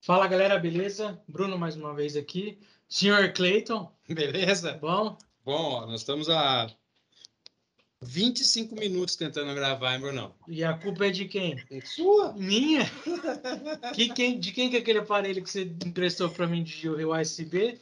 Fala 0.00 0.26
galera, 0.26 0.58
beleza? 0.58 1.20
Bruno 1.28 1.58
mais 1.58 1.76
uma 1.76 1.94
vez 1.94 2.16
aqui. 2.16 2.58
Senhor 2.88 3.32
Clayton, 3.32 3.92
Beleza? 4.08 4.72
bom? 4.80 5.16
Bom, 5.44 5.52
ó, 5.52 5.86
nós 5.86 6.00
estamos 6.00 6.28
há 6.28 6.66
25 8.02 8.74
minutos 8.74 9.14
tentando 9.14 9.54
gravar, 9.54 9.94
hein, 9.94 10.00
Brunão? 10.00 10.34
E 10.48 10.64
a 10.64 10.72
culpa 10.72 11.06
é 11.06 11.10
de 11.10 11.26
quem? 11.26 11.56
Sua? 11.84 12.32
Minha? 12.32 12.90
Que, 13.94 14.08
quem, 14.12 14.40
de 14.40 14.52
quem 14.52 14.70
que 14.70 14.76
é 14.76 14.80
aquele 14.80 14.98
aparelho 15.00 15.42
que 15.42 15.50
você 15.50 15.62
emprestou 15.84 16.28
para 16.30 16.46
mim 16.46 16.62
de 16.64 16.88
USB? 16.88 17.78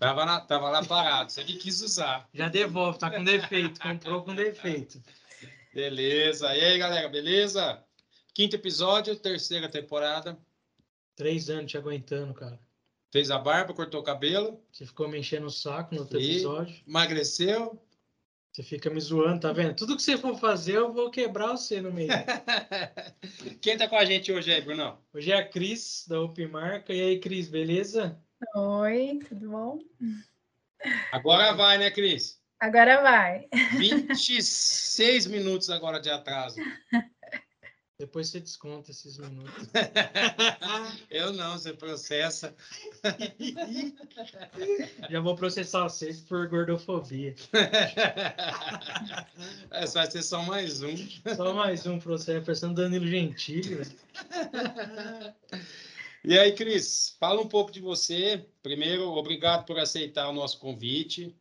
Tava, 0.00 0.24
na- 0.24 0.40
tava 0.40 0.70
lá 0.70 0.82
parado, 0.84 1.30
você 1.30 1.44
que 1.44 1.56
quis 1.56 1.82
usar. 1.82 2.26
Já 2.32 2.48
devolve, 2.48 2.98
tá 2.98 3.10
com 3.10 3.22
defeito, 3.22 3.78
comprou 3.78 4.22
com 4.24 4.34
defeito. 4.34 5.00
Beleza. 5.74 6.52
E 6.56 6.60
aí, 6.64 6.78
galera, 6.78 7.06
beleza? 7.08 7.84
Quinto 8.34 8.56
episódio, 8.56 9.14
terceira 9.14 9.68
temporada. 9.68 10.38
Três 11.14 11.50
anos 11.50 11.70
te 11.70 11.76
aguentando, 11.76 12.32
cara. 12.32 12.58
Fez 13.12 13.30
a 13.30 13.38
barba, 13.38 13.74
cortou 13.74 14.00
o 14.00 14.04
cabelo, 14.04 14.58
Você 14.72 14.86
ficou 14.86 15.06
me 15.06 15.18
enchendo 15.18 15.46
o 15.46 15.50
saco 15.50 15.94
no 15.94 16.00
outro 16.02 16.18
E? 16.18 16.30
episódio. 16.30 16.74
emagreceu. 16.88 17.78
Você 18.52 18.62
fica 18.62 18.88
me 18.90 19.00
zoando, 19.00 19.40
tá 19.40 19.52
vendo? 19.52 19.76
Tudo 19.76 19.94
que 19.96 20.02
você 20.02 20.16
for 20.16 20.36
fazer, 20.38 20.76
eu 20.76 20.92
vou 20.92 21.10
quebrar 21.10 21.52
você 21.52 21.80
no 21.80 21.92
meio. 21.92 22.08
Quem 23.60 23.76
tá 23.76 23.86
com 23.86 23.96
a 23.96 24.04
gente 24.04 24.32
hoje 24.32 24.52
aí, 24.52 24.60
Brunão? 24.60 24.98
Hoje 25.12 25.30
é 25.30 25.36
a 25.36 25.46
Cris, 25.48 26.04
da 26.08 26.20
UP 26.22 26.44
Marca. 26.46 26.92
E 26.92 27.00
aí, 27.00 27.20
Cris, 27.20 27.48
beleza? 27.48 28.18
Oi, 28.54 29.20
tudo 29.28 29.50
bom? 29.50 29.78
Agora 31.12 31.52
vai, 31.52 31.76
né, 31.76 31.90
Cris? 31.90 32.40
Agora 32.58 33.02
vai. 33.02 33.46
26 33.78 35.26
minutos 35.26 35.68
agora 35.68 36.00
de 36.00 36.08
atraso. 36.10 36.56
Depois 37.98 38.28
você 38.28 38.40
desconta 38.40 38.90
esses 38.90 39.18
minutos. 39.18 39.68
Eu 41.10 41.34
não, 41.34 41.58
você 41.58 41.74
processa. 41.74 42.54
Já 45.10 45.20
vou 45.20 45.36
processar 45.36 45.82
vocês 45.82 46.22
por 46.22 46.48
gordofobia. 46.48 47.34
Esse 49.82 49.94
vai 49.94 50.10
ser 50.10 50.22
só 50.22 50.42
mais 50.44 50.82
um. 50.82 50.96
Só 51.36 51.52
mais 51.52 51.86
um 51.86 51.98
processo, 51.98 52.46
parecendo 52.46 52.72
Danilo 52.72 53.06
Gentili. 53.06 53.86
E 56.22 56.38
aí, 56.38 56.54
Cris, 56.54 57.16
fala 57.18 57.40
um 57.40 57.48
pouco 57.48 57.72
de 57.72 57.80
você. 57.80 58.46
Primeiro, 58.62 59.08
obrigado 59.08 59.64
por 59.64 59.78
aceitar 59.78 60.28
o 60.28 60.34
nosso 60.34 60.58
convite. 60.58 61.34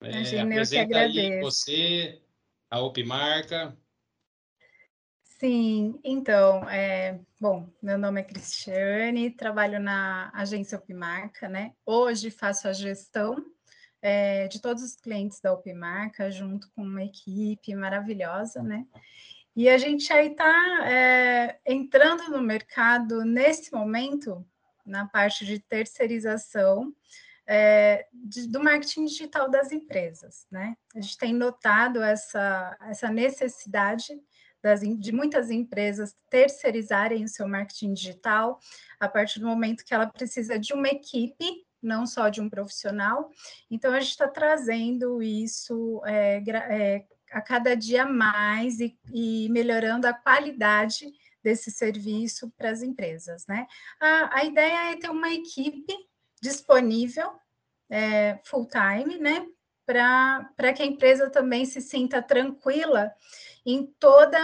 É, 0.00 0.10
Imagina, 0.10 0.42
que 0.42 0.52
apresenta 0.52 0.98
aí 0.98 1.40
você, 1.40 2.20
a 2.68 2.80
Opmarca. 2.80 3.76
Sim, 5.22 6.00
então, 6.02 6.68
é, 6.68 7.20
bom, 7.40 7.68
meu 7.82 7.98
nome 7.98 8.20
é 8.20 8.24
Cristiane, 8.24 9.30
trabalho 9.30 9.78
na 9.78 10.30
agência 10.34 10.78
Opmarca, 10.78 11.48
né? 11.48 11.72
Hoje 11.84 12.30
faço 12.30 12.66
a 12.66 12.72
gestão 12.72 13.36
é, 14.02 14.48
de 14.48 14.60
todos 14.60 14.82
os 14.82 14.96
clientes 14.96 15.40
da 15.40 15.52
Opmarca, 15.52 16.30
junto 16.30 16.68
com 16.74 16.82
uma 16.82 17.04
equipe 17.04 17.74
maravilhosa, 17.74 18.62
né? 18.62 18.86
E 19.56 19.68
a 19.68 19.78
gente 19.78 20.12
aí 20.12 20.32
está 20.32 21.58
entrando 21.64 22.30
no 22.30 22.42
mercado 22.42 23.24
nesse 23.24 23.72
momento, 23.72 24.44
na 24.84 25.06
parte 25.06 25.46
de 25.46 25.58
terceirização 25.60 26.92
é, 27.46 28.06
de- 28.12 28.48
do 28.48 28.62
marketing 28.62 29.04
digital 29.04 29.50
das 29.50 29.70
empresas, 29.70 30.46
né? 30.50 30.74
A 30.94 31.00
gente 31.00 31.18
tem 31.18 31.34
notado 31.34 32.02
essa, 32.02 32.76
essa 32.88 33.10
necessidade 33.10 34.18
das, 34.62 34.80
de 34.80 35.12
muitas 35.12 35.50
empresas 35.50 36.16
terceirizarem 36.30 37.22
o 37.22 37.28
seu 37.28 37.46
marketing 37.46 37.92
digital 37.92 38.58
a 38.98 39.06
partir 39.08 39.40
do 39.40 39.46
momento 39.46 39.84
que 39.84 39.92
ela 39.92 40.06
precisa 40.06 40.58
de 40.58 40.72
uma 40.72 40.88
equipe, 40.88 41.66
não 41.82 42.06
só 42.06 42.30
de 42.30 42.40
um 42.40 42.48
profissional. 42.48 43.30
Então, 43.70 43.92
a 43.92 44.00
gente 44.00 44.12
está 44.12 44.26
trazendo 44.26 45.22
isso 45.22 46.00
é, 46.06 46.42
é, 46.48 47.04
a 47.34 47.42
cada 47.42 47.74
dia 47.74 48.06
mais 48.06 48.78
e, 48.78 48.96
e 49.12 49.48
melhorando 49.50 50.06
a 50.06 50.14
qualidade 50.14 51.12
desse 51.42 51.70
serviço 51.70 52.50
para 52.56 52.70
as 52.70 52.80
empresas, 52.80 53.44
né? 53.46 53.66
A, 54.00 54.38
a 54.38 54.44
ideia 54.44 54.92
é 54.92 54.96
ter 54.96 55.10
uma 55.10 55.30
equipe 55.30 55.92
disponível 56.40 57.32
é, 57.90 58.38
full 58.44 58.68
time, 58.68 59.18
né? 59.18 59.46
Para 59.84 60.72
que 60.74 60.82
a 60.82 60.86
empresa 60.86 61.28
também 61.28 61.66
se 61.66 61.80
sinta 61.80 62.22
tranquila 62.22 63.12
em 63.66 63.84
toda, 63.98 64.38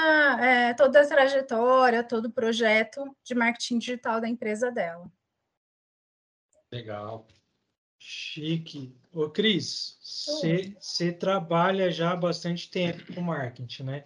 é, 0.45 0.75
toda 0.75 1.01
a 1.01 1.07
trajetória, 1.07 2.03
todo 2.03 2.27
o 2.27 2.33
projeto 2.33 3.17
de 3.23 3.35
marketing 3.35 3.79
digital 3.79 4.21
da 4.21 4.29
empresa 4.29 4.71
dela. 4.71 5.11
Legal. 6.73 7.27
Chique. 8.03 8.97
Ô, 9.13 9.29
Cris, 9.29 9.99
você 10.01 10.75
você 10.81 11.13
trabalha 11.13 11.91
já 11.93 12.13
há 12.13 12.17
bastante 12.17 12.71
tempo 12.71 13.13
com 13.15 13.21
marketing, 13.21 13.83
né? 13.83 14.05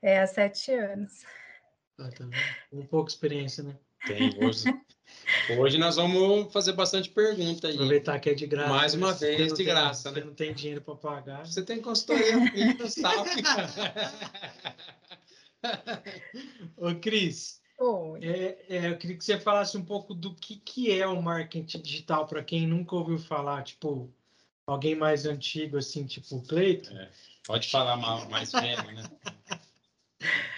É 0.00 0.20
há 0.20 0.26
sete 0.26 0.72
anos. 0.72 1.22
Ah, 1.98 2.08
tá 2.10 2.24
vendo? 2.24 2.36
Com 2.70 2.86
pouca 2.86 3.10
experiência, 3.10 3.62
né? 3.62 3.76
Tem 4.06 4.30
hoje. 4.42 4.64
Hoje 5.58 5.76
nós 5.78 5.96
vamos 5.96 6.50
fazer 6.52 6.72
bastante 6.72 7.10
pergunta 7.10 7.68
aí. 7.68 7.74
Aproveitar 7.74 8.18
que 8.20 8.30
é 8.30 8.34
de 8.34 8.46
graça. 8.46 8.70
Mais 8.70 8.94
uma 8.94 9.08
né? 9.08 9.12
Você 9.14 9.36
vez 9.36 9.48
de 9.52 9.56
tem- 9.56 9.66
graça, 9.66 10.10
Você 10.10 10.20
né? 10.20 10.24
não 10.26 10.34
tem 10.34 10.54
dinheiro 10.54 10.80
para 10.80 10.96
pagar. 10.96 11.46
Você 11.46 11.62
tem 11.62 11.80
consultoria 11.80 12.40
fitness, 12.50 12.94
sabe? 12.94 13.30
Ô, 16.76 16.94
Cris, 17.00 17.60
É, 18.22 18.58
é, 18.68 18.90
eu 18.90 18.98
queria 18.98 19.16
que 19.16 19.24
você 19.24 19.38
falasse 19.38 19.76
um 19.76 19.84
pouco 19.84 20.14
do 20.14 20.34
que, 20.34 20.56
que 20.56 20.92
é 20.92 21.06
o 21.06 21.22
marketing 21.22 21.80
digital 21.80 22.26
para 22.26 22.42
quem 22.42 22.66
nunca 22.66 22.94
ouviu 22.94 23.18
falar, 23.18 23.62
tipo, 23.62 24.12
alguém 24.66 24.94
mais 24.94 25.26
antigo, 25.26 25.76
assim, 25.76 26.06
tipo 26.06 26.36
o 26.36 26.42
Cleiton. 26.42 26.94
Pode 27.46 27.68
falar 27.70 27.96
mal, 27.96 28.28
mais 28.28 28.52
velho, 28.52 28.92
né? 28.92 29.02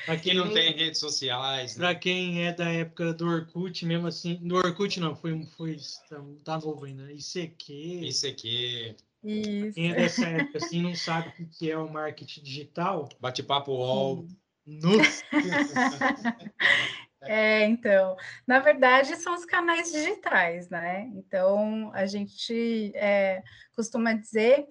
Pra 0.06 0.16
Quem 0.16 0.34
não 0.34 0.50
tem 0.50 0.72
redes 0.72 1.00
sociais, 1.00 1.76
né? 1.76 1.84
Para 1.84 1.94
quem 1.94 2.46
é 2.46 2.52
da 2.52 2.70
época 2.70 3.12
do 3.12 3.26
Orkut, 3.26 3.84
mesmo 3.84 4.06
assim, 4.06 4.36
do 4.36 4.54
Orkut 4.54 4.98
não, 4.98 5.14
foi, 5.14 5.44
foi 5.54 5.76
tá, 6.08 6.24
tá 6.44 6.58
novo 6.58 6.86
ainda, 6.86 7.12
ICQ. 7.12 7.72
Isso 8.06 8.26
aqui, 8.26 8.96
Isso. 9.22 9.74
Quem 9.74 9.90
é 9.90 9.94
dessa 9.94 10.26
época 10.26 10.56
assim 10.56 10.80
não 10.80 10.94
sabe 10.94 11.28
o 11.28 11.32
que 11.32 11.44
que 11.44 11.70
é 11.70 11.76
o 11.76 11.92
marketing 11.92 12.42
digital. 12.42 13.06
bate-papo 13.20 13.72
UOL. 13.72 14.26
Nossa, 14.66 15.24
É, 17.22 17.64
então, 17.64 18.16
na 18.46 18.60
verdade, 18.60 19.16
são 19.16 19.34
os 19.34 19.44
canais 19.44 19.90
digitais, 19.90 20.68
né? 20.68 21.10
Então, 21.14 21.90
a 21.92 22.06
gente 22.06 22.92
é, 22.94 23.42
costuma 23.74 24.12
dizer 24.12 24.66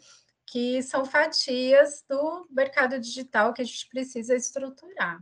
que 0.46 0.82
são 0.82 1.04
fatias 1.04 2.06
do 2.10 2.48
mercado 2.50 3.00
digital 3.00 3.54
que 3.54 3.62
a 3.62 3.66
gente 3.66 3.90
precisa 3.90 4.34
estruturar. 4.34 5.20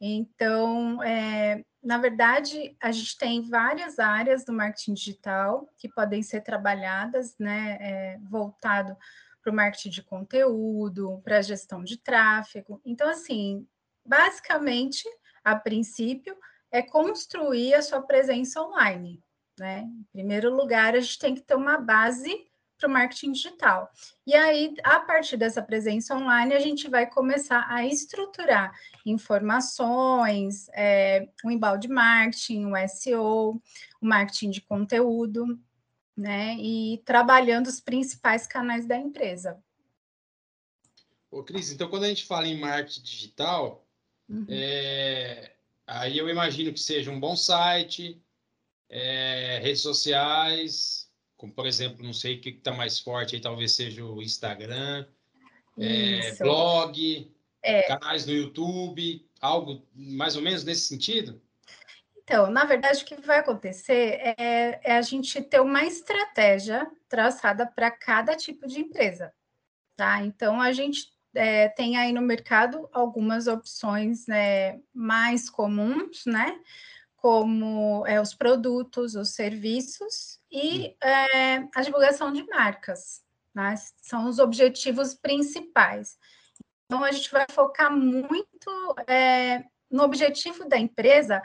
Então, 0.00 1.00
é, 1.02 1.64
na 1.82 1.98
verdade, 1.98 2.76
a 2.80 2.90
gente 2.90 3.16
tem 3.16 3.40
várias 3.42 3.98
áreas 3.98 4.44
do 4.44 4.52
marketing 4.52 4.94
digital 4.94 5.68
que 5.78 5.88
podem 5.88 6.22
ser 6.22 6.40
trabalhadas, 6.40 7.36
né? 7.38 7.78
é, 7.80 8.18
voltado 8.28 8.96
para 9.42 9.52
o 9.52 9.54
marketing 9.54 9.90
de 9.90 10.02
conteúdo, 10.02 11.20
para 11.22 11.38
a 11.38 11.42
gestão 11.42 11.84
de 11.84 11.98
tráfego. 11.98 12.80
Então, 12.84 13.08
assim, 13.08 13.66
basicamente, 14.04 15.04
a 15.44 15.54
princípio, 15.54 16.36
é 16.74 16.82
construir 16.82 17.72
a 17.72 17.82
sua 17.82 18.02
presença 18.02 18.60
online. 18.60 19.22
Né? 19.56 19.88
Em 19.88 20.04
primeiro 20.12 20.52
lugar, 20.52 20.96
a 20.96 21.00
gente 21.00 21.20
tem 21.20 21.32
que 21.32 21.40
ter 21.40 21.54
uma 21.54 21.78
base 21.78 22.48
para 22.76 22.88
o 22.88 22.90
marketing 22.90 23.30
digital. 23.30 23.88
E 24.26 24.34
aí, 24.34 24.74
a 24.82 24.98
partir 24.98 25.36
dessa 25.36 25.62
presença 25.62 26.16
online, 26.16 26.52
a 26.52 26.58
gente 26.58 26.90
vai 26.90 27.08
começar 27.08 27.64
a 27.68 27.86
estruturar 27.86 28.76
informações, 29.06 30.68
é, 30.74 31.28
o 31.44 31.50
embalde 31.52 31.86
marketing, 31.86 32.64
o 32.64 32.88
SEO, 32.88 33.62
o 34.00 34.06
marketing 34.06 34.50
de 34.50 34.60
conteúdo, 34.60 35.56
né? 36.16 36.56
E 36.56 37.00
trabalhando 37.04 37.68
os 37.68 37.78
principais 37.78 38.48
canais 38.48 38.84
da 38.84 38.96
empresa. 38.96 39.62
Ô, 41.30 41.44
Cris, 41.44 41.70
então 41.70 41.88
quando 41.88 42.02
a 42.02 42.08
gente 42.08 42.26
fala 42.26 42.48
em 42.48 42.58
marketing 42.58 43.02
digital, 43.02 43.84
Uhum. 44.28 44.46
é, 44.48 45.53
aí 45.86 46.18
eu 46.18 46.28
imagino 46.28 46.72
que 46.72 46.80
seja 46.80 47.10
um 47.10 47.20
bom 47.20 47.36
site, 47.36 48.20
é, 48.88 49.58
redes 49.62 49.82
sociais, 49.82 51.10
como 51.36 51.52
por 51.52 51.66
exemplo, 51.66 52.04
não 52.04 52.12
sei 52.12 52.36
o 52.36 52.40
que 52.40 52.50
está 52.50 52.72
mais 52.72 52.98
forte 52.98 53.34
aí, 53.34 53.40
talvez 53.40 53.74
seja 53.74 54.04
o 54.04 54.22
Instagram, 54.22 55.06
é, 55.78 56.34
blog, 56.36 57.32
É. 57.62 57.82
canais 57.82 58.26
no 58.26 58.32
YouTube, 58.32 59.28
algo 59.40 59.86
mais 59.94 60.36
ou 60.36 60.42
menos 60.42 60.64
nesse 60.64 60.88
sentido? 60.88 61.40
Então, 62.24 62.50
na 62.50 62.64
verdade, 62.64 63.02
o 63.02 63.04
que 63.04 63.16
vai 63.16 63.40
acontecer 63.40 64.18
é, 64.38 64.80
é 64.82 64.96
a 64.96 65.02
gente 65.02 65.42
ter 65.42 65.60
uma 65.60 65.84
estratégia 65.84 66.90
traçada 67.08 67.66
para 67.66 67.90
cada 67.90 68.34
tipo 68.34 68.66
de 68.66 68.80
empresa. 68.80 69.32
tá? 69.94 70.22
Então, 70.22 70.60
a 70.60 70.72
gente 70.72 71.13
é, 71.34 71.68
tem 71.68 71.96
aí 71.96 72.12
no 72.12 72.20
mercado 72.20 72.88
algumas 72.92 73.46
opções 73.46 74.26
né, 74.26 74.80
mais 74.92 75.48
comuns, 75.50 76.24
né? 76.26 76.60
Como 77.16 78.06
é, 78.06 78.20
os 78.20 78.34
produtos, 78.34 79.14
os 79.14 79.30
serviços 79.30 80.38
e 80.50 80.94
é, 81.02 81.66
a 81.74 81.82
divulgação 81.82 82.32
de 82.32 82.44
marcas, 82.46 83.22
né? 83.54 83.74
São 84.02 84.28
os 84.28 84.38
objetivos 84.38 85.14
principais. 85.14 86.18
Então, 86.86 87.02
a 87.02 87.12
gente 87.12 87.30
vai 87.30 87.46
focar 87.50 87.90
muito 87.90 88.94
é, 89.06 89.64
no 89.90 90.02
objetivo 90.02 90.68
da 90.68 90.78
empresa 90.78 91.40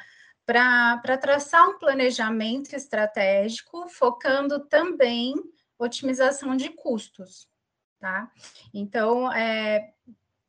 para 0.45 1.17
traçar 1.17 1.69
um 1.69 1.77
planejamento 1.77 2.73
estratégico, 2.73 3.87
focando 3.87 4.59
também 4.59 5.33
otimização 5.77 6.57
de 6.57 6.69
custos, 6.69 7.47
tá? 7.99 8.31
Então, 8.73 9.31
é, 9.31 9.93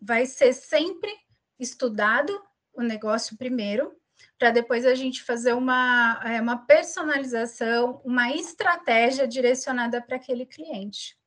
vai 0.00 0.26
ser 0.26 0.52
sempre 0.52 1.10
estudado 1.58 2.32
o 2.72 2.82
negócio 2.82 3.36
primeiro, 3.36 3.94
para 4.38 4.50
depois 4.50 4.86
a 4.86 4.94
gente 4.94 5.22
fazer 5.22 5.52
uma, 5.52 6.20
é, 6.24 6.40
uma 6.40 6.56
personalização, 6.56 8.00
uma 8.04 8.30
estratégia 8.32 9.28
direcionada 9.28 10.00
para 10.00 10.16
aquele 10.16 10.46
cliente. 10.46 11.18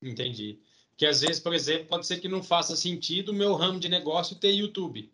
Entendi. 0.00 0.60
Que 0.96 1.06
às 1.06 1.20
vezes, 1.20 1.40
por 1.40 1.54
exemplo, 1.54 1.86
pode 1.86 2.06
ser 2.06 2.20
que 2.20 2.28
não 2.28 2.42
faça 2.42 2.76
sentido 2.76 3.30
o 3.30 3.34
meu 3.34 3.54
ramo 3.54 3.78
de 3.78 3.88
negócio 3.88 4.38
ter 4.38 4.52
YouTube. 4.52 5.10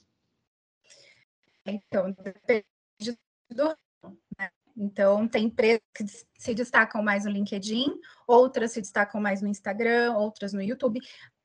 Então, 1.67 2.13
depende 2.13 2.65
do? 3.51 3.77
Então, 4.79 5.27
tem 5.27 5.47
empresas 5.47 5.83
que 5.93 6.05
se 6.39 6.55
destacam 6.55 7.03
mais 7.03 7.25
no 7.25 7.33
LinkedIn, 7.33 8.01
outras 8.29 8.71
se 8.71 8.81
destacam 8.81 9.21
mais 9.21 9.43
no 9.43 9.49
Instagram, 9.49 10.15
outras 10.15 10.53
no 10.53 10.63
YouTube. 10.63 11.01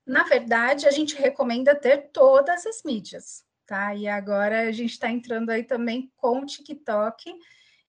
Na 0.06 0.24
verdade, 0.24 0.88
a 0.88 0.91
gente 0.91 1.15
recomenda 1.15 1.74
ter 1.74 2.12
todas 2.12 2.63
as 2.68 2.83
mídias, 2.85 3.44
tá? 3.65 3.95
E 3.95 4.07
agora 4.07 4.68
a 4.68 4.71
gente 4.71 4.91
está 4.91 5.09
entrando 5.09 5.50
aí 5.50 5.63
também 5.63 6.12
com 6.15 6.41
o 6.41 6.45
TikTok. 6.45 7.33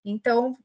Então, 0.03 0.57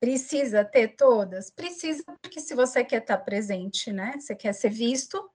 precisa 0.00 0.64
ter 0.64 0.96
todas? 0.96 1.48
Precisa, 1.50 2.02
porque 2.20 2.40
se 2.40 2.56
você 2.56 2.82
quer 2.82 3.02
estar 3.02 3.18
presente, 3.18 3.92
né? 3.92 4.14
Você 4.18 4.34
quer 4.34 4.52
ser 4.52 4.70
visto, 4.70 5.30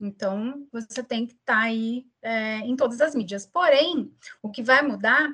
então 0.00 0.66
você 0.72 1.04
tem 1.04 1.24
que 1.24 1.34
estar 1.34 1.60
aí 1.60 2.04
é, 2.20 2.56
em 2.58 2.74
todas 2.74 3.00
as 3.00 3.14
mídias. 3.14 3.46
Porém, 3.46 4.12
o 4.42 4.50
que 4.50 4.62
vai 4.62 4.82
mudar 4.82 5.28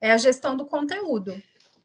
é 0.00 0.10
a 0.10 0.18
gestão 0.18 0.56
do 0.56 0.66
conteúdo. 0.66 1.40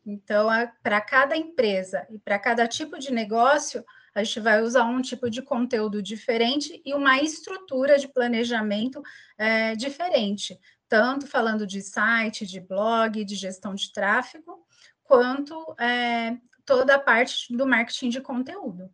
Então, 0.05 0.49
para 0.81 0.99
cada 0.99 1.37
empresa 1.37 2.07
e 2.09 2.17
para 2.17 2.39
cada 2.39 2.67
tipo 2.67 2.97
de 2.97 3.11
negócio, 3.11 3.85
a 4.13 4.23
gente 4.23 4.39
vai 4.39 4.61
usar 4.61 4.83
um 4.85 5.01
tipo 5.01 5.29
de 5.29 5.41
conteúdo 5.41 6.01
diferente 6.01 6.81
e 6.85 6.93
uma 6.93 7.21
estrutura 7.21 7.97
de 7.97 8.07
planejamento 8.07 9.01
é, 9.37 9.75
diferente, 9.75 10.59
tanto 10.89 11.27
falando 11.27 11.65
de 11.65 11.81
site, 11.81 12.45
de 12.45 12.59
blog, 12.59 13.23
de 13.23 13.35
gestão 13.35 13.75
de 13.75 13.93
tráfego, 13.93 14.65
quanto 15.03 15.55
é, 15.79 16.37
toda 16.65 16.95
a 16.95 16.99
parte 16.99 17.55
do 17.55 17.65
marketing 17.65 18.09
de 18.09 18.21
conteúdo. 18.21 18.89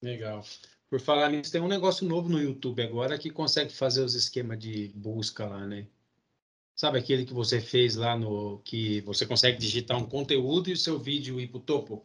Legal. 0.00 0.42
Por 0.88 1.00
falar 1.00 1.30
nisso, 1.30 1.52
tem 1.52 1.60
um 1.60 1.68
negócio 1.68 2.06
novo 2.06 2.28
no 2.28 2.40
YouTube 2.40 2.82
agora 2.82 3.18
que 3.18 3.30
consegue 3.30 3.72
fazer 3.72 4.02
os 4.02 4.14
esquemas 4.14 4.58
de 4.58 4.88
busca 4.94 5.46
lá, 5.46 5.66
né? 5.66 5.86
Sabe 6.82 6.98
aquele 6.98 7.24
que 7.24 7.32
você 7.32 7.60
fez 7.60 7.94
lá 7.94 8.18
no 8.18 8.58
que 8.64 9.02
você 9.02 9.24
consegue 9.24 9.56
digitar 9.56 9.96
um 9.96 10.04
conteúdo 10.04 10.68
e 10.68 10.72
o 10.72 10.76
seu 10.76 10.98
vídeo 10.98 11.38
ir 11.38 11.46
para 11.46 11.58
o 11.58 11.60
topo? 11.60 12.04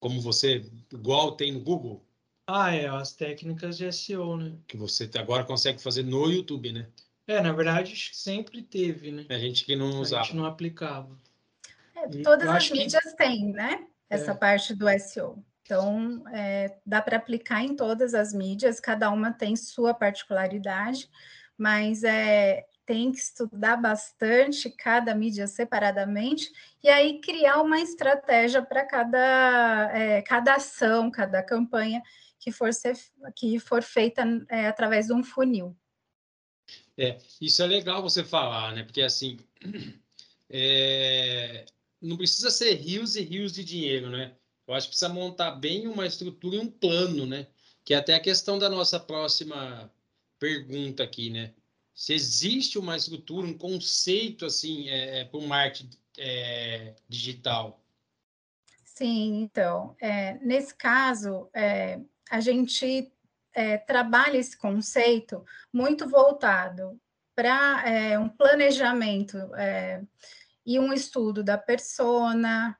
Como 0.00 0.18
você, 0.18 0.64
igual 0.90 1.32
tem 1.32 1.52
no 1.52 1.60
Google? 1.60 2.02
Ah, 2.46 2.74
é, 2.74 2.86
as 2.86 3.12
técnicas 3.12 3.76
de 3.76 3.92
SEO, 3.92 4.38
né? 4.38 4.56
Que 4.66 4.78
você 4.78 5.10
agora 5.18 5.44
consegue 5.44 5.78
fazer 5.78 6.04
no 6.04 6.30
YouTube, 6.30 6.72
né? 6.72 6.88
É, 7.26 7.42
na 7.42 7.52
verdade, 7.52 8.10
sempre 8.14 8.62
teve, 8.62 9.12
né? 9.12 9.26
A 9.28 9.38
gente 9.38 9.66
que 9.66 9.76
não 9.76 10.00
usava. 10.00 10.22
A 10.22 10.24
gente 10.24 10.36
não 10.36 10.46
aplicava. 10.46 11.14
É, 11.94 12.08
todas 12.22 12.48
as 12.48 12.70
mídias 12.70 13.04
que... 13.10 13.16
têm, 13.18 13.52
né? 13.52 13.86
Essa 14.08 14.30
é. 14.30 14.34
parte 14.34 14.74
do 14.74 14.86
SEO. 14.98 15.44
Então, 15.64 16.26
é, 16.32 16.78
dá 16.86 17.02
para 17.02 17.18
aplicar 17.18 17.62
em 17.62 17.76
todas 17.76 18.14
as 18.14 18.32
mídias, 18.32 18.80
cada 18.80 19.10
uma 19.10 19.30
tem 19.30 19.54
sua 19.54 19.92
particularidade, 19.92 21.10
mas 21.58 22.02
é, 22.04 22.64
tem 22.90 23.12
que 23.12 23.18
estudar 23.20 23.76
bastante 23.76 24.68
cada 24.68 25.14
mídia 25.14 25.46
separadamente 25.46 26.50
e 26.82 26.88
aí 26.88 27.20
criar 27.20 27.62
uma 27.62 27.78
estratégia 27.78 28.60
para 28.60 28.84
cada, 28.84 29.92
é, 29.94 30.20
cada 30.22 30.56
ação, 30.56 31.08
cada 31.08 31.40
campanha 31.40 32.02
que 32.40 32.50
for, 32.50 32.74
ser, 32.74 32.98
que 33.36 33.60
for 33.60 33.80
feita 33.80 34.24
é, 34.48 34.66
através 34.66 35.06
de 35.06 35.12
um 35.12 35.22
funil. 35.22 35.76
É, 36.98 37.18
isso 37.40 37.62
é 37.62 37.66
legal 37.68 38.02
você 38.02 38.24
falar, 38.24 38.74
né? 38.74 38.82
Porque 38.82 39.02
assim 39.02 39.38
é, 40.50 41.64
não 42.02 42.16
precisa 42.16 42.50
ser 42.50 42.74
rios 42.74 43.14
e 43.14 43.22
rios 43.22 43.52
de 43.52 43.62
dinheiro, 43.62 44.10
né? 44.10 44.34
Eu 44.66 44.74
acho 44.74 44.88
que 44.88 44.96
precisa 44.96 45.14
montar 45.14 45.52
bem 45.52 45.86
uma 45.86 46.08
estrutura 46.08 46.56
e 46.56 46.58
um 46.58 46.68
plano, 46.68 47.24
né? 47.24 47.46
Que 47.84 47.94
é 47.94 47.98
até 47.98 48.14
a 48.14 48.20
questão 48.20 48.58
da 48.58 48.68
nossa 48.68 48.98
próxima 48.98 49.88
pergunta 50.40 51.04
aqui, 51.04 51.30
né? 51.30 51.54
Se 52.00 52.14
existe 52.14 52.78
uma 52.78 52.96
estrutura, 52.96 53.46
um 53.46 53.58
conceito 53.58 54.46
assim 54.46 54.88
é, 54.88 55.20
é 55.20 55.24
para 55.26 55.38
o 55.38 55.46
marketing 55.46 55.90
é, 56.16 56.94
digital. 57.06 57.78
Sim, 58.86 59.42
então, 59.42 59.94
é, 60.00 60.38
nesse 60.38 60.74
caso, 60.74 61.50
é, 61.52 62.00
a 62.30 62.40
gente 62.40 63.12
é, 63.52 63.76
trabalha 63.76 64.38
esse 64.38 64.56
conceito 64.56 65.44
muito 65.70 66.08
voltado 66.08 66.98
para 67.34 67.84
um 68.18 68.30
planejamento 68.30 69.36
e 70.64 70.78
um 70.78 70.94
estudo 70.94 71.44
da 71.44 71.58
persona, 71.58 72.78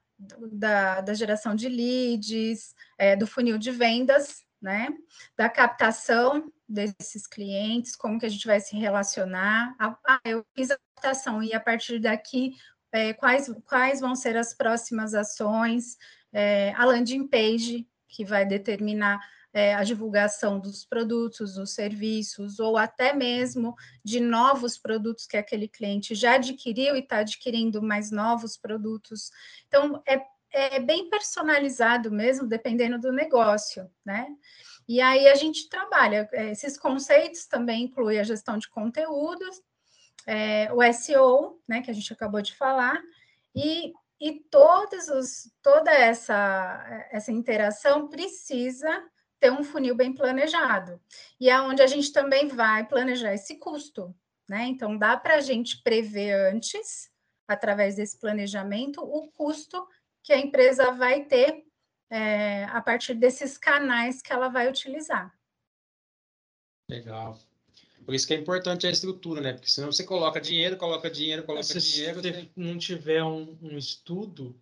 da, 0.50 1.02
da 1.02 1.12
geração 1.12 1.55
de 1.55 1.69
leads, 1.69 2.75
do 3.19 3.26
funil 3.26 3.56
de 3.56 3.70
vendas, 3.70 4.44
né? 4.61 4.88
Da 5.37 5.49
captação 5.49 6.52
desses 6.70 7.26
clientes, 7.26 7.96
como 7.96 8.19
que 8.19 8.26
a 8.26 8.28
gente 8.28 8.46
vai 8.46 8.61
se 8.61 8.76
relacionar. 8.76 9.75
Ah, 9.78 10.20
eu 10.25 10.44
fiz 10.55 10.70
a 10.70 10.78
captação 10.94 11.43
e 11.43 11.52
a 11.52 11.58
partir 11.58 11.99
daqui, 11.99 12.55
é, 12.93 13.12
quais, 13.12 13.52
quais 13.67 14.00
vão 14.00 14.14
ser 14.14 14.37
as 14.37 14.55
próximas 14.55 15.12
ações, 15.12 15.96
é, 16.32 16.72
a 16.76 16.84
landing 16.84 17.26
page, 17.26 17.88
que 18.08 18.25
vai 18.25 18.46
determinar 18.46 19.20
é, 19.52 19.75
a 19.75 19.82
divulgação 19.82 20.61
dos 20.61 20.84
produtos, 20.84 21.55
dos 21.55 21.72
serviços, 21.72 22.60
ou 22.60 22.77
até 22.77 23.12
mesmo 23.12 23.74
de 24.05 24.20
novos 24.20 24.79
produtos 24.79 25.27
que 25.27 25.36
aquele 25.36 25.67
cliente 25.67 26.15
já 26.15 26.34
adquiriu 26.34 26.94
e 26.94 27.00
está 27.00 27.19
adquirindo 27.19 27.82
mais 27.82 28.12
novos 28.12 28.56
produtos. 28.56 29.31
Então, 29.67 30.00
é, 30.06 30.22
é 30.53 30.79
bem 30.79 31.10
personalizado 31.10 32.12
mesmo, 32.12 32.46
dependendo 32.46 32.98
do 32.98 33.12
negócio, 33.12 33.91
né? 34.05 34.29
E 34.91 35.01
aí 35.01 35.29
a 35.29 35.37
gente 35.37 35.69
trabalha, 35.69 36.29
é, 36.32 36.51
esses 36.51 36.77
conceitos 36.77 37.47
também 37.47 37.85
incluem 37.85 38.19
a 38.19 38.25
gestão 38.25 38.59
de 38.59 38.69
conteúdos, 38.69 39.63
é, 40.27 40.69
o 40.73 40.82
SEO, 40.93 41.63
né, 41.69 41.81
que 41.81 41.93
a 41.93 41.94
gente 41.94 42.13
acabou 42.13 42.43
de 42.43 42.56
falar, 42.56 43.01
e, 43.55 43.93
e 44.20 44.41
todos 44.51 45.06
os, 45.06 45.49
toda 45.63 45.93
essa, 45.93 47.06
essa 47.13 47.31
interação 47.31 48.09
precisa 48.09 49.09
ter 49.39 49.53
um 49.53 49.63
funil 49.63 49.94
bem 49.94 50.13
planejado. 50.13 51.01
E 51.39 51.49
é 51.49 51.61
onde 51.61 51.82
a 51.82 51.87
gente 51.87 52.13
também 52.13 52.49
vai 52.49 52.85
planejar 52.85 53.32
esse 53.32 53.61
custo, 53.61 54.13
né? 54.49 54.65
Então, 54.65 54.99
dá 54.99 55.17
para 55.17 55.37
a 55.37 55.41
gente 55.41 55.81
prever 55.85 56.32
antes, 56.53 57.09
através 57.47 57.94
desse 57.94 58.19
planejamento, 58.19 59.01
o 59.01 59.31
custo 59.31 59.87
que 60.20 60.32
a 60.32 60.39
empresa 60.39 60.91
vai 60.91 61.27
ter 61.27 61.65
é, 62.10 62.64
a 62.64 62.81
partir 62.81 63.14
desses 63.14 63.56
canais 63.56 64.20
que 64.20 64.32
ela 64.32 64.48
vai 64.48 64.69
utilizar. 64.69 65.32
Legal. 66.88 67.38
Por 68.05 68.14
isso 68.14 68.26
que 68.26 68.34
é 68.34 68.36
importante 68.36 68.86
a 68.86 68.90
estrutura, 68.90 69.40
né? 69.40 69.52
Porque 69.52 69.70
senão 69.70 69.93
você 69.93 70.02
coloca 70.02 70.40
dinheiro, 70.40 70.76
coloca 70.76 71.08
dinheiro, 71.08 71.44
coloca 71.44 71.62
se 71.62 71.79
dinheiro. 71.81 72.20
Se 72.20 72.32
você 72.32 72.50
não 72.56 72.76
tiver 72.76 73.22
um, 73.22 73.56
um, 73.62 73.79
estudo, 73.79 74.58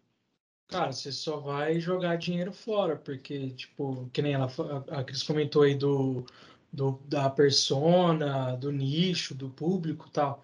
cara, 0.67 0.93
você 0.93 1.11
só 1.11 1.39
vai 1.39 1.81
jogar 1.81 2.17
dinheiro 2.17 2.53
fora, 2.53 2.97
porque, 2.97 3.51
tipo, 3.51 4.11
que 4.13 4.21
nem 4.21 4.35
ela, 4.35 4.53
a 4.91 5.03
Cris 5.03 5.23
comentou 5.23 5.63
aí 5.63 5.75
do, 5.75 6.27
do, 6.71 7.01
da 7.07 7.31
persona, 7.31 8.55
do 8.57 8.71
nicho, 8.71 9.35
do 9.35 9.49
público 9.49 10.11
tal. 10.11 10.43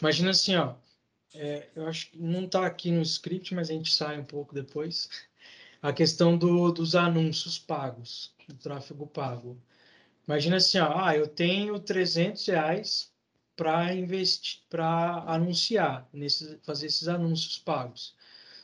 Imagina 0.00 0.30
assim, 0.30 0.56
ó. 0.56 0.74
É, 1.32 1.68
eu 1.76 1.86
acho 1.86 2.10
que 2.10 2.18
não 2.18 2.46
está 2.46 2.66
aqui 2.66 2.90
no 2.90 3.02
script, 3.02 3.54
mas 3.54 3.70
a 3.70 3.72
gente 3.72 3.94
sai 3.94 4.18
um 4.18 4.24
pouco 4.24 4.52
depois 4.52 5.29
a 5.82 5.92
questão 5.92 6.36
do, 6.36 6.70
dos 6.72 6.94
anúncios 6.94 7.58
pagos, 7.58 8.34
do 8.48 8.54
tráfego 8.54 9.06
pago. 9.06 9.60
Imagina 10.26 10.56
assim, 10.56 10.78
ó, 10.78 11.04
ah, 11.04 11.16
eu 11.16 11.26
tenho 11.26 11.78
300 11.78 12.46
reais 12.46 13.12
para 13.56 13.94
investir, 13.94 14.60
para 14.68 15.24
anunciar, 15.26 16.08
nesse, 16.12 16.58
fazer 16.62 16.86
esses 16.86 17.08
anúncios 17.08 17.58
pagos. 17.58 18.14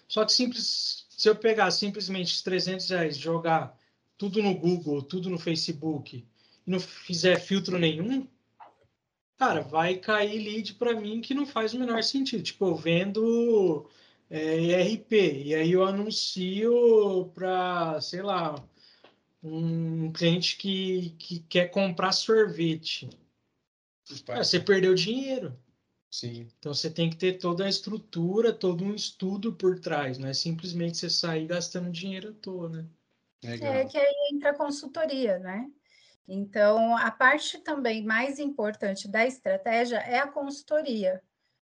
Só 0.08 0.24
que 0.24 0.32
simples, 0.32 1.06
se 1.10 1.28
eu 1.28 1.34
pegar 1.34 1.70
simplesmente 1.70 2.42
300 2.42 2.88
reais, 2.90 3.18
jogar 3.18 3.76
tudo 4.16 4.42
no 4.42 4.54
Google, 4.54 5.02
tudo 5.02 5.28
no 5.28 5.38
Facebook 5.38 6.24
e 6.66 6.70
não 6.70 6.80
fizer 6.80 7.38
filtro 7.40 7.78
nenhum, 7.78 8.26
cara, 9.36 9.60
vai 9.62 9.96
cair 9.96 10.38
lead 10.38 10.74
para 10.74 10.94
mim 10.94 11.20
que 11.20 11.34
não 11.34 11.46
faz 11.46 11.74
o 11.74 11.78
menor 11.78 12.02
sentido. 12.02 12.42
Tipo, 12.42 12.66
eu 12.66 12.76
vendo 12.76 13.88
é, 14.28 14.58
IRP, 14.58 15.44
e 15.44 15.54
aí 15.54 15.72
eu 15.72 15.84
anuncio 15.84 17.30
para, 17.34 18.00
sei 18.00 18.22
lá, 18.22 18.56
um 19.42 20.12
cliente 20.12 20.56
que, 20.56 21.10
que 21.18 21.40
quer 21.40 21.68
comprar 21.68 22.12
sorvete. 22.12 23.08
Cara, 24.24 24.44
você 24.44 24.60
perdeu 24.60 24.94
dinheiro. 24.94 25.56
Sim. 26.10 26.48
Então 26.58 26.72
você 26.72 26.90
tem 26.90 27.10
que 27.10 27.16
ter 27.16 27.34
toda 27.34 27.64
a 27.64 27.68
estrutura, 27.68 28.52
todo 28.52 28.84
um 28.84 28.94
estudo 28.94 29.52
por 29.52 29.78
trás, 29.78 30.18
não 30.18 30.28
é 30.28 30.34
simplesmente 30.34 30.96
você 30.96 31.10
sair 31.10 31.46
gastando 31.46 31.90
dinheiro 31.90 32.30
à 32.30 32.32
toa, 32.32 32.68
né? 32.68 32.86
Legal. 33.44 33.72
É 33.72 33.84
que 33.84 33.98
aí 33.98 34.30
entra 34.32 34.50
a 34.50 34.56
consultoria, 34.56 35.38
né? 35.38 35.70
Então, 36.26 36.96
a 36.96 37.10
parte 37.10 37.58
também 37.58 38.02
mais 38.02 38.38
importante 38.38 39.06
da 39.06 39.26
estratégia 39.26 39.98
é 39.98 40.18
a 40.18 40.26
consultoria, 40.26 41.22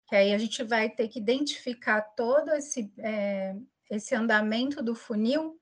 que 0.09 0.17
aí 0.17 0.33
a 0.33 0.39
gente 0.39 0.65
vai 0.65 0.89
ter 0.89 1.07
que 1.09 1.19
identificar 1.19 2.01
todo 2.01 2.51
esse, 2.53 2.91
é, 2.99 3.55
esse 3.91 4.15
andamento 4.15 4.83
do 4.83 4.95
funil 4.95 5.61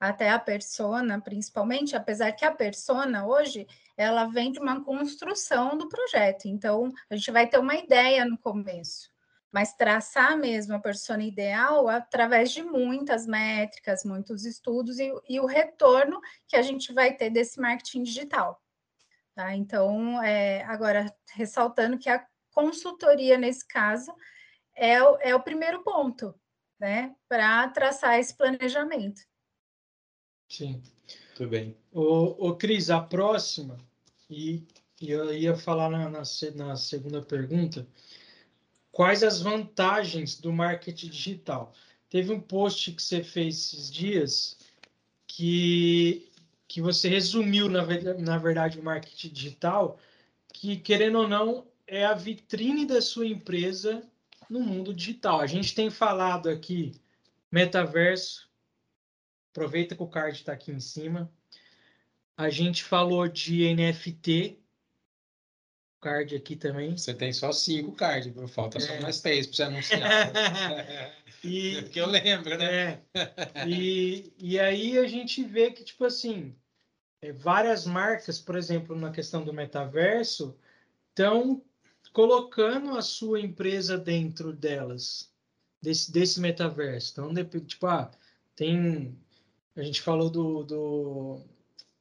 até 0.00 0.30
a 0.30 0.38
persona, 0.38 1.20
principalmente, 1.20 1.94
apesar 1.94 2.32
que 2.32 2.44
a 2.44 2.50
persona 2.50 3.24
hoje 3.24 3.66
ela 3.96 4.26
vem 4.26 4.50
de 4.50 4.58
uma 4.58 4.84
construção 4.84 5.78
do 5.78 5.88
projeto. 5.88 6.46
Então, 6.46 6.92
a 7.08 7.14
gente 7.14 7.30
vai 7.30 7.46
ter 7.46 7.58
uma 7.58 7.76
ideia 7.76 8.24
no 8.24 8.36
começo, 8.36 9.10
mas 9.52 9.74
traçar 9.74 10.36
mesmo 10.36 10.74
a 10.74 10.80
persona 10.80 11.22
ideal 11.22 11.88
através 11.88 12.50
de 12.50 12.64
muitas 12.64 13.28
métricas, 13.28 14.04
muitos 14.04 14.44
estudos 14.44 14.98
e, 14.98 15.12
e 15.28 15.38
o 15.38 15.46
retorno 15.46 16.20
que 16.48 16.56
a 16.56 16.62
gente 16.62 16.92
vai 16.92 17.14
ter 17.14 17.30
desse 17.30 17.60
marketing 17.60 18.02
digital. 18.02 18.60
Tá? 19.36 19.54
Então, 19.54 20.20
é, 20.20 20.64
agora, 20.64 21.14
ressaltando 21.32 21.96
que 21.96 22.08
a 22.08 22.24
consultoria, 22.54 23.36
nesse 23.36 23.66
caso, 23.66 24.14
é 24.74 25.02
o, 25.02 25.18
é 25.20 25.34
o 25.34 25.42
primeiro 25.42 25.82
ponto, 25.82 26.34
né, 26.78 27.14
para 27.28 27.68
traçar 27.68 28.18
esse 28.18 28.36
planejamento. 28.36 29.20
Sim. 30.48 30.82
Tudo 31.34 31.50
bem. 31.50 31.76
Ô, 31.90 32.48
ô 32.48 32.56
Cris, 32.56 32.90
a 32.90 33.00
próxima, 33.00 33.76
e, 34.30 34.62
e 35.00 35.10
eu 35.10 35.34
ia 35.34 35.56
falar 35.56 35.90
na, 35.90 36.08
na, 36.08 36.22
na, 36.54 36.76
segunda 36.76 37.20
pergunta, 37.20 37.86
quais 38.92 39.24
as 39.24 39.40
vantagens 39.40 40.38
do 40.40 40.52
marketing 40.52 41.08
digital? 41.08 41.72
Teve 42.08 42.32
um 42.32 42.40
post 42.40 42.92
que 42.92 43.02
você 43.02 43.24
fez 43.24 43.56
esses 43.56 43.90
dias 43.90 44.56
que, 45.26 46.30
que 46.68 46.80
você 46.80 47.08
resumiu, 47.08 47.68
na, 47.68 47.84
na 48.18 48.38
verdade, 48.38 48.78
o 48.78 48.84
marketing 48.84 49.30
digital, 49.30 49.98
que, 50.52 50.76
querendo 50.76 51.18
ou 51.18 51.26
não, 51.26 51.66
é 51.86 52.04
a 52.04 52.14
vitrine 52.14 52.86
da 52.86 53.00
sua 53.00 53.26
empresa 53.26 54.02
no 54.48 54.60
mundo 54.60 54.94
digital. 54.94 55.40
A 55.40 55.46
gente 55.46 55.74
tem 55.74 55.90
falado 55.90 56.48
aqui 56.48 56.92
metaverso, 57.50 58.48
Aproveita 59.54 59.94
que 59.94 60.02
o 60.02 60.08
card 60.08 60.36
está 60.36 60.52
aqui 60.52 60.72
em 60.72 60.80
cima. 60.80 61.30
A 62.36 62.50
gente 62.50 62.82
falou 62.82 63.28
de 63.28 63.72
NFT. 63.72 64.58
Card 66.00 66.34
aqui 66.34 66.56
também. 66.56 66.96
Você 66.96 67.14
tem 67.14 67.32
só 67.32 67.52
cinco 67.52 67.92
cards, 67.92 68.34
falta 68.50 68.78
é. 68.78 68.80
só 68.80 69.00
mais 69.00 69.20
três 69.20 69.46
para 69.46 69.54
você 69.54 69.62
anunciar. 69.62 70.02
e, 71.44 71.82
que 71.88 72.00
eu 72.00 72.08
lembro, 72.08 72.58
né? 72.58 73.00
É. 73.14 73.68
E, 73.68 74.32
e 74.40 74.58
aí 74.58 74.98
a 74.98 75.06
gente 75.06 75.44
vê 75.44 75.70
que, 75.70 75.84
tipo 75.84 76.04
assim, 76.04 76.52
é, 77.22 77.30
várias 77.30 77.86
marcas, 77.86 78.40
por 78.40 78.56
exemplo, 78.56 78.96
na 78.96 79.12
questão 79.12 79.44
do 79.44 79.52
metaverso, 79.52 80.58
estão 81.10 81.62
colocando 82.14 82.96
a 82.96 83.02
sua 83.02 83.40
empresa 83.40 83.98
dentro 83.98 84.52
delas, 84.52 85.30
desse, 85.82 86.10
desse 86.10 86.40
metaverso. 86.40 87.12
Então, 87.20 87.34
tipo, 87.66 87.86
ah, 87.86 88.10
tem 88.56 89.18
a 89.76 89.82
gente 89.82 90.00
falou 90.00 90.30
do, 90.30 90.62
do, 90.62 91.40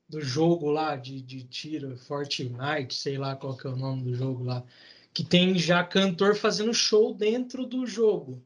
do 0.08 0.22
jogo 0.22 0.70
lá 0.70 0.96
de, 0.96 1.20
de 1.20 1.44
tiro, 1.44 1.98
Fortnite, 1.98 2.94
sei 2.94 3.18
lá 3.18 3.36
qual 3.36 3.58
que 3.58 3.66
é 3.66 3.70
o 3.72 3.76
nome 3.76 4.04
do 4.04 4.16
jogo 4.16 4.44
lá, 4.44 4.64
que 5.12 5.24
tem 5.24 5.58
já 5.58 5.84
cantor 5.84 6.36
fazendo 6.36 6.74
show 6.74 7.14
dentro 7.14 7.66
do 7.66 7.86
jogo. 7.88 8.42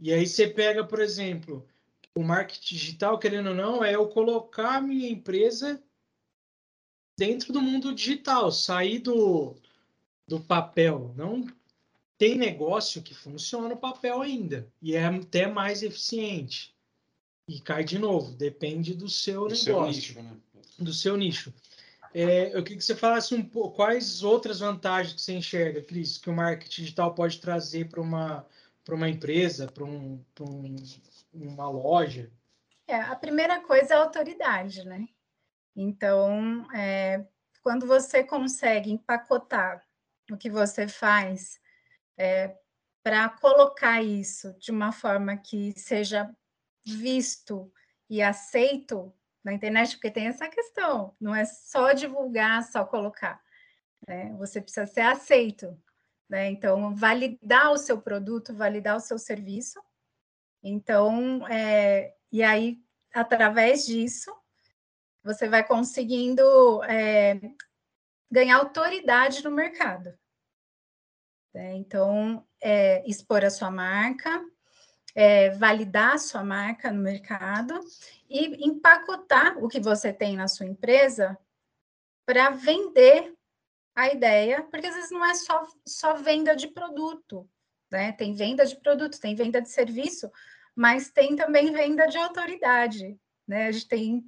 E 0.00 0.12
aí 0.12 0.26
você 0.26 0.48
pega, 0.48 0.84
por 0.84 1.00
exemplo, 1.00 1.64
o 2.12 2.24
marketing 2.24 2.74
digital, 2.74 3.18
querendo 3.18 3.50
ou 3.50 3.54
não, 3.54 3.84
é 3.84 3.94
eu 3.94 4.08
colocar 4.08 4.78
a 4.78 4.80
minha 4.80 5.08
empresa 5.08 5.80
dentro 7.16 7.52
do 7.52 7.62
mundo 7.62 7.94
digital, 7.94 8.50
sair 8.50 8.98
do, 8.98 9.54
do 10.26 10.40
papel. 10.40 11.12
Não 11.16 11.46
tem 12.18 12.36
negócio 12.36 13.02
que 13.02 13.14
funciona 13.14 13.68
no 13.68 13.76
papel 13.76 14.22
ainda 14.22 14.68
e 14.80 14.94
é 14.94 15.04
até 15.04 15.46
mais 15.46 15.82
eficiente. 15.82 16.74
E 17.48 17.60
cai 17.60 17.84
de 17.84 17.98
novo, 17.98 18.32
depende 18.32 18.94
do 18.94 19.08
seu 19.08 19.48
do 19.48 19.54
negócio. 19.54 19.64
Seu 19.64 19.86
nicho, 19.86 20.22
né? 20.22 20.36
Do 20.78 20.92
seu 20.92 21.16
nicho. 21.16 21.52
É, 22.14 22.56
eu 22.56 22.62
queria 22.62 22.78
que 22.78 22.84
você 22.84 22.94
falasse 22.94 23.34
um 23.34 23.42
pouco 23.42 23.76
quais 23.76 24.22
outras 24.22 24.60
vantagens 24.60 25.14
que 25.14 25.20
você 25.20 25.32
enxerga, 25.32 25.82
Cris, 25.82 26.18
que 26.18 26.28
o 26.28 26.32
marketing 26.32 26.82
digital 26.82 27.14
pode 27.14 27.40
trazer 27.40 27.88
para 27.88 28.00
uma, 28.00 28.46
uma 28.88 29.08
empresa, 29.08 29.66
para 29.66 29.84
um, 29.84 30.22
um, 30.40 30.76
uma 31.32 31.68
loja. 31.70 32.30
É, 32.86 32.96
a 32.96 33.16
primeira 33.16 33.60
coisa 33.62 33.94
é 33.94 33.96
a 33.96 34.02
autoridade, 34.02 34.84
né? 34.84 35.08
Então, 35.74 36.66
é, 36.74 37.24
quando 37.62 37.86
você 37.86 38.22
consegue 38.22 38.92
empacotar 38.92 39.82
o 40.34 40.38
que 40.38 40.50
você 40.50 40.88
faz 40.88 41.60
é, 42.18 42.56
para 43.02 43.28
colocar 43.28 44.02
isso 44.02 44.52
de 44.58 44.70
uma 44.70 44.92
forma 44.92 45.36
que 45.36 45.72
seja 45.78 46.30
visto 46.84 47.72
e 48.08 48.22
aceito 48.22 49.12
na 49.44 49.52
internet, 49.52 49.96
porque 49.96 50.10
tem 50.10 50.28
essa 50.28 50.48
questão, 50.48 51.16
não 51.20 51.34
é 51.34 51.44
só 51.44 51.92
divulgar, 51.92 52.62
só 52.62 52.84
colocar. 52.84 53.42
Né? 54.06 54.32
Você 54.38 54.60
precisa 54.60 54.86
ser 54.86 55.00
aceito. 55.00 55.76
Né? 56.28 56.50
Então, 56.50 56.94
validar 56.94 57.72
o 57.72 57.78
seu 57.78 58.00
produto, 58.00 58.54
validar 58.54 58.96
o 58.96 59.00
seu 59.00 59.18
serviço. 59.18 59.82
Então, 60.62 61.46
é, 61.48 62.14
e 62.30 62.42
aí, 62.42 62.78
através 63.12 63.84
disso, 63.84 64.32
você 65.24 65.48
vai 65.48 65.66
conseguindo 65.66 66.82
é, 66.84 67.40
ganhar 68.30 68.56
autoridade 68.56 69.42
no 69.42 69.50
mercado. 69.50 70.16
Né? 71.54 71.74
Então, 71.76 72.46
é, 72.60 73.06
expor 73.08 73.44
a 73.44 73.50
sua 73.50 73.70
marca, 73.70 74.42
é, 75.14 75.50
validar 75.50 76.14
a 76.14 76.18
sua 76.18 76.42
marca 76.42 76.90
no 76.90 77.02
mercado 77.02 77.78
e 78.28 78.66
empacotar 78.66 79.62
o 79.62 79.68
que 79.68 79.80
você 79.80 80.12
tem 80.12 80.36
na 80.36 80.48
sua 80.48 80.66
empresa 80.66 81.38
para 82.24 82.50
vender 82.50 83.34
a 83.94 84.08
ideia, 84.08 84.62
porque 84.70 84.86
às 84.86 84.94
vezes 84.94 85.10
não 85.10 85.24
é 85.24 85.34
só, 85.34 85.66
só 85.86 86.14
venda 86.14 86.56
de 86.56 86.68
produto, 86.68 87.48
né? 87.90 88.12
Tem 88.12 88.32
venda 88.32 88.64
de 88.64 88.76
produto, 88.76 89.20
tem 89.20 89.34
venda 89.34 89.60
de 89.60 89.68
serviço, 89.68 90.30
mas 90.74 91.10
tem 91.10 91.36
também 91.36 91.70
venda 91.72 92.06
de 92.06 92.16
autoridade, 92.16 93.18
né? 93.46 93.66
A 93.66 93.72
gente 93.72 93.88
tem 93.88 94.24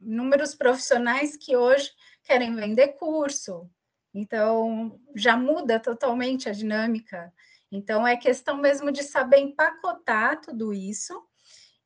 inúmeros 0.00 0.54
profissionais 0.54 1.36
que 1.36 1.56
hoje 1.56 1.92
querem 2.24 2.56
vender 2.56 2.88
curso, 2.94 3.70
então 4.14 5.00
já 5.16 5.36
muda 5.36 5.80
totalmente 5.80 6.48
a 6.48 6.52
dinâmica. 6.52 7.32
Então, 7.70 8.06
é 8.06 8.16
questão 8.16 8.56
mesmo 8.56 8.92
de 8.92 9.02
saber 9.02 9.38
empacotar 9.38 10.40
tudo 10.40 10.72
isso 10.72 11.20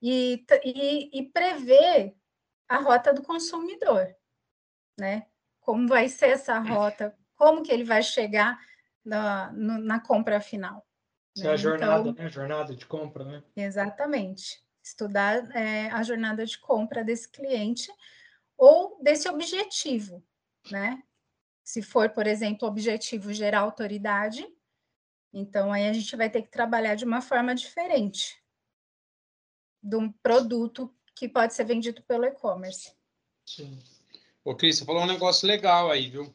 e, 0.02 0.44
e, 0.62 1.18
e 1.18 1.30
prever 1.30 2.14
a 2.68 2.76
rota 2.76 3.14
do 3.14 3.22
consumidor, 3.22 4.06
né? 4.98 5.26
Como 5.60 5.88
vai 5.88 6.08
ser 6.08 6.30
essa 6.30 6.58
rota, 6.58 7.16
como 7.34 7.62
que 7.62 7.72
ele 7.72 7.84
vai 7.84 8.02
chegar 8.02 8.58
na, 9.02 9.50
no, 9.52 9.78
na 9.78 9.98
compra 9.98 10.40
final. 10.40 10.86
Né? 11.36 11.46
é 11.46 11.52
a 11.52 11.56
jornada, 11.56 12.08
então, 12.08 12.24
né? 12.24 12.30
Jornada 12.30 12.74
de 12.74 12.84
compra, 12.84 13.24
né? 13.24 13.42
Exatamente. 13.56 14.62
Estudar 14.82 15.50
é, 15.56 15.88
a 15.88 16.02
jornada 16.02 16.44
de 16.44 16.58
compra 16.58 17.02
desse 17.02 17.30
cliente 17.30 17.90
ou 18.56 18.98
desse 19.02 19.28
objetivo, 19.28 20.22
né? 20.70 21.02
Se 21.68 21.82
for, 21.82 22.08
por 22.08 22.26
exemplo, 22.26 22.66
objetivo 22.66 23.30
gerar 23.30 23.60
autoridade, 23.60 24.50
então, 25.30 25.70
aí 25.70 25.86
a 25.86 25.92
gente 25.92 26.16
vai 26.16 26.30
ter 26.30 26.40
que 26.40 26.48
trabalhar 26.48 26.94
de 26.94 27.04
uma 27.04 27.20
forma 27.20 27.54
diferente 27.54 28.42
de 29.82 29.94
um 29.94 30.10
produto 30.10 30.90
que 31.14 31.28
pode 31.28 31.52
ser 31.52 31.64
vendido 31.64 32.02
pelo 32.04 32.24
e-commerce. 32.24 32.96
Sim. 33.44 33.78
Ô, 34.42 34.56
Cris, 34.56 34.78
você 34.78 34.84
falou 34.86 35.02
um 35.02 35.06
negócio 35.06 35.46
legal 35.46 35.90
aí, 35.90 36.08
viu? 36.08 36.34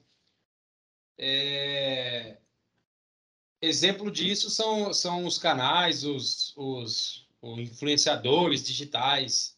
É... 1.17 2.39
Exemplo 3.59 4.11
disso 4.11 4.51
são, 4.51 4.93
são 4.93 5.25
os 5.25 5.39
canais, 5.39 6.03
os, 6.03 6.55
os, 6.55 7.27
os 7.41 7.57
influenciadores 7.57 8.63
digitais. 8.63 9.57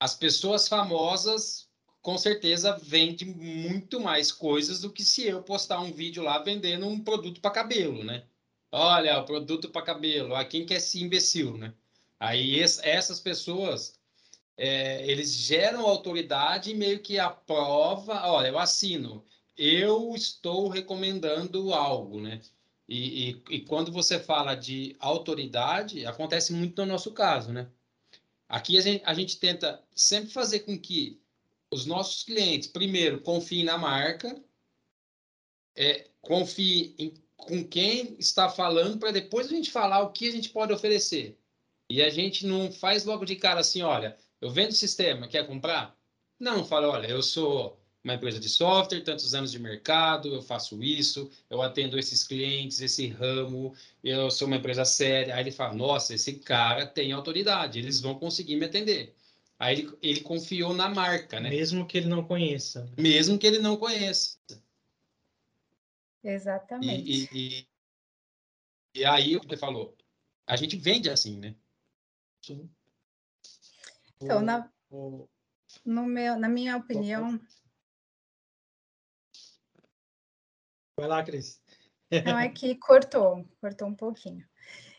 As 0.00 0.14
pessoas 0.14 0.66
famosas 0.66 1.69
com 2.02 2.16
certeza 2.16 2.76
vende 2.76 3.24
muito 3.24 4.00
mais 4.00 4.32
coisas 4.32 4.80
do 4.80 4.90
que 4.90 5.04
se 5.04 5.26
eu 5.26 5.42
postar 5.42 5.80
um 5.80 5.92
vídeo 5.92 6.22
lá 6.22 6.38
vendendo 6.38 6.86
um 6.86 7.00
produto 7.02 7.40
para 7.40 7.50
cabelo, 7.50 8.02
né? 8.04 8.24
Olha, 8.72 9.18
o 9.18 9.24
produto 9.24 9.68
para 9.68 9.82
cabelo, 9.82 10.34
a 10.34 10.44
quem 10.44 10.64
quer 10.64 10.80
ser 10.80 11.00
imbecil, 11.00 11.56
né? 11.56 11.74
Aí 12.18 12.60
essas 12.60 13.20
pessoas, 13.20 13.98
é, 14.56 15.06
eles 15.10 15.32
geram 15.34 15.86
autoridade 15.86 16.70
e 16.70 16.74
meio 16.74 17.00
que 17.00 17.18
aprova, 17.18 18.26
olha, 18.28 18.48
eu 18.48 18.58
assino, 18.58 19.24
eu 19.56 20.14
estou 20.14 20.68
recomendando 20.68 21.74
algo, 21.74 22.20
né? 22.20 22.40
E, 22.88 23.30
e, 23.30 23.42
e 23.50 23.60
quando 23.60 23.92
você 23.92 24.18
fala 24.18 24.54
de 24.54 24.96
autoridade, 24.98 26.06
acontece 26.06 26.52
muito 26.52 26.80
no 26.82 26.92
nosso 26.92 27.12
caso, 27.12 27.52
né? 27.52 27.68
Aqui 28.48 28.76
a 28.78 28.80
gente, 28.80 29.02
a 29.04 29.14
gente 29.14 29.38
tenta 29.38 29.82
sempre 29.94 30.30
fazer 30.30 30.60
com 30.60 30.78
que 30.78 31.20
os 31.70 31.86
nossos 31.86 32.24
clientes, 32.24 32.68
primeiro, 32.68 33.20
confiem 33.20 33.64
na 33.64 33.78
marca, 33.78 34.42
é, 35.76 36.08
confiem 36.20 36.94
em, 36.98 37.14
com 37.36 37.64
quem 37.64 38.16
está 38.18 38.48
falando, 38.48 38.98
para 38.98 39.12
depois 39.12 39.46
a 39.46 39.50
gente 39.50 39.70
falar 39.70 40.02
o 40.02 40.12
que 40.12 40.28
a 40.28 40.32
gente 40.32 40.50
pode 40.50 40.72
oferecer. 40.72 41.38
E 41.90 42.02
a 42.02 42.10
gente 42.10 42.46
não 42.46 42.70
faz 42.70 43.04
logo 43.04 43.24
de 43.24 43.36
cara 43.36 43.60
assim, 43.60 43.82
olha, 43.82 44.16
eu 44.40 44.50
vendo 44.50 44.72
sistema, 44.72 45.28
quer 45.28 45.46
comprar? 45.46 45.96
Não, 46.38 46.64
fala, 46.64 46.88
olha, 46.88 47.06
eu 47.06 47.22
sou 47.22 47.80
uma 48.02 48.14
empresa 48.14 48.40
de 48.40 48.48
software, 48.48 49.02
tantos 49.02 49.34
anos 49.34 49.52
de 49.52 49.58
mercado, 49.58 50.34
eu 50.34 50.42
faço 50.42 50.82
isso, 50.82 51.30
eu 51.50 51.60
atendo 51.60 51.98
esses 51.98 52.24
clientes, 52.24 52.80
esse 52.80 53.08
ramo, 53.08 53.74
eu 54.02 54.30
sou 54.30 54.46
uma 54.46 54.56
empresa 54.56 54.84
séria. 54.84 55.34
Aí 55.34 55.42
ele 55.42 55.50
fala, 55.50 55.74
nossa, 55.74 56.14
esse 56.14 56.34
cara 56.34 56.86
tem 56.86 57.12
autoridade, 57.12 57.78
eles 57.78 58.00
vão 58.00 58.18
conseguir 58.18 58.56
me 58.56 58.66
atender. 58.66 59.14
Aí 59.60 59.80
ele, 59.80 59.98
ele 60.00 60.20
confiou 60.22 60.72
na 60.72 60.88
marca, 60.88 61.38
né? 61.38 61.50
Mesmo 61.50 61.86
que 61.86 61.98
ele 61.98 62.08
não 62.08 62.24
conheça. 62.24 62.90
Mesmo 62.96 63.38
que 63.38 63.46
ele 63.46 63.58
não 63.58 63.76
conheça. 63.76 64.38
Exatamente. 66.24 67.10
E, 67.10 67.28
e, 67.30 67.68
e, 68.94 69.00
e 69.00 69.04
aí 69.04 69.34
ele 69.34 69.56
falou, 69.58 69.94
a 70.46 70.56
gente 70.56 70.78
vende 70.78 71.10
assim, 71.10 71.38
né? 71.38 71.54
Sim. 72.40 72.70
Então, 74.22 74.40
na, 74.40 74.72
no 75.84 76.06
meu, 76.06 76.38
na 76.38 76.48
minha 76.48 76.78
opinião, 76.78 77.38
Vai 80.98 81.08
lá, 81.08 81.22
Cris. 81.22 81.62
Não, 82.26 82.38
é 82.38 82.48
que 82.48 82.74
cortou, 82.76 83.46
cortou 83.60 83.88
um 83.88 83.94
pouquinho. 83.94 84.46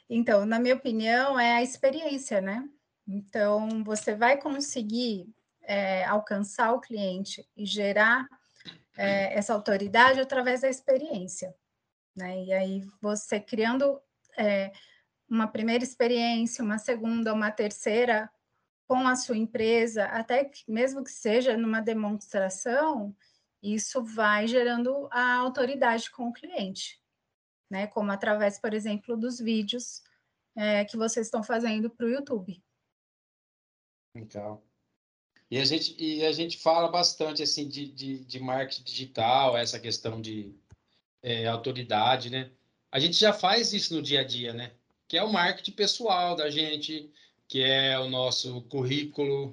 Então, 0.09 0.45
na 0.45 0.59
minha 0.59 0.75
opinião, 0.75 1.39
é 1.39 1.53
a 1.53 1.63
experiência, 1.63 2.41
né? 2.41 2.67
Então, 3.13 3.83
você 3.83 4.15
vai 4.15 4.39
conseguir 4.39 5.27
é, 5.63 6.05
alcançar 6.05 6.71
o 6.71 6.79
cliente 6.79 7.45
e 7.57 7.65
gerar 7.65 8.25
é, 8.97 9.37
essa 9.37 9.53
autoridade 9.53 10.21
através 10.21 10.61
da 10.61 10.69
experiência, 10.69 11.53
né? 12.15 12.41
E 12.45 12.53
aí, 12.53 12.81
você 13.01 13.37
criando 13.37 14.01
é, 14.37 14.71
uma 15.29 15.45
primeira 15.45 15.83
experiência, 15.83 16.63
uma 16.63 16.77
segunda, 16.77 17.33
uma 17.33 17.51
terceira 17.51 18.31
com 18.87 19.05
a 19.05 19.15
sua 19.17 19.35
empresa, 19.35 20.05
até 20.05 20.45
que, 20.45 20.63
mesmo 20.71 21.03
que 21.03 21.11
seja 21.11 21.57
numa 21.57 21.81
demonstração, 21.81 23.13
isso 23.61 24.01
vai 24.05 24.47
gerando 24.47 25.09
a 25.11 25.35
autoridade 25.35 26.09
com 26.11 26.29
o 26.29 26.33
cliente, 26.33 26.97
né? 27.69 27.87
Como 27.87 28.09
através, 28.09 28.57
por 28.57 28.73
exemplo, 28.73 29.17
dos 29.17 29.37
vídeos 29.37 30.01
é, 30.55 30.85
que 30.85 30.95
vocês 30.95 31.27
estão 31.27 31.43
fazendo 31.43 31.89
para 31.89 32.05
o 32.05 32.09
YouTube. 32.09 32.63
Legal. 34.15 34.63
E 35.49 35.57
a 35.57 35.65
gente, 35.65 35.95
e 36.01 36.25
a 36.25 36.31
gente 36.31 36.57
fala 36.57 36.87
bastante 36.87 37.43
assim 37.43 37.67
de, 37.67 37.87
de, 37.87 38.19
de 38.23 38.39
marketing 38.39 38.83
digital, 38.83 39.57
essa 39.57 39.79
questão 39.79 40.21
de 40.21 40.55
é, 41.21 41.45
autoridade, 41.47 42.29
né? 42.29 42.51
A 42.91 42.99
gente 42.99 43.17
já 43.17 43.33
faz 43.33 43.73
isso 43.73 43.93
no 43.93 44.01
dia 44.01 44.21
a 44.21 44.23
dia, 44.23 44.53
né? 44.53 44.73
Que 45.07 45.17
é 45.17 45.23
o 45.23 45.31
marketing 45.31 45.73
pessoal 45.73 46.35
da 46.35 46.49
gente, 46.49 47.11
que 47.47 47.61
é 47.61 47.99
o 47.99 48.09
nosso 48.09 48.61
currículo. 48.63 49.51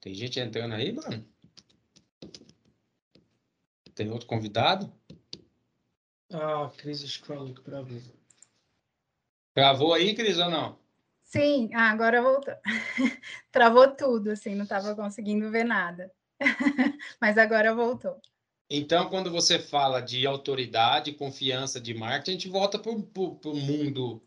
Tem 0.00 0.14
gente 0.14 0.38
entrando 0.38 0.74
aí, 0.74 0.92
mano? 0.92 1.26
Tem 3.94 4.10
outro 4.10 4.28
convidado? 4.28 4.92
Ah, 6.30 6.70
Cris 6.76 7.16
que 7.16 7.62
travou. 7.62 8.00
Travou 9.54 9.94
aí, 9.94 10.14
Cris, 10.14 10.38
ou 10.38 10.50
não? 10.50 10.78
Sim, 11.28 11.70
ah, 11.74 11.90
agora 11.90 12.22
voltou. 12.22 12.54
Travou 13.52 13.94
tudo, 13.94 14.30
assim, 14.30 14.54
não 14.54 14.62
estava 14.62 14.94
conseguindo 14.94 15.50
ver 15.50 15.64
nada. 15.64 16.10
Mas 17.20 17.36
agora 17.36 17.74
voltou. 17.74 18.20
Então, 18.70 19.08
quando 19.08 19.30
você 19.30 19.58
fala 19.58 20.00
de 20.00 20.26
autoridade, 20.26 21.12
confiança 21.12 21.80
de 21.80 21.94
marketing, 21.94 22.30
a 22.30 22.34
gente 22.34 22.48
volta 22.48 22.78
para 22.78 22.92
o 22.92 23.54
mundo 23.54 24.22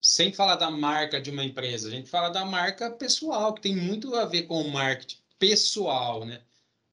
sem 0.00 0.32
falar 0.32 0.56
da 0.56 0.70
marca 0.70 1.20
de 1.20 1.30
uma 1.30 1.44
empresa. 1.44 1.88
A 1.88 1.90
gente 1.90 2.08
fala 2.10 2.28
da 2.28 2.44
marca 2.44 2.90
pessoal, 2.90 3.54
que 3.54 3.62
tem 3.62 3.76
muito 3.76 4.14
a 4.14 4.24
ver 4.24 4.42
com 4.42 4.60
o 4.60 4.70
marketing 4.70 5.18
pessoal, 5.38 6.24
né? 6.24 6.42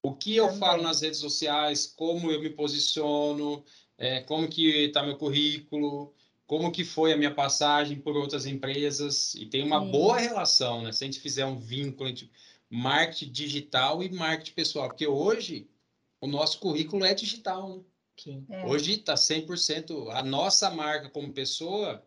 o 0.02 0.14
que 0.14 0.36
eu 0.36 0.46
Também. 0.46 0.60
falo 0.60 0.82
nas 0.82 1.00
redes 1.00 1.18
sociais, 1.18 1.86
como 1.86 2.30
eu 2.30 2.40
me 2.40 2.50
posiciono, 2.50 3.64
é, 3.96 4.20
como 4.22 4.48
que 4.48 4.86
está 4.86 5.02
meu 5.02 5.16
currículo, 5.16 6.14
como 6.48 6.72
que 6.72 6.82
foi 6.82 7.12
a 7.12 7.16
minha 7.16 7.32
passagem 7.32 8.00
por 8.00 8.16
outras 8.16 8.46
empresas, 8.46 9.34
e 9.34 9.44
tem 9.44 9.62
uma 9.62 9.84
Sim. 9.84 9.90
boa 9.90 10.16
relação, 10.16 10.80
né? 10.82 10.90
Se 10.92 11.04
a 11.04 11.06
gente 11.06 11.20
fizer 11.20 11.44
um 11.44 11.58
vínculo 11.58 12.08
entre 12.08 12.30
marketing 12.70 13.30
digital 13.30 14.02
e 14.02 14.10
marketing 14.10 14.54
pessoal, 14.54 14.88
porque 14.88 15.06
hoje 15.06 15.70
o 16.18 16.26
nosso 16.26 16.58
currículo 16.58 17.04
é 17.04 17.12
digital, 17.12 17.76
né? 17.76 17.84
Sim. 18.16 18.46
É. 18.48 18.64
Hoje 18.64 18.94
está 18.94 19.14
100%, 19.14 20.10
a 20.10 20.22
nossa 20.22 20.70
marca 20.70 21.10
como 21.10 21.32
pessoa 21.34 22.02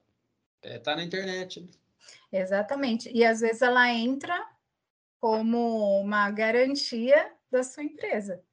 está 0.55 0.69
é, 0.69 0.79
tá 0.79 0.95
na 0.95 1.03
internet. 1.03 1.61
Né? 1.61 1.69
Exatamente, 2.31 3.11
e 3.13 3.23
às 3.23 3.41
vezes 3.41 3.61
ela 3.61 3.93
entra 3.93 4.43
como 5.19 6.01
uma 6.01 6.31
garantia 6.31 7.31
da 7.51 7.63
sua 7.63 7.83
empresa. 7.83 8.43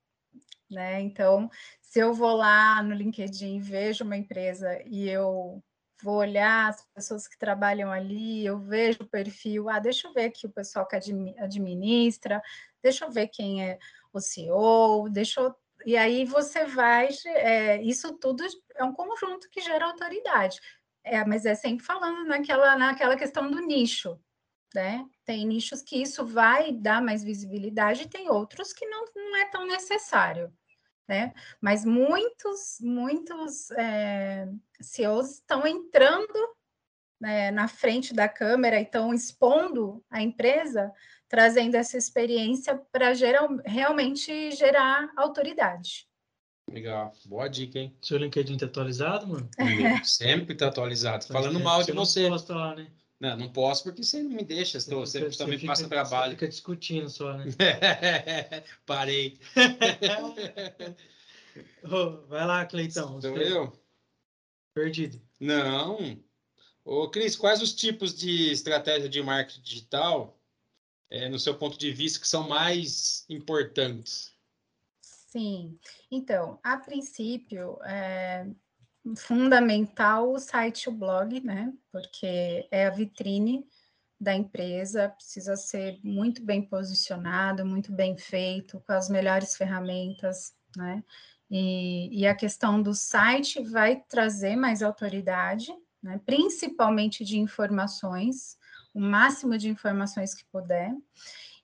Né? 0.70 1.00
Então, 1.00 1.50
se 1.80 1.98
eu 1.98 2.12
vou 2.12 2.36
lá 2.36 2.82
no 2.82 2.94
LinkedIn 2.94 3.56
e 3.56 3.60
vejo 3.60 4.04
uma 4.04 4.18
empresa 4.18 4.82
e 4.84 5.08
eu 5.08 5.62
vou 6.02 6.16
olhar 6.16 6.68
as 6.68 6.84
pessoas 6.94 7.26
que 7.26 7.38
trabalham 7.38 7.90
ali, 7.90 8.44
eu 8.44 8.58
vejo 8.58 9.02
o 9.02 9.08
perfil, 9.08 9.68
ah, 9.68 9.78
deixa 9.78 10.08
eu 10.08 10.12
ver 10.12 10.26
aqui 10.26 10.46
o 10.46 10.52
pessoal 10.52 10.86
que 10.86 10.96
administra, 10.96 12.42
deixa 12.82 13.04
eu 13.04 13.10
ver 13.10 13.28
quem 13.28 13.64
é 13.64 13.78
o 14.12 14.20
CEO, 14.20 15.08
deixa 15.08 15.40
eu... 15.40 15.54
E 15.86 15.96
aí 15.96 16.24
você 16.24 16.64
vai, 16.64 17.08
é, 17.26 17.80
isso 17.82 18.12
tudo 18.14 18.44
é 18.74 18.84
um 18.84 18.92
conjunto 18.92 19.48
que 19.50 19.60
gera 19.60 19.86
autoridade. 19.86 20.60
É, 21.04 21.24
mas 21.24 21.46
é 21.46 21.54
sempre 21.54 21.84
falando 21.84 22.26
naquela, 22.26 22.76
naquela 22.76 23.16
questão 23.16 23.50
do 23.50 23.60
nicho, 23.60 24.20
né? 24.74 25.06
Tem 25.24 25.46
nichos 25.46 25.80
que 25.80 26.00
isso 26.02 26.26
vai 26.26 26.72
dar 26.72 27.00
mais 27.00 27.24
visibilidade 27.24 28.02
e 28.02 28.08
tem 28.08 28.28
outros 28.28 28.72
que 28.72 28.86
não, 28.86 29.04
não 29.14 29.36
é 29.36 29.46
tão 29.46 29.66
necessário, 29.66 30.52
né? 31.08 31.32
Mas 31.60 31.84
muitos, 31.84 32.78
muitos 32.80 33.70
é, 33.72 34.46
CEOs 34.80 35.36
estão 35.36 35.66
entrando 35.66 36.54
né, 37.20 37.50
na 37.50 37.66
frente 37.66 38.14
da 38.14 38.28
câmera 38.28 38.78
e 38.78 38.82
estão 38.82 39.12
expondo 39.12 40.04
a 40.10 40.22
empresa, 40.22 40.92
trazendo 41.28 41.74
essa 41.74 41.96
experiência 41.96 42.76
para 42.92 43.12
realmente 43.64 44.50
gerar 44.52 45.10
autoridade. 45.16 46.06
Legal, 46.70 47.12
boa 47.24 47.48
dica, 47.48 47.78
hein? 47.78 47.96
Seu 48.02 48.18
LinkedIn 48.18 48.54
está 48.54 48.66
atualizado, 48.66 49.26
mano? 49.26 49.48
Sempre 50.04 50.52
está 50.52 50.68
atualizado. 50.68 51.26
Falando 51.26 51.58
mal 51.60 51.82
de 51.82 51.92
você. 51.92 52.28
Posta 52.28 52.54
lá, 52.54 52.74
né? 52.76 52.88
Não, 53.20 53.36
não 53.36 53.52
posso 53.52 53.82
porque 53.82 54.04
você 54.04 54.22
não 54.22 54.30
me 54.30 54.44
deixa, 54.44 54.78
você, 54.78 54.94
você, 54.94 55.24
você 55.24 55.38
também 55.38 55.58
fica, 55.58 55.72
passa 55.72 55.88
trabalho. 55.88 56.32
Você 56.32 56.36
fica 56.36 56.48
discutindo 56.48 57.10
só, 57.10 57.36
né? 57.36 57.46
Parei. 58.86 59.40
oh, 61.82 62.26
vai 62.28 62.46
lá, 62.46 62.64
Cleitão. 62.64 63.20
Sou 63.20 63.36
eu? 63.36 63.72
Perdido. 64.72 65.20
Não. 65.40 66.22
Ô, 66.84 67.10
Cris, 67.10 67.34
quais 67.34 67.60
os 67.60 67.74
tipos 67.74 68.16
de 68.16 68.52
estratégia 68.52 69.08
de 69.08 69.20
marketing 69.20 69.62
digital, 69.62 70.40
é, 71.10 71.28
no 71.28 71.40
seu 71.40 71.58
ponto 71.58 71.76
de 71.76 71.90
vista, 71.90 72.20
que 72.20 72.28
são 72.28 72.48
mais 72.48 73.26
importantes? 73.28 74.32
Sim. 75.00 75.78
Então, 76.10 76.60
a 76.62 76.76
princípio, 76.76 77.82
é, 77.82 78.46
fundamental 79.16 80.32
o 80.32 80.38
site, 80.38 80.88
o 80.88 80.92
blog, 80.92 81.40
né? 81.40 81.72
Porque 81.90 82.66
é 82.70 82.86
a 82.86 82.90
vitrine 82.90 83.66
da 84.20 84.34
empresa, 84.34 85.10
precisa 85.10 85.56
ser 85.56 85.98
muito 86.02 86.44
bem 86.44 86.62
posicionado, 86.62 87.64
muito 87.64 87.92
bem 87.92 88.16
feito, 88.16 88.82
com 88.86 88.92
as 88.92 89.08
melhores 89.08 89.56
ferramentas, 89.56 90.52
né? 90.76 91.04
E, 91.50 92.20
e 92.20 92.26
a 92.26 92.34
questão 92.34 92.82
do 92.82 92.94
site 92.94 93.62
vai 93.62 94.02
trazer 94.08 94.56
mais 94.56 94.82
autoridade, 94.82 95.72
né? 96.02 96.20
principalmente 96.26 97.24
de 97.24 97.38
informações, 97.38 98.58
o 98.92 99.00
máximo 99.00 99.56
de 99.56 99.68
informações 99.68 100.34
que 100.34 100.44
puder. 100.52 100.92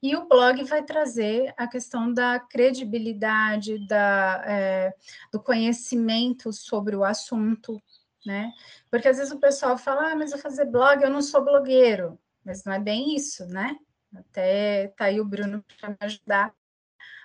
E 0.05 0.15
o 0.15 0.29
blog 0.29 0.63
vai 0.65 0.83
trazer 0.83 1.55
a 1.57 1.67
questão 1.67 2.13
da 2.13 2.39
credibilidade, 2.39 3.79
da, 3.87 4.45
é, 4.47 4.95
do 5.33 5.43
conhecimento 5.43 6.53
sobre 6.53 6.95
o 6.95 7.03
assunto, 7.03 7.83
né? 8.27 8.53
Porque 8.91 9.09
às 9.09 9.17
vezes 9.17 9.33
o 9.33 9.41
pessoal 9.41 9.79
fala, 9.79 10.13
ah, 10.13 10.15
mas 10.15 10.31
eu 10.31 10.37
fazer 10.37 10.67
blog, 10.67 11.03
eu 11.03 11.09
não 11.09 11.23
sou 11.23 11.43
blogueiro. 11.43 12.21
Mas 12.45 12.65
não 12.65 12.75
é 12.75 12.79
bem 12.79 13.17
isso, 13.17 13.47
né? 13.47 13.79
Até 14.15 14.89
tá 14.89 15.07
aí 15.07 15.19
o 15.19 15.25
Bruno 15.25 15.65
para 15.81 15.89
me 15.89 15.97
ajudar 16.01 16.55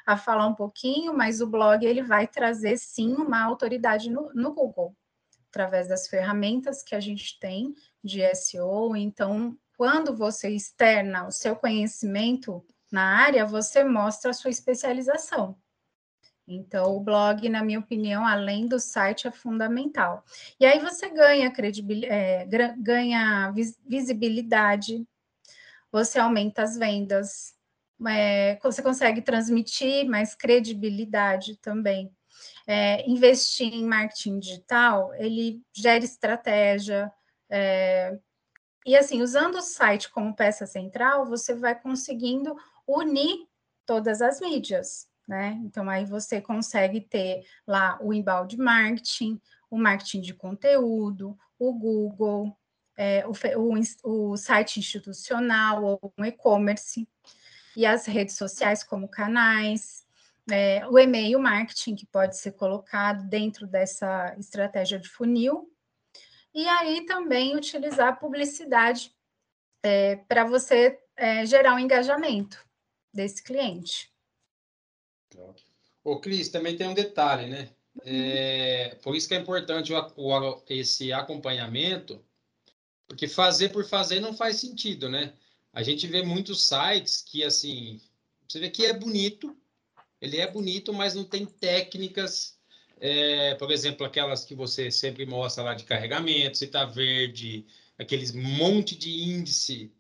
a 0.06 0.16
falar 0.16 0.48
um 0.48 0.56
pouquinho, 0.56 1.14
mas 1.14 1.42
o 1.42 1.48
blog 1.48 1.86
ele 1.86 2.02
vai 2.02 2.28
trazer 2.28 2.78
sim 2.78 3.14
uma 3.14 3.44
autoridade 3.44 4.10
no, 4.10 4.32
no 4.34 4.54
Google, 4.54 4.96
através 5.50 5.90
das 5.90 6.08
ferramentas 6.08 6.82
que 6.82 6.96
a 6.96 7.02
gente 7.02 7.38
tem 7.42 7.76
de 8.02 8.22
SEO. 8.34 8.96
Então, 8.96 9.58
quando 9.80 10.14
você 10.14 10.50
externa 10.50 11.26
o 11.26 11.32
seu 11.32 11.56
conhecimento 11.56 12.62
na 12.92 13.16
área, 13.16 13.46
você 13.46 13.82
mostra 13.82 14.32
a 14.32 14.34
sua 14.34 14.52
especialização. 14.52 15.58
Então, 16.46 16.98
o 16.98 17.00
blog, 17.00 17.48
na 17.48 17.64
minha 17.64 17.80
opinião, 17.80 18.28
além 18.28 18.68
do 18.68 18.78
site, 18.78 19.26
é 19.26 19.32
fundamental. 19.32 20.26
E 20.60 20.66
aí 20.66 20.80
você 20.80 21.10
ganha 21.10 21.50
é, 22.10 22.46
ganha 22.78 23.54
visibilidade, 23.88 25.08
você 25.90 26.20
aumenta 26.20 26.64
as 26.64 26.76
vendas, 26.76 27.56
é, 28.06 28.60
você 28.62 28.82
consegue 28.82 29.22
transmitir 29.22 30.06
mais 30.10 30.36
credibilidade 30.36 31.56
também. 31.56 32.12
É, 32.68 33.10
investir 33.10 33.74
em 33.74 33.86
marketing 33.86 34.40
digital, 34.40 35.14
ele 35.14 35.62
gera 35.74 36.04
estratégia, 36.04 37.10
é, 37.50 38.20
e 38.86 38.96
assim, 38.96 39.22
usando 39.22 39.56
o 39.56 39.62
site 39.62 40.10
como 40.10 40.36
peça 40.36 40.66
central, 40.66 41.26
você 41.26 41.54
vai 41.54 41.80
conseguindo 41.80 42.56
unir 42.88 43.48
todas 43.86 44.22
as 44.22 44.40
mídias, 44.40 45.08
né? 45.28 45.60
Então 45.64 45.90
aí 45.90 46.06
você 46.06 46.42
consegue 46.42 47.02
ter 47.02 47.46
lá 47.68 47.98
o 48.02 48.14
inbound 48.14 48.58
marketing, 48.58 49.40
o 49.70 49.78
marketing 49.78 50.22
de 50.22 50.34
conteúdo, 50.34 51.38
o 51.58 51.74
Google, 51.74 52.58
é, 52.96 53.26
o, 53.28 53.32
o, 53.58 54.32
o, 54.32 54.38
site 54.38 54.80
institucional 54.80 55.84
ou 55.84 56.14
um 56.18 56.26
e-commerce, 56.26 57.08
e 57.76 57.86
as 57.86 58.06
redes 58.06 58.36
sociais 58.36 58.84
como 58.84 59.08
canais, 59.08 60.06
é, 60.52 60.86
o 60.88 60.98
e-mail 60.98 61.40
marketing 61.40 61.96
que 61.96 62.06
pode 62.06 62.38
ser 62.38 62.54
colocado 62.54 63.28
dentro 63.28 63.68
dessa 63.68 64.36
estratégia 64.38 65.00
de 65.00 65.08
funil, 65.08 65.72
e 66.54 66.68
aí 66.68 67.06
também 67.06 67.56
utilizar 67.56 68.10
a 68.10 68.16
publicidade 68.16 69.16
é, 69.84 70.16
para 70.16 70.44
você 70.44 71.00
é, 71.16 71.46
gerar 71.46 71.76
um 71.76 71.80
engajamento 71.80 72.66
desse 73.14 73.44
cliente. 73.44 74.12
Ô, 76.04 76.20
Cris, 76.20 76.50
também 76.50 76.76
tem 76.76 76.88
um 76.88 76.94
detalhe, 76.94 77.48
né? 77.48 77.70
É, 78.04 78.96
por 79.02 79.16
isso 79.16 79.28
que 79.28 79.36
é 79.36 79.38
importante 79.38 79.94
o, 79.94 80.14
o, 80.16 80.64
esse 80.70 81.12
acompanhamento, 81.12 82.24
porque 83.08 83.28
fazer 83.28 83.70
por 83.70 83.86
fazer 83.86 84.20
não 84.20 84.34
faz 84.34 84.58
sentido, 84.58 85.10
né? 85.10 85.34
A 85.74 85.84
gente 85.84 86.08
vê 86.08 86.24
muitos 86.24 86.68
sites 86.68 87.22
que, 87.22 87.44
assim, 87.44 88.02
você 88.48 88.60
vê 88.60 88.70
que 88.70 88.86
é 88.86 88.94
bonito, 88.94 89.56
ele 90.20 90.38
é 90.38 90.50
bonito, 90.50 90.94
mas 90.94 91.16
não 91.16 91.24
tem 91.24 91.46
técnicas, 91.46 92.59
é, 93.00 93.56
por 93.56 93.72
exemplo, 93.72 94.06
aquelas 94.06 94.46
que 94.46 94.56
você 94.56 94.92
sempre 94.92 95.26
mostra 95.26 95.64
lá 95.64 95.74
de 95.74 95.84
carregamento, 95.84 96.58
se 96.58 96.66
está 96.66 96.86
verde, 96.86 97.66
aqueles 97.98 98.32
monte 98.32 98.96
de 98.96 99.10
índice 99.24 99.92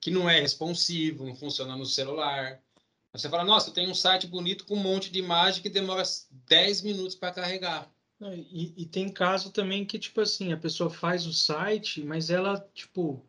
que 0.00 0.10
não 0.10 0.28
é 0.28 0.40
responsivo, 0.40 1.24
não 1.24 1.34
funciona 1.34 1.76
no 1.76 1.86
celular. 1.86 2.60
Você 3.12 3.28
fala, 3.28 3.44
nossa, 3.44 3.70
tem 3.70 3.88
um 3.88 3.94
site 3.94 4.26
bonito 4.26 4.64
com 4.66 4.74
um 4.74 4.82
monte 4.82 5.10
de 5.10 5.18
imagem 5.18 5.62
que 5.62 5.70
demora 5.70 6.02
10 6.46 6.82
minutos 6.82 7.14
para 7.14 7.32
carregar. 7.32 7.90
E, 8.20 8.72
e, 8.76 8.86
tem 8.86 9.10
caso 9.10 9.50
também 9.50 9.84
que, 9.84 9.98
tipo 9.98 10.20
assim, 10.20 10.52
a 10.52 10.56
pessoa 10.56 10.88
faz 10.88 11.26
o 11.26 11.32
site, 11.32 12.02
mas 12.02 12.30
ela, 12.30 12.58
tipo, 12.72 13.26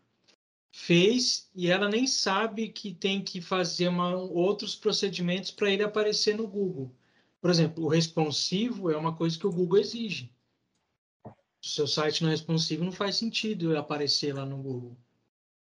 fez 0.71 1.49
e 1.56 1.69
ela 1.69 1.89
nem 1.89 2.08
sabe 2.08 2.69
que 2.69 2.93
tem 2.93 3.21
que 3.21 3.41
fazer 3.41 3.88
uma, 3.88 4.15
outros 4.15 4.75
procedimentos 4.75 5.51
para 5.51 5.71
ele 5.71 5.84
aparecer 5.84 6.38
no 6.38 6.47
Google. 6.47 6.93
Por 7.41 7.50
exemplo, 7.50 7.86
o 7.86 7.88
responsivo 7.88 8.91
é 8.91 8.97
uma 8.97 9.15
coisa 9.15 9.38
que 9.38 9.47
o 9.47 9.52
Google 9.52 9.80
exige. 9.80 10.32
Se 11.62 11.82
o 11.82 11.88
seu 11.88 11.88
site 11.88 12.21
não 12.21 12.30
é 12.30 12.34
responsivo, 12.34 12.84
não 12.84 12.91
faz 12.91 13.15
sentido 13.15 13.78
aparecer 13.78 14.34
lá 14.34 14.45
no 14.45 14.58
Google. 14.58 14.97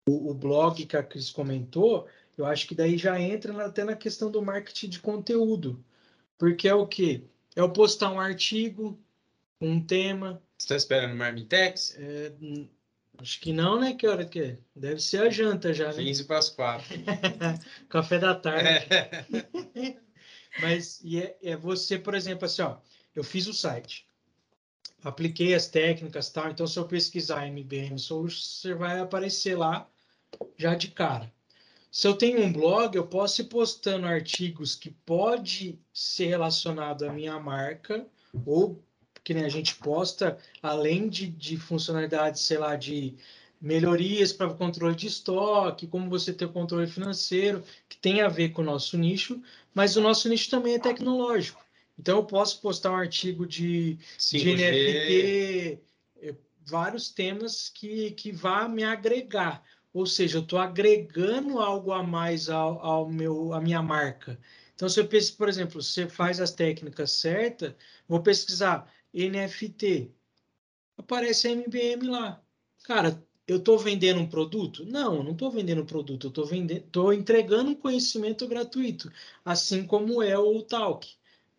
O, 0.07 0.31
o 0.31 0.33
blog 0.33 0.85
que 0.85 0.95
a 0.95 1.03
Cris 1.03 1.29
comentou, 1.29 2.07
eu 2.37 2.45
acho 2.45 2.67
que 2.67 2.75
daí 2.75 2.97
já 2.97 3.19
entra 3.19 3.65
até 3.65 3.83
na 3.83 3.95
questão 3.95 4.29
do 4.29 4.41
marketing 4.41 4.89
de 4.89 4.99
conteúdo. 4.99 5.83
Porque 6.37 6.67
é 6.67 6.75
o 6.75 6.85
quê? 6.85 7.23
É 7.55 7.61
eu 7.61 7.71
postar 7.71 8.11
um 8.11 8.19
artigo, 8.19 8.99
um 9.59 9.81
tema. 9.81 10.41
Você 10.57 10.65
está 10.65 10.75
esperando 10.75 11.15
Marmitex? 11.15 11.95
É, 11.97 12.31
Acho 13.17 13.39
que 13.39 13.53
não, 13.53 13.79
né? 13.79 13.93
Que 13.93 14.07
hora 14.07 14.25
que 14.25 14.39
é? 14.39 14.57
Deve 14.75 14.99
ser 14.99 15.21
a 15.21 15.29
janta 15.29 15.73
já, 15.73 15.87
né? 15.87 16.03
15 16.03 16.23
para 16.25 16.37
as 16.37 16.49
4. 16.49 16.85
Café 17.89 18.19
da 18.19 18.35
tarde. 18.35 18.67
É. 18.67 19.97
Mas 20.59 20.99
e 21.03 21.21
é, 21.21 21.37
é, 21.43 21.55
você, 21.55 21.97
por 21.99 22.13
exemplo, 22.13 22.45
assim, 22.45 22.61
ó, 22.61 22.77
eu 23.15 23.23
fiz 23.23 23.47
o 23.47 23.53
site, 23.53 24.07
apliquei 25.03 25.53
as 25.53 25.67
técnicas 25.67 26.29
tal, 26.29 26.49
então 26.49 26.65
se 26.65 26.77
eu 26.77 26.87
pesquisar 26.87 27.47
MBM 27.47 27.97
Solutions, 27.99 28.59
você 28.61 28.73
vai 28.73 28.99
aparecer 28.99 29.57
lá 29.57 29.89
já 30.57 30.75
de 30.75 30.89
cara. 30.89 31.31
Se 31.91 32.07
eu 32.07 32.13
tenho 32.13 32.41
um 32.41 32.51
blog, 32.51 32.95
eu 32.95 33.07
posso 33.07 33.41
ir 33.41 33.45
postando 33.45 34.05
artigos 34.05 34.75
que 34.75 34.91
pode 34.91 35.79
ser 35.93 36.27
relacionado 36.27 37.03
à 37.03 37.13
minha 37.13 37.39
marca 37.39 38.05
ou 38.45 38.83
que 39.23 39.33
nem 39.33 39.45
a 39.45 39.49
gente 39.49 39.75
posta, 39.75 40.37
além 40.61 41.09
de, 41.09 41.27
de 41.27 41.57
funcionalidades, 41.57 42.41
sei 42.41 42.57
lá, 42.57 42.75
de 42.75 43.15
melhorias 43.65 44.31
para 44.31 44.47
o 44.47 44.55
controle 44.55 44.95
de 44.95 45.07
estoque, 45.07 45.87
como 45.87 46.07
você 46.07 46.31
ter 46.31 46.45
o 46.45 46.51
controle 46.51 46.85
financeiro, 46.85 47.63
que 47.89 47.97
tem 47.97 48.21
a 48.21 48.27
ver 48.27 48.49
com 48.49 48.61
o 48.61 48.65
nosso 48.65 48.95
nicho, 48.95 49.41
mas 49.73 49.97
o 49.97 50.01
nosso 50.01 50.29
nicho 50.29 50.51
também 50.51 50.75
é 50.75 50.79
tecnológico. 50.79 51.65
Então, 51.97 52.17
eu 52.17 52.25
posso 52.25 52.61
postar 52.61 52.91
um 52.91 52.95
artigo 52.95 53.43
de, 53.43 53.97
de 54.31 54.53
NFT, 54.53 55.79
eh, 56.21 56.35
vários 56.63 57.09
temas 57.09 57.67
que, 57.69 58.11
que 58.11 58.31
vá 58.31 58.67
me 58.67 58.83
agregar. 58.83 59.63
Ou 59.91 60.05
seja, 60.05 60.37
eu 60.37 60.43
estou 60.43 60.59
agregando 60.59 61.57
algo 61.57 61.91
a 61.91 62.03
mais 62.03 62.49
ao, 62.49 62.79
ao 62.85 63.09
meu, 63.09 63.51
à 63.51 63.59
minha 63.59 63.81
marca. 63.81 64.37
Então, 64.75 64.87
se 64.87 64.99
eu 64.99 65.07
penso, 65.07 65.35
por 65.37 65.49
exemplo, 65.49 65.81
você 65.81 66.07
faz 66.07 66.39
as 66.39 66.51
técnicas 66.51 67.13
certas, 67.13 67.73
vou 68.07 68.21
pesquisar 68.21 68.87
NFT. 69.11 70.11
Aparece 70.97 71.47
a 71.47 71.51
MBM 71.51 72.07
lá. 72.07 72.43
Cara, 72.83 73.25
eu 73.47 73.57
estou 73.57 73.77
vendendo 73.77 74.19
um 74.19 74.27
produto? 74.27 74.85
Não, 74.85 75.23
não 75.23 75.33
estou 75.33 75.51
vendendo 75.51 75.81
um 75.81 75.85
produto, 75.85 76.27
eu 76.27 76.29
estou 76.29 76.45
vendendo, 76.45 76.79
estou 76.79 77.13
entregando 77.13 77.71
um 77.71 77.75
conhecimento 77.75 78.47
gratuito, 78.47 79.11
assim 79.43 79.85
como 79.85 80.21
é 80.21 80.37
o 80.37 80.61
Talk. 80.61 81.07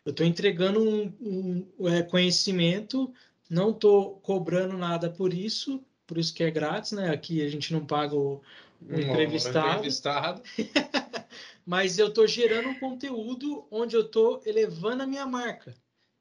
Eu 0.03 0.11
estou 0.11 0.25
entregando 0.25 0.81
um, 0.81 1.13
um, 1.21 1.67
um 1.79 1.89
é, 1.89 2.01
conhecimento, 2.01 3.13
não 3.49 3.71
estou 3.71 4.19
cobrando 4.19 4.77
nada 4.77 5.09
por 5.09 5.33
isso, 5.33 5.83
por 6.05 6.17
isso 6.17 6.33
que 6.33 6.43
é 6.43 6.51
grátis, 6.51 6.93
né? 6.93 7.09
Aqui 7.09 7.41
a 7.41 7.49
gente 7.49 7.73
não 7.73 7.85
paga 7.85 8.15
o, 8.15 8.41
o 8.81 8.99
entrevistado. 8.99 9.67
entrevistado. 9.67 10.41
Mas 11.65 11.99
eu 11.99 12.07
estou 12.07 12.25
gerando 12.25 12.69
um 12.69 12.79
conteúdo 12.79 13.67
onde 13.69 13.95
eu 13.95 14.03
estou 14.03 14.41
elevando 14.45 15.03
a 15.03 15.07
minha 15.07 15.25
marca. 15.25 15.75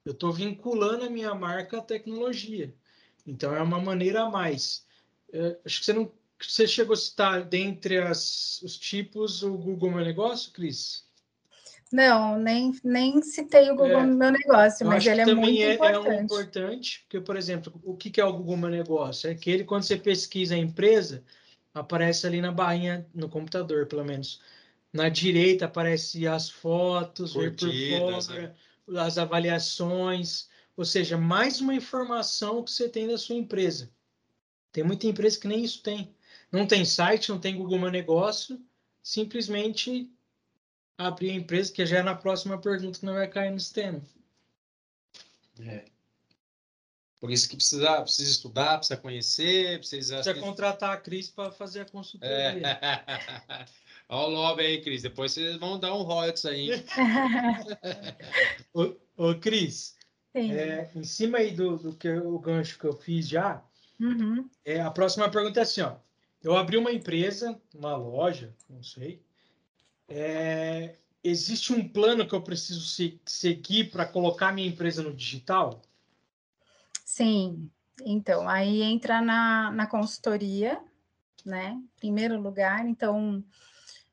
Eu 0.05 0.13
estou 0.13 0.33
vinculando 0.33 1.05
a 1.05 1.11
minha 1.11 1.35
marca 1.35 1.79
à 1.79 1.83
tecnologia. 1.83 2.75
Então, 3.25 3.55
é 3.55 3.63
uma 3.63 3.81
maneira 3.81 4.23
a 4.23 4.31
mais. 4.31 4.86
É, 5.33 5.59
acho 5.65 5.81
que 5.81 5.85
você 5.85 5.93
não 5.93 6.11
você 6.39 6.67
chegou 6.67 6.93
a 6.93 6.97
citar 6.97 7.45
dentre 7.45 7.99
as, 7.99 8.61
os 8.63 8.77
tipos 8.77 9.43
o 9.43 9.57
Google 9.57 9.91
Meu 9.91 10.05
Negócio, 10.05 10.53
Cris? 10.53 11.07
Não, 11.93 12.39
nem, 12.39 12.75
nem 12.83 13.23
citei 13.23 13.71
o 13.71 13.77
Google 13.77 14.01
é, 14.01 14.07
Meu 14.07 14.33
Negócio, 14.33 14.87
mas 14.87 15.07
ele 15.07 15.21
é 15.21 15.35
muito 15.35 15.63
é, 15.63 15.75
importante. 15.75 16.07
É 16.07 16.11
um 16.11 16.23
importante, 16.23 17.01
porque, 17.03 17.21
por 17.21 17.37
exemplo, 17.37 17.81
o 17.85 17.97
que 17.97 18.21
é 18.21 18.25
o 18.25 18.33
Google 18.33 18.57
Meu 18.57 18.71
Negócio? 18.71 19.29
É 19.29 19.33
aquele, 19.33 19.65
quando 19.65 19.85
você 19.85 19.97
pesquisa 19.97 20.57
a 20.57 20.59
empresa, 20.59 21.23
aparece 21.73 22.27
ali 22.27 22.41
na 22.41 22.51
barrinha, 22.51 23.07
no 23.15 23.29
computador, 23.29 23.87
pelo 23.87 24.05
menos. 24.05 24.41
Na 24.93 25.09
direita 25.09 25.67
aparece 25.67 26.27
as 26.27 26.51
fotos, 26.51 27.33
Curtidas, 27.35 27.63
ver 27.69 28.01
por 28.01 28.23
fora, 28.23 28.43
né? 28.43 28.55
as 29.01 29.17
avaliações, 29.19 30.49
ou 30.77 30.85
seja, 30.85 31.17
mais 31.17 31.61
uma 31.61 31.75
informação 31.75 32.63
que 32.63 32.71
você 32.71 32.89
tem 32.89 33.07
da 33.07 33.17
sua 33.17 33.37
empresa. 33.37 33.91
Tem 34.77 34.85
muita 34.85 35.07
empresa 35.07 35.41
que 35.41 35.49
nem 35.49 35.65
isso 35.65 35.81
tem. 35.81 36.15
Não 36.53 36.67
tem 36.67 36.85
site, 36.85 37.31
não 37.31 37.41
tem 37.41 37.57
Google 37.57 37.79
Meu 37.79 37.91
Negócio, 37.91 38.63
simplesmente 39.03 40.13
abrir 40.99 41.31
a 41.31 41.35
empresa, 41.35 41.73
que 41.73 41.87
já 41.87 42.01
é 42.01 42.03
na 42.03 42.15
próxima 42.15 42.59
pergunta 42.59 42.99
que 42.99 43.07
não 43.07 43.15
vai 43.15 43.27
cair 43.27 43.51
no 43.51 43.59
sistema. 43.59 44.03
É. 45.61 45.87
Por 47.19 47.31
isso 47.31 47.49
que 47.49 47.57
precisa, 47.57 48.03
precisa 48.03 48.31
estudar, 48.31 48.77
precisa 48.77 49.01
conhecer, 49.01 49.79
precisa... 49.79 50.17
Precisa 50.17 50.39
contratar 50.39 50.93
a 50.93 50.99
Cris 50.99 51.31
para 51.31 51.51
fazer 51.51 51.81
a 51.81 51.85
consultoria. 51.87 52.35
É. 52.35 53.67
Olha 54.11 54.29
o 54.29 54.31
lobby 54.31 54.63
aí, 54.63 54.83
Cris. 54.83 55.01
Depois 55.01 55.33
vocês 55.33 55.57
vão 55.57 55.81
dar 55.81 55.95
um 55.95 56.03
royalties 56.03 56.45
aí. 56.45 56.69
ô, 58.75 58.95
ô, 59.17 59.35
Cris, 59.37 59.97
é, 60.35 60.91
em 60.95 61.03
cima 61.03 61.39
aí 61.39 61.51
do, 61.51 61.79
do 61.79 61.97
que 61.97 62.11
o 62.11 62.39
gancho 62.39 62.79
que 62.79 62.85
eu 62.85 62.93
fiz 62.93 63.27
já, 63.27 63.65
uhum. 64.01 64.49
é, 64.65 64.81
a 64.81 64.91
próxima 64.91 65.31
pergunta 65.31 65.61
é 65.61 65.63
assim, 65.63 65.81
ó. 65.81 65.97
Eu 66.43 66.57
abri 66.57 66.77
uma 66.77 66.93
empresa, 66.93 67.61
uma 67.75 67.97
loja, 67.97 68.55
não 68.69 68.83
sei. 68.83 69.23
É, 70.09 70.97
existe 71.23 71.73
um 71.73 71.89
plano 71.89 72.27
que 72.27 72.35
eu 72.35 72.43
preciso 72.43 72.83
se, 72.83 73.21
seguir 73.27 73.91
para 73.91 74.07
colocar 74.07 74.53
minha 74.53 74.69
empresa 74.69 75.03
no 75.03 75.15
digital? 75.15 75.83
Sim. 77.05 77.71
Então, 78.05 78.49
aí 78.49 78.83
entra 78.83 79.21
na, 79.21 79.73
na 79.73 79.87
consultoria, 79.87 80.81
né? 81.45 81.81
Primeiro 81.97 82.41
lugar. 82.41 82.87
Então, 82.87 83.43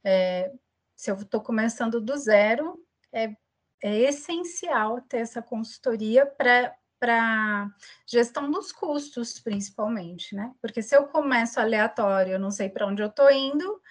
é, 0.04 0.52
se 0.96 1.12
eu 1.12 1.16
estou 1.16 1.42
começando 1.42 2.00
do 2.00 2.18
zero, 2.18 2.84
é, 3.12 3.36
é 3.84 4.00
essencial 4.00 5.02
ter 5.02 5.18
essa 5.18 5.42
consultoria 5.42 6.26
para 6.26 6.76
para 7.04 7.70
gestão 8.08 8.50
dos 8.50 8.72
custos, 8.72 9.38
principalmente, 9.38 10.34
né? 10.34 10.54
Porque 10.62 10.82
se 10.82 10.96
eu 10.96 11.06
começo 11.08 11.60
aleatório, 11.60 12.32
eu 12.32 12.40
não 12.40 12.50
sei 12.50 12.70
para 12.70 12.88
onde 12.88 13.02
eu 13.02 13.10
estou 13.10 13.30
indo, 13.30 13.82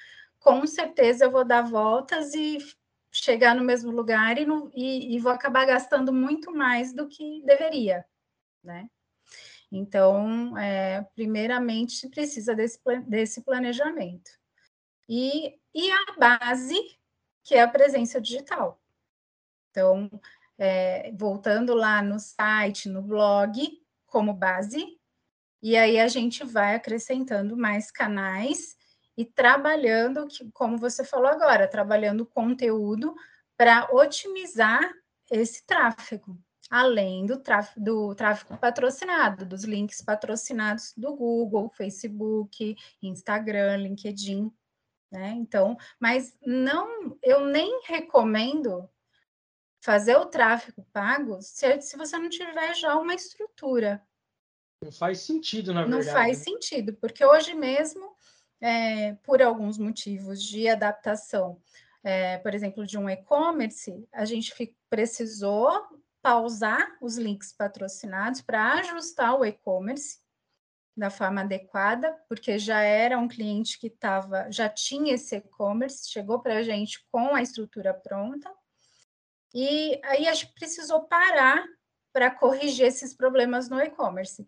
com 0.40 0.66
certeza 0.66 1.26
eu 1.26 1.30
vou 1.30 1.44
dar 1.44 1.60
voltas 1.60 2.32
e 2.32 2.56
chegar 3.10 3.54
no 3.54 3.62
mesmo 3.62 3.90
lugar 3.90 4.38
e, 4.38 4.46
e, 4.74 5.14
e 5.14 5.18
vou 5.18 5.30
acabar 5.30 5.66
gastando 5.66 6.10
muito 6.10 6.50
mais 6.50 6.94
do 6.94 7.06
que 7.06 7.42
deveria, 7.44 8.02
né? 8.64 8.88
Então, 9.70 10.56
é, 10.56 11.02
primeiramente, 11.14 12.08
precisa 12.08 12.54
desse, 12.54 12.80
desse 13.06 13.42
planejamento. 13.42 14.30
E, 15.06 15.58
e 15.74 15.90
a 15.90 16.18
base, 16.18 16.78
que 17.42 17.56
é 17.56 17.60
a 17.60 17.68
presença 17.68 18.18
digital. 18.18 18.80
Então, 19.70 20.10
é, 20.64 21.10
voltando 21.16 21.74
lá 21.74 22.00
no 22.00 22.20
site, 22.20 22.88
no 22.88 23.02
blog, 23.02 23.68
como 24.06 24.32
base, 24.32 24.96
e 25.60 25.76
aí 25.76 25.98
a 25.98 26.06
gente 26.06 26.44
vai 26.44 26.76
acrescentando 26.76 27.56
mais 27.56 27.90
canais 27.90 28.76
e 29.16 29.24
trabalhando, 29.24 30.28
como 30.54 30.78
você 30.78 31.02
falou 31.02 31.26
agora, 31.26 31.66
trabalhando 31.66 32.24
conteúdo 32.24 33.12
para 33.56 33.88
otimizar 33.92 34.80
esse 35.32 35.66
tráfego, 35.66 36.40
além 36.70 37.26
do 37.26 37.38
tráfego, 37.38 37.84
do 37.84 38.14
tráfego 38.14 38.56
patrocinado, 38.56 39.44
dos 39.44 39.64
links 39.64 40.00
patrocinados 40.00 40.92
do 40.96 41.12
Google, 41.16 41.70
Facebook, 41.70 42.76
Instagram, 43.02 43.78
LinkedIn, 43.78 44.48
né? 45.10 45.30
Então, 45.38 45.76
mas 45.98 46.36
não, 46.46 47.18
eu 47.20 47.46
nem 47.46 47.82
recomendo 47.84 48.88
fazer 49.82 50.16
o 50.16 50.26
tráfego 50.26 50.86
pago 50.92 51.42
se, 51.42 51.80
se 51.82 51.96
você 51.96 52.16
não 52.16 52.28
tiver 52.28 52.74
já 52.74 52.96
uma 52.96 53.14
estrutura. 53.14 54.00
Não 54.82 54.92
faz 54.92 55.20
sentido, 55.20 55.74
na 55.74 55.82
verdade. 55.82 56.06
Não 56.06 56.12
faz 56.12 56.38
sentido, 56.38 56.94
porque 56.94 57.24
hoje 57.24 57.52
mesmo, 57.52 58.16
é, 58.60 59.14
por 59.24 59.42
alguns 59.42 59.78
motivos 59.78 60.42
de 60.42 60.68
adaptação, 60.68 61.60
é, 62.04 62.38
por 62.38 62.54
exemplo, 62.54 62.86
de 62.86 62.96
um 62.96 63.10
e-commerce, 63.10 64.08
a 64.12 64.24
gente 64.24 64.54
precisou 64.88 65.70
pausar 66.22 66.96
os 67.00 67.16
links 67.16 67.52
patrocinados 67.52 68.40
para 68.40 68.74
ajustar 68.74 69.34
o 69.34 69.44
e-commerce 69.44 70.20
da 70.96 71.10
forma 71.10 71.40
adequada, 71.40 72.12
porque 72.28 72.56
já 72.56 72.82
era 72.82 73.18
um 73.18 73.26
cliente 73.26 73.80
que 73.80 73.88
estava, 73.88 74.48
já 74.50 74.68
tinha 74.68 75.14
esse 75.14 75.36
e-commerce, 75.36 76.08
chegou 76.08 76.40
para 76.40 76.58
a 76.58 76.62
gente 76.62 77.04
com 77.10 77.34
a 77.34 77.42
estrutura 77.42 77.92
pronta, 77.94 78.52
e 79.54 80.00
aí 80.04 80.26
a 80.26 80.34
gente 80.34 80.52
precisou 80.54 81.02
parar 81.02 81.64
para 82.12 82.30
corrigir 82.30 82.86
esses 82.86 83.14
problemas 83.14 83.68
no 83.68 83.80
e-commerce. 83.80 84.46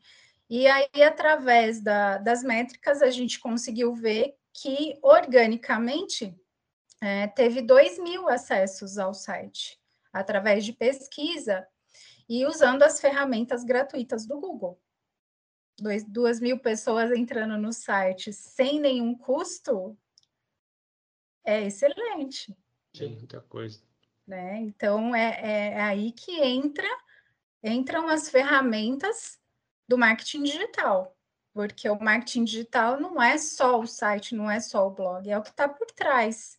E 0.49 0.67
aí, 0.67 1.03
através 1.03 1.83
da, 1.83 2.19
das 2.19 2.43
métricas, 2.43 3.01
a 3.03 3.11
gente 3.11 3.41
conseguiu 3.41 3.95
ver 3.95 4.35
que, 4.53 4.99
organicamente, 5.03 6.37
é, 7.01 7.27
teve 7.29 7.63
2 7.63 7.99
mil 7.99 8.29
acessos 8.29 8.99
ao 8.99 9.15
site, 9.15 9.81
através 10.13 10.65
de 10.65 10.73
pesquisa 10.73 11.67
e 12.29 12.47
usando 12.47 12.83
as 12.83 13.01
ferramentas 13.01 13.65
gratuitas 13.65 14.27
do 14.27 14.39
Google. 14.39 14.81
2 15.81 16.41
mil 16.41 16.59
pessoas 16.61 17.11
entrando 17.11 17.59
no 17.59 17.73
site 17.73 18.33
sem 18.33 18.79
nenhum 18.79 19.17
custo 19.17 19.99
é 21.45 21.63
excelente. 21.63 22.57
Tem 22.97 23.11
muita 23.11 23.41
coisa. 23.41 23.83
Né? 24.27 24.59
Então, 24.61 25.15
é, 25.15 25.41
é, 25.41 25.73
é 25.75 25.81
aí 25.83 26.13
que 26.13 26.41
entra 26.41 26.89
entram 27.63 28.09
as 28.09 28.29
ferramentas 28.29 29.39
do 29.89 29.97
marketing 29.97 30.43
digital, 30.43 31.17
porque 31.53 31.89
o 31.89 31.99
marketing 31.99 32.45
digital 32.45 33.01
não 33.01 33.23
é 33.23 33.39
só 33.39 33.81
o 33.81 33.87
site, 33.87 34.35
não 34.35 34.51
é 34.51 34.61
só 34.61 34.87
o 34.87 34.91
blog, 34.91 35.31
é 35.31 35.39
o 35.39 35.43
que 35.43 35.49
está 35.49 35.69
por 35.69 35.87
trás. 35.91 36.59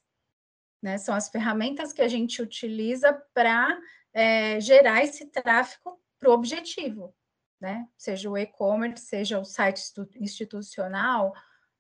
Né? 0.82 0.97
São 0.97 1.13
as 1.13 1.30
ferramentas 1.30 1.93
que 1.93 2.01
a 2.01 2.08
gente 2.08 2.41
utiliza 2.41 3.13
para 3.34 3.80
é, 4.13 4.60
gerar 4.60 5.04
esse 5.04 5.28
tráfego 5.28 5.99
para 6.19 6.30
o 6.30 6.34
objetivo, 6.34 7.13
né? 7.60 7.88
Seja 7.97 8.30
o 8.30 8.38
e-commerce, 8.38 9.06
seja 9.06 9.39
o 9.39 9.45
site 9.45 9.82
institucional, 10.15 11.34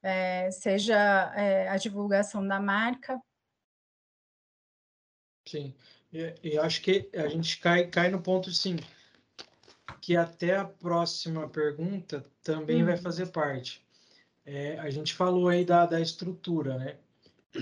é, 0.03 0.51
seja 0.51 1.33
é, 1.35 1.67
a 1.69 1.77
divulgação 1.77 2.45
da 2.45 2.59
marca. 2.59 3.19
Sim, 5.45 5.73
e, 6.11 6.33
e, 6.43 6.57
acho 6.57 6.81
que 6.81 7.09
a 7.13 7.27
gente 7.27 7.59
cai, 7.59 7.87
cai 7.87 8.09
no 8.09 8.21
ponto, 8.21 8.51
sim, 8.51 8.77
que 10.01 10.15
até 10.15 10.55
a 10.55 10.65
próxima 10.65 11.47
pergunta 11.47 12.25
também 12.43 12.83
vai 12.83 12.95
uhum. 12.95 13.01
fazer 13.01 13.27
parte. 13.27 13.83
É, 14.45 14.77
a 14.79 14.89
gente 14.89 15.13
falou 15.13 15.49
aí 15.49 15.65
da, 15.65 15.85
da 15.85 15.99
estrutura, 15.99 16.77
né? 16.77 16.95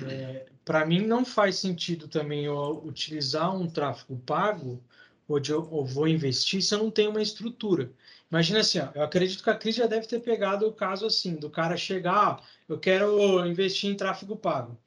É, 0.09 0.45
Para 0.65 0.85
mim 0.85 1.05
não 1.05 1.23
faz 1.23 1.57
sentido 1.57 2.07
também 2.07 2.45
eu 2.45 2.81
utilizar 2.83 3.55
um 3.55 3.69
tráfego 3.69 4.17
pago 4.25 4.83
ou, 5.27 5.39
de, 5.39 5.53
ou 5.53 5.85
vou 5.85 6.07
investir 6.07 6.61
se 6.61 6.73
eu 6.73 6.79
não 6.79 6.91
tenho 6.91 7.11
uma 7.11 7.21
estrutura. 7.21 7.91
Imagina 8.29 8.59
assim, 8.59 8.79
ó, 8.79 8.89
eu 8.95 9.03
acredito 9.03 9.43
que 9.43 9.49
a 9.49 9.55
Cris 9.55 9.75
já 9.75 9.85
deve 9.85 10.07
ter 10.07 10.19
pegado 10.19 10.67
o 10.67 10.73
caso 10.73 11.05
assim, 11.05 11.35
do 11.35 11.49
cara 11.49 11.77
chegar, 11.77 12.39
ah, 12.39 12.43
eu 12.67 12.79
quero 12.79 13.45
investir 13.45 13.91
em 13.91 13.95
tráfego 13.95 14.35
pago, 14.35 14.77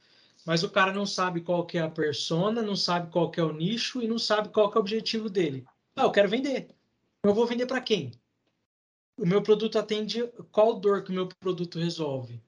mas 0.47 0.63
o 0.63 0.71
cara 0.71 0.93
não 0.93 1.05
sabe 1.05 1.41
qual 1.41 1.67
que 1.67 1.77
é 1.77 1.83
a 1.83 1.91
persona, 1.91 2.63
não 2.63 2.77
sabe 2.77 3.11
qual 3.11 3.31
que 3.31 3.41
é 3.41 3.43
o 3.43 3.53
nicho 3.53 4.01
e 4.01 4.07
não 4.07 4.19
sabe 4.19 4.49
qual 4.51 4.71
que 4.71 4.79
é 4.79 4.81
o 4.81 4.81
objetivo 4.81 5.29
dele. 5.29 5.67
Ah, 5.97 6.05
eu 6.05 6.13
quero 6.13 6.29
vender. 6.29 6.69
Eu 7.25 7.35
vou 7.35 7.47
vender 7.47 7.67
para 7.67 7.81
quem? 7.81 8.13
O 9.19 9.27
meu 9.27 9.43
produto 9.43 9.77
atende 9.77 10.23
qual 10.53 10.79
dor 10.79 11.03
que 11.03 11.11
o 11.11 11.15
meu 11.15 11.27
produto 11.41 11.81
resolve? 11.81 12.41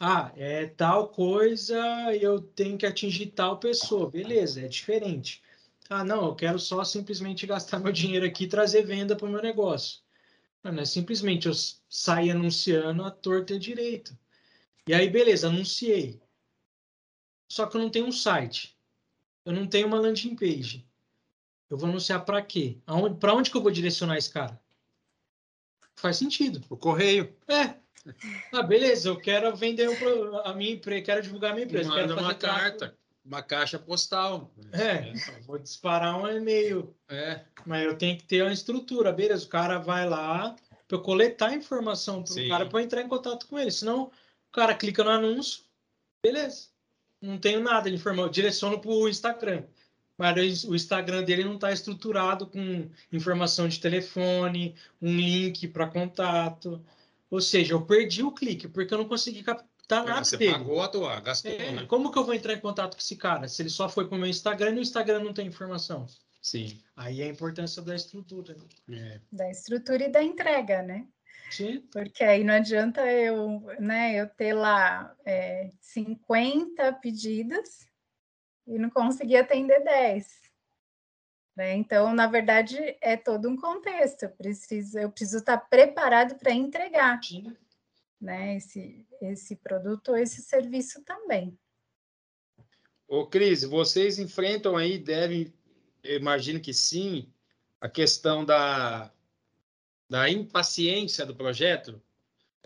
Ah, 0.00 0.32
é 0.36 0.66
tal 0.66 1.10
coisa, 1.10 1.78
eu 2.20 2.40
tenho 2.40 2.76
que 2.76 2.86
atingir 2.86 3.26
tal 3.26 3.60
pessoa. 3.60 4.10
Beleza, 4.10 4.62
é 4.62 4.66
diferente. 4.66 5.40
Ah, 5.88 6.02
não, 6.02 6.24
eu 6.24 6.34
quero 6.34 6.58
só 6.58 6.82
simplesmente 6.82 7.46
gastar 7.46 7.78
meu 7.78 7.92
dinheiro 7.92 8.26
aqui 8.26 8.44
e 8.44 8.48
trazer 8.48 8.82
venda 8.82 9.14
para 9.14 9.28
o 9.28 9.30
meu 9.30 9.40
negócio. 9.40 10.00
Não, 10.64 10.72
não 10.72 10.82
é 10.82 10.84
simplesmente 10.84 11.46
eu 11.46 11.52
sair 11.88 12.30
anunciando 12.32 13.04
a 13.04 13.12
torta 13.12 13.54
e 13.54 13.58
direito. 13.60 14.18
E 14.88 14.94
aí, 14.94 15.08
beleza, 15.08 15.46
anunciei. 15.46 16.20
Só 17.52 17.66
que 17.66 17.76
eu 17.76 17.82
não 17.82 17.90
tenho 17.90 18.06
um 18.06 18.12
site. 18.12 18.74
Eu 19.44 19.52
não 19.52 19.66
tenho 19.66 19.86
uma 19.86 20.00
landing 20.00 20.34
page. 20.34 20.88
Eu 21.68 21.76
vou 21.76 21.86
anunciar 21.86 22.24
para 22.24 22.40
quê? 22.40 22.78
Para 23.20 23.34
onde 23.34 23.50
que 23.50 23.56
eu 23.58 23.60
vou 23.60 23.70
direcionar 23.70 24.16
esse 24.16 24.30
cara? 24.30 24.58
Faz 25.94 26.16
sentido. 26.16 26.64
O 26.70 26.78
correio. 26.78 27.36
É. 27.46 27.74
Ah, 28.54 28.62
beleza, 28.62 29.10
eu 29.10 29.20
quero 29.20 29.54
vender 29.54 29.86
a 30.44 30.54
minha 30.54 30.72
empresa, 30.72 31.02
quero 31.02 31.22
divulgar 31.22 31.50
a 31.50 31.54
minha 31.54 31.66
empresa. 31.66 31.90
Manda 31.90 32.08
quero 32.08 32.20
uma 32.20 32.34
carta, 32.34 32.96
uma 33.22 33.42
caixa 33.42 33.78
postal. 33.78 34.50
É, 34.72 35.12
vou 35.44 35.58
disparar 35.58 36.18
um 36.18 36.26
e-mail. 36.26 36.96
É. 37.06 37.44
Mas 37.66 37.84
eu 37.84 37.98
tenho 37.98 38.16
que 38.16 38.24
ter 38.24 38.40
uma 38.40 38.52
estrutura, 38.54 39.12
beleza? 39.12 39.44
O 39.44 39.50
cara 39.50 39.76
vai 39.76 40.08
lá 40.08 40.56
para 40.88 40.96
eu 40.96 41.02
coletar 41.02 41.52
informação 41.52 42.22
para 42.22 42.32
o 42.32 42.48
cara 42.48 42.66
para 42.66 42.82
entrar 42.82 43.02
em 43.02 43.08
contato 43.08 43.46
com 43.46 43.58
ele. 43.58 43.70
Senão 43.70 44.04
o 44.04 44.52
cara 44.52 44.74
clica 44.74 45.04
no 45.04 45.10
anúncio, 45.10 45.62
beleza. 46.22 46.71
Não 47.22 47.38
tenho 47.38 47.60
nada 47.60 47.88
de 47.88 47.96
informação, 47.96 48.24
eu 48.26 48.30
direciono 48.30 48.78
para 48.78 48.90
o 48.90 49.08
Instagram 49.08 49.62
mas 50.22 50.64
o 50.64 50.74
Instagram 50.74 51.24
dele 51.24 51.44
não 51.44 51.56
está 51.56 51.72
estruturado 51.72 52.46
com 52.46 52.88
informação 53.12 53.66
de 53.66 53.80
telefone, 53.80 54.74
um 55.00 55.16
link 55.16 55.66
para 55.66 55.88
contato. 55.88 56.80
Ou 57.30 57.40
seja, 57.40 57.72
eu 57.72 57.82
perdi 57.82 58.22
o 58.22 58.30
clique, 58.30 58.68
porque 58.68 58.92
eu 58.92 58.98
não 58.98 59.08
consegui 59.08 59.42
captar 59.42 60.04
nada 60.04 60.24
Você 60.24 60.36
dele. 60.36 60.52
pagou 60.52 60.80
a 60.80 60.88
tua, 60.88 61.18
gastou, 61.18 61.50
é, 61.50 61.72
né? 61.72 61.86
Como 61.86 62.12
que 62.12 62.18
eu 62.18 62.24
vou 62.24 62.34
entrar 62.34 62.52
em 62.52 62.60
contato 62.60 62.94
com 62.94 63.00
esse 63.00 63.16
cara? 63.16 63.48
Se 63.48 63.62
ele 63.62 63.70
só 63.70 63.88
foi 63.88 64.06
para 64.06 64.16
o 64.16 64.20
meu 64.20 64.28
Instagram 64.28 64.70
e 64.70 64.74
no 64.74 64.80
Instagram 64.80 65.24
não 65.24 65.32
tem 65.32 65.46
informação. 65.46 66.06
Sim. 66.40 66.80
Aí 66.94 67.20
é 67.20 67.24
a 67.24 67.28
importância 67.28 67.82
da 67.82 67.94
estrutura. 67.94 68.56
Né? 68.86 69.14
É. 69.14 69.20
Da 69.32 69.50
estrutura 69.50 70.04
e 70.04 70.12
da 70.12 70.22
entrega, 70.22 70.82
né? 70.82 71.06
Sim. 71.52 71.86
Porque 71.92 72.24
aí 72.24 72.42
não 72.42 72.54
adianta 72.54 73.06
eu, 73.10 73.60
né, 73.78 74.18
eu 74.18 74.26
ter 74.26 74.54
lá 74.54 75.14
é, 75.22 75.70
50 75.82 76.94
pedidos 76.94 77.86
e 78.66 78.78
não 78.78 78.88
conseguir 78.88 79.36
atender 79.36 79.84
10. 79.84 80.26
Né? 81.54 81.74
Então, 81.74 82.14
na 82.14 82.26
verdade, 82.26 82.78
é 83.02 83.18
todo 83.18 83.50
um 83.50 83.56
contexto. 83.56 84.22
Eu 84.22 84.30
preciso, 84.30 84.98
eu 84.98 85.10
preciso 85.10 85.38
estar 85.38 85.58
preparado 85.58 86.36
para 86.36 86.52
entregar 86.52 87.20
né, 88.18 88.56
esse, 88.56 89.06
esse 89.20 89.56
produto 89.56 90.12
ou 90.12 90.16
esse 90.16 90.40
serviço 90.40 91.04
também. 91.04 91.58
Ô, 93.06 93.26
Cris, 93.26 93.62
vocês 93.62 94.18
enfrentam 94.18 94.74
aí, 94.74 94.96
devem, 94.96 95.52
eu 96.02 96.18
imagino 96.18 96.58
que 96.58 96.72
sim, 96.72 97.30
a 97.78 97.90
questão 97.90 98.42
da, 98.42 99.12
da 100.12 100.28
impaciência 100.28 101.24
do 101.24 101.34
projeto? 101.34 101.98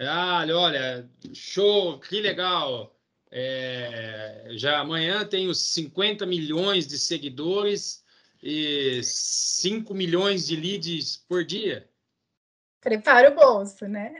Ah, 0.01 0.45
olha, 0.51 1.09
show, 1.33 2.01
que 2.01 2.21
legal. 2.21 2.93
É, 3.31 4.49
já 4.57 4.81
amanhã 4.81 5.25
tenho 5.25 5.55
50 5.55 6.27
milhões 6.27 6.89
de 6.89 6.99
seguidores 6.99 8.05
e 8.43 9.01
5 9.01 9.95
milhões 9.95 10.45
de 10.45 10.57
leads 10.57 11.19
por 11.29 11.45
dia. 11.45 11.89
Prepara 12.81 13.31
o 13.31 13.37
bolso, 13.37 13.87
né? 13.87 14.13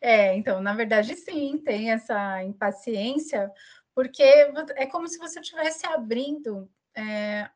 é, 0.32 0.36
então, 0.36 0.60
na 0.60 0.74
verdade, 0.74 1.14
sim, 1.14 1.56
tem 1.58 1.92
essa 1.92 2.42
impaciência, 2.42 3.48
porque 3.94 4.24
é 4.24 4.86
como 4.86 5.06
se 5.06 5.18
você 5.18 5.38
estivesse 5.38 5.86
abrindo 5.86 6.68
é, 6.96 7.48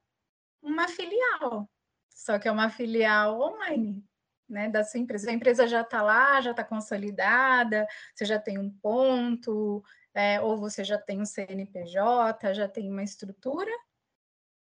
uma 0.62 0.86
filial, 0.86 1.68
só 2.16 2.38
que 2.38 2.48
é 2.48 2.50
uma 2.50 2.70
filial 2.70 3.38
online, 3.38 4.02
né, 4.48 4.70
da 4.70 4.82
sua 4.82 4.98
empresa. 4.98 5.30
A 5.30 5.34
empresa 5.34 5.68
já 5.68 5.82
está 5.82 6.00
lá, 6.02 6.40
já 6.40 6.52
está 6.52 6.64
consolidada, 6.64 7.86
você 8.14 8.24
já 8.24 8.38
tem 8.38 8.58
um 8.58 8.70
ponto, 8.70 9.84
é, 10.14 10.40
ou 10.40 10.56
você 10.56 10.82
já 10.82 10.96
tem 10.96 11.20
um 11.20 11.26
CNPJ, 11.26 12.54
já 12.54 12.66
tem 12.66 12.90
uma 12.90 13.02
estrutura, 13.02 13.70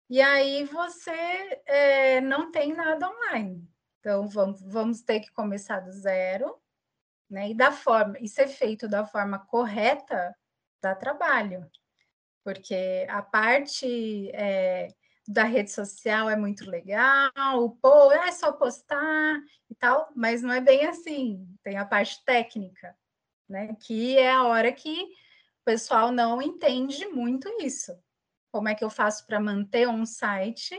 e 0.08 0.20
aí 0.20 0.64
você 0.64 1.10
é, 1.66 2.20
não 2.22 2.50
tem 2.50 2.74
nada 2.74 3.08
online. 3.08 3.68
Então, 4.00 4.26
vamos, 4.26 4.62
vamos 4.62 5.02
ter 5.02 5.20
que 5.20 5.30
começar 5.32 5.80
do 5.80 5.92
zero, 5.92 6.58
né? 7.30 7.50
E 7.50 7.54
da 7.54 7.70
forma, 7.70 8.18
e 8.18 8.28
ser 8.28 8.48
feito 8.48 8.88
da 8.88 9.06
forma 9.06 9.38
correta, 9.46 10.34
dá 10.82 10.94
trabalho. 10.94 11.70
Porque 12.44 13.06
a 13.08 13.22
parte 13.22 14.30
é, 14.34 14.88
da 15.26 15.44
rede 15.44 15.70
social 15.70 16.28
é 16.28 16.36
muito 16.36 16.68
legal, 16.68 17.70
pô, 17.80 18.10
é 18.12 18.32
só 18.32 18.52
postar 18.52 19.40
e 19.70 19.74
tal, 19.74 20.10
mas 20.14 20.42
não 20.42 20.52
é 20.52 20.60
bem 20.60 20.86
assim. 20.86 21.46
Tem 21.62 21.76
a 21.76 21.84
parte 21.84 22.24
técnica, 22.24 22.96
né? 23.48 23.76
Que 23.80 24.18
é 24.18 24.30
a 24.30 24.44
hora 24.44 24.72
que 24.72 25.02
o 25.02 25.64
pessoal 25.64 26.10
não 26.10 26.42
entende 26.42 27.06
muito 27.06 27.48
isso. 27.60 27.96
Como 28.50 28.68
é 28.68 28.74
que 28.74 28.84
eu 28.84 28.90
faço 28.90 29.26
para 29.26 29.40
manter 29.40 29.88
um 29.88 30.04
site? 30.04 30.78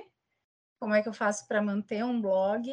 Como 0.79 0.93
é 0.93 1.01
que 1.01 1.07
eu 1.07 1.13
faço 1.13 1.47
para 1.47 1.61
manter 1.61 2.03
um 2.03 2.21
blog? 2.21 2.69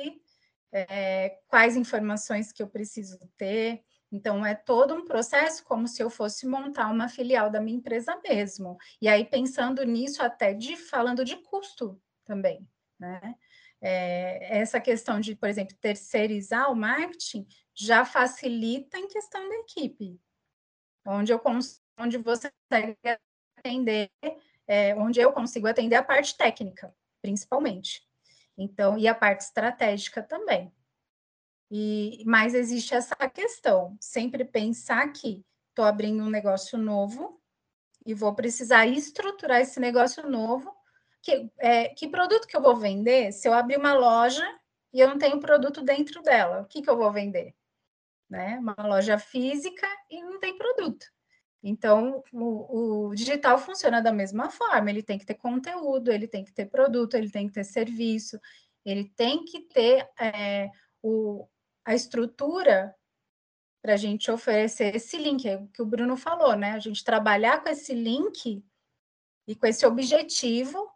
É, 0.72 1.38
quais 1.48 1.76
informações 1.76 2.52
que 2.52 2.62
eu 2.62 2.68
preciso 2.68 3.18
ter? 3.36 3.82
Então, 4.12 4.44
é 4.44 4.54
todo 4.54 4.94
um 4.94 5.04
processo 5.04 5.64
como 5.64 5.86
se 5.86 6.02
eu 6.02 6.10
fosse 6.10 6.46
montar 6.46 6.90
uma 6.90 7.08
filial 7.08 7.48
da 7.50 7.60
minha 7.60 7.76
empresa 7.76 8.20
mesmo. 8.28 8.76
E 9.00 9.08
aí, 9.08 9.24
pensando 9.24 9.84
nisso, 9.84 10.22
até 10.22 10.52
de 10.52 10.76
falando 10.76 11.24
de 11.24 11.36
custo 11.36 12.00
também, 12.24 12.68
né? 12.98 13.34
É, 13.80 14.58
essa 14.58 14.80
questão 14.80 15.20
de, 15.20 15.34
por 15.34 15.48
exemplo, 15.48 15.74
terceirizar 15.80 16.70
o 16.70 16.76
marketing 16.76 17.46
já 17.74 18.04
facilita 18.04 18.98
em 18.98 19.08
questão 19.08 19.48
da 19.48 19.54
equipe, 19.56 20.20
onde 21.06 21.32
eu 21.32 21.40
onde 21.98 22.18
você 22.18 22.50
consegue 22.70 22.98
atender 23.58 24.10
é, 24.66 24.94
onde 24.94 25.20
eu 25.20 25.32
consigo 25.32 25.66
atender 25.66 25.96
a 25.96 26.02
parte 26.02 26.36
técnica, 26.36 26.94
principalmente. 27.22 28.02
Então, 28.56 28.98
e 28.98 29.08
a 29.08 29.14
parte 29.14 29.40
estratégica 29.42 30.22
também. 30.22 30.72
E, 31.70 32.24
mas 32.26 32.54
existe 32.54 32.94
essa 32.94 33.14
questão, 33.28 33.96
sempre 34.00 34.44
pensar 34.44 35.12
que 35.12 35.44
estou 35.68 35.84
abrindo 35.84 36.22
um 36.22 36.30
negócio 36.30 36.76
novo 36.76 37.40
e 38.04 38.12
vou 38.12 38.34
precisar 38.34 38.86
estruturar 38.86 39.60
esse 39.60 39.78
negócio 39.78 40.28
novo. 40.28 40.74
Que, 41.22 41.50
é, 41.58 41.88
que 41.90 42.08
produto 42.08 42.46
que 42.46 42.56
eu 42.56 42.62
vou 42.62 42.76
vender 42.76 43.30
se 43.32 43.46
eu 43.46 43.52
abrir 43.52 43.76
uma 43.76 43.92
loja 43.92 44.44
e 44.92 44.98
eu 44.98 45.08
não 45.08 45.18
tenho 45.18 45.38
produto 45.38 45.82
dentro 45.82 46.22
dela? 46.22 46.62
O 46.62 46.66
que, 46.66 46.82
que 46.82 46.90
eu 46.90 46.96
vou 46.96 47.12
vender? 47.12 47.54
Né? 48.28 48.58
Uma 48.58 48.74
loja 48.80 49.18
física 49.18 49.86
e 50.08 50.22
não 50.22 50.40
tem 50.40 50.56
produto. 50.56 51.06
Então, 51.62 52.24
o, 52.32 53.08
o, 53.08 53.14
digital 53.14 53.58
funciona 53.58 54.00
da 54.00 54.12
mesma 54.12 54.48
forma, 54.48 54.88
ele 54.88 55.02
tem 55.02 55.18
que 55.18 55.26
ter 55.26 55.34
conteúdo, 55.34 56.10
ele 56.10 56.26
tem 56.26 56.42
que 56.42 56.52
ter 56.52 56.66
produto, 56.66 57.14
ele 57.14 57.30
tem 57.30 57.46
que 57.46 57.52
ter 57.52 57.64
serviço, 57.64 58.40
ele 58.82 59.04
tem 59.14 59.44
que 59.44 59.60
ter 59.60 60.08
é, 60.18 60.70
o, 61.02 61.46
a 61.84 61.94
estrutura 61.94 62.94
para 63.82 63.94
a 63.94 63.96
gente 63.96 64.30
oferecer 64.30 64.94
esse 64.94 65.16
link, 65.16 65.48
é 65.48 65.56
o 65.56 65.68
que 65.68 65.80
o 65.80 65.86
Bruno 65.86 66.16
falou, 66.16 66.54
né? 66.54 66.72
A 66.72 66.78
gente 66.78 67.02
trabalhar 67.02 67.62
com 67.62 67.68
esse 67.70 67.94
link 67.94 68.62
e 69.46 69.54
com 69.54 69.66
esse 69.66 69.86
objetivo 69.86 70.90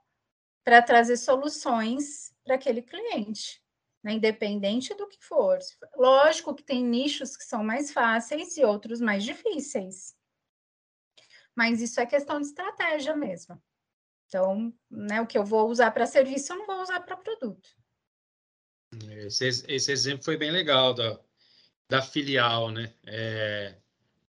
para 0.63 0.83
trazer 0.83 1.17
soluções 1.17 2.35
para 2.45 2.57
aquele 2.57 2.83
cliente, 2.83 3.63
né? 4.03 4.13
independente 4.13 4.95
do 4.95 5.09
que 5.09 5.19
for. 5.23 5.59
Lógico 5.97 6.55
que 6.55 6.63
tem 6.63 6.85
nichos 6.85 7.37
que 7.37 7.45
são 7.45 7.65
mais 7.65 7.91
fáceis 7.91 8.57
e 8.57 8.65
outros 8.65 9.01
mais 9.01 9.25
difíceis 9.25 10.15
mas 11.55 11.81
isso 11.81 12.01
é 12.01 12.07
questão 12.07 12.41
de 12.41 12.47
estratégia 12.47 13.15
mesmo. 13.17 13.63
Então, 14.27 14.75
né, 14.91 15.21
o 15.21 15.27
que 15.27 15.39
eu 15.39 15.45
vou 15.45 15.69
usar 15.69 15.91
para 15.93 16.07
serviço, 16.07 16.53
eu 16.53 16.59
não 16.59 16.67
vou 16.67 16.83
usar 16.83 17.01
para 17.01 17.17
produto. 17.17 17.69
Esse, 19.27 19.65
esse, 19.69 19.93
exemplo 19.93 20.25
foi 20.25 20.37
bem 20.37 20.51
legal 20.51 20.95
da, 20.95 21.19
da 21.89 22.03
filial, 22.03 22.71
né? 22.71 22.93
É, 23.07 23.75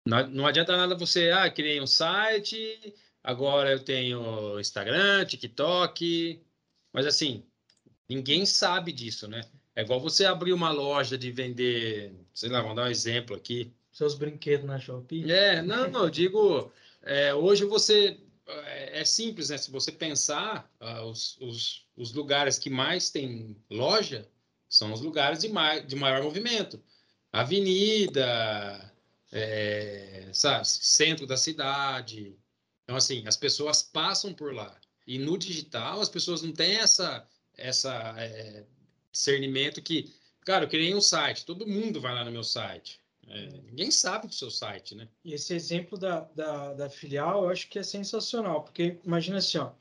não, 0.04 0.26
não 0.28 0.46
adianta 0.46 0.76
nada 0.76 0.94
você, 0.94 1.30
ah, 1.30 1.50
criei 1.50 1.80
um 1.80 1.86
site, 1.86 2.94
agora 3.22 3.70
eu 3.70 3.84
tenho 3.84 4.58
Instagram, 4.58 5.24
TikTok, 5.24 6.40
mas 6.92 7.06
assim, 7.06 7.44
ninguém 8.08 8.46
sabe 8.46 8.92
disso, 8.92 9.28
né? 9.28 9.42
É 9.74 9.82
igual 9.82 10.00
você 10.00 10.24
abrir 10.24 10.52
uma 10.52 10.70
loja 10.70 11.16
de 11.16 11.30
vender, 11.30 12.12
sei 12.34 12.48
lá, 12.48 12.60
vamos 12.60 12.76
dar 12.76 12.84
um 12.84 12.90
exemplo 12.90 13.36
aqui. 13.36 13.72
Seus 13.92 14.14
brinquedos 14.14 14.66
na 14.66 14.78
Shopee? 14.78 15.30
É, 15.30 15.62
não, 15.62 15.88
não, 15.88 16.04
eu 16.04 16.10
digo 16.10 16.72
é, 17.02 17.32
hoje 17.34 17.64
você 17.64 18.18
é, 18.46 19.00
é 19.00 19.04
simples, 19.04 19.50
né? 19.50 19.58
Se 19.58 19.70
você 19.70 19.92
pensar, 19.92 20.70
uh, 20.80 21.02
os, 21.02 21.36
os, 21.40 21.86
os, 21.96 22.12
lugares 22.12 22.58
que 22.58 22.70
mais 22.70 23.10
tem 23.10 23.56
loja 23.70 24.26
são 24.68 24.92
os 24.92 25.00
lugares 25.00 25.40
de, 25.40 25.48
mai, 25.48 25.84
de 25.84 25.96
maior 25.96 26.22
movimento. 26.22 26.82
Avenida, 27.32 28.92
é, 29.32 30.30
sabe, 30.32 30.66
centro 30.66 31.26
da 31.26 31.36
cidade. 31.36 32.36
Então, 32.84 32.96
assim, 32.96 33.26
as 33.26 33.36
pessoas 33.36 33.82
passam 33.82 34.32
por 34.32 34.54
lá. 34.54 34.78
E 35.06 35.18
no 35.18 35.38
digital, 35.38 36.00
as 36.00 36.08
pessoas 36.08 36.42
não 36.42 36.52
têm 36.52 36.76
essa, 36.76 37.26
essa 37.56 38.14
é, 38.18 38.64
discernimento 39.10 39.82
que, 39.82 40.12
cara, 40.44 40.64
eu 40.64 40.68
criei 40.68 40.94
um 40.94 41.00
site, 41.00 41.46
todo 41.46 41.66
mundo 41.66 42.00
vai 42.00 42.14
lá 42.14 42.24
no 42.24 42.30
meu 42.30 42.44
site. 42.44 43.00
É, 43.26 43.46
ninguém 43.64 43.90
sabe 43.90 44.26
do 44.26 44.34
seu 44.34 44.50
site, 44.50 44.94
né? 44.94 45.08
E 45.24 45.34
esse 45.34 45.54
exemplo 45.54 45.98
da, 45.98 46.20
da, 46.34 46.74
da, 46.74 46.90
filial 46.90 47.44
eu 47.44 47.50
acho 47.50 47.68
que 47.68 47.78
é 47.78 47.82
sensacional, 47.82 48.64
porque 48.64 48.98
imagina 49.04 49.38
assim, 49.38 49.58
ó, 49.58 49.72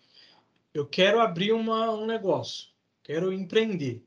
eu 0.74 0.86
quero 0.86 1.20
abrir 1.20 1.54
uma, 1.54 1.92
um 1.92 2.06
negócio, 2.06 2.68
quero 3.04 3.32
empreender. 3.32 4.07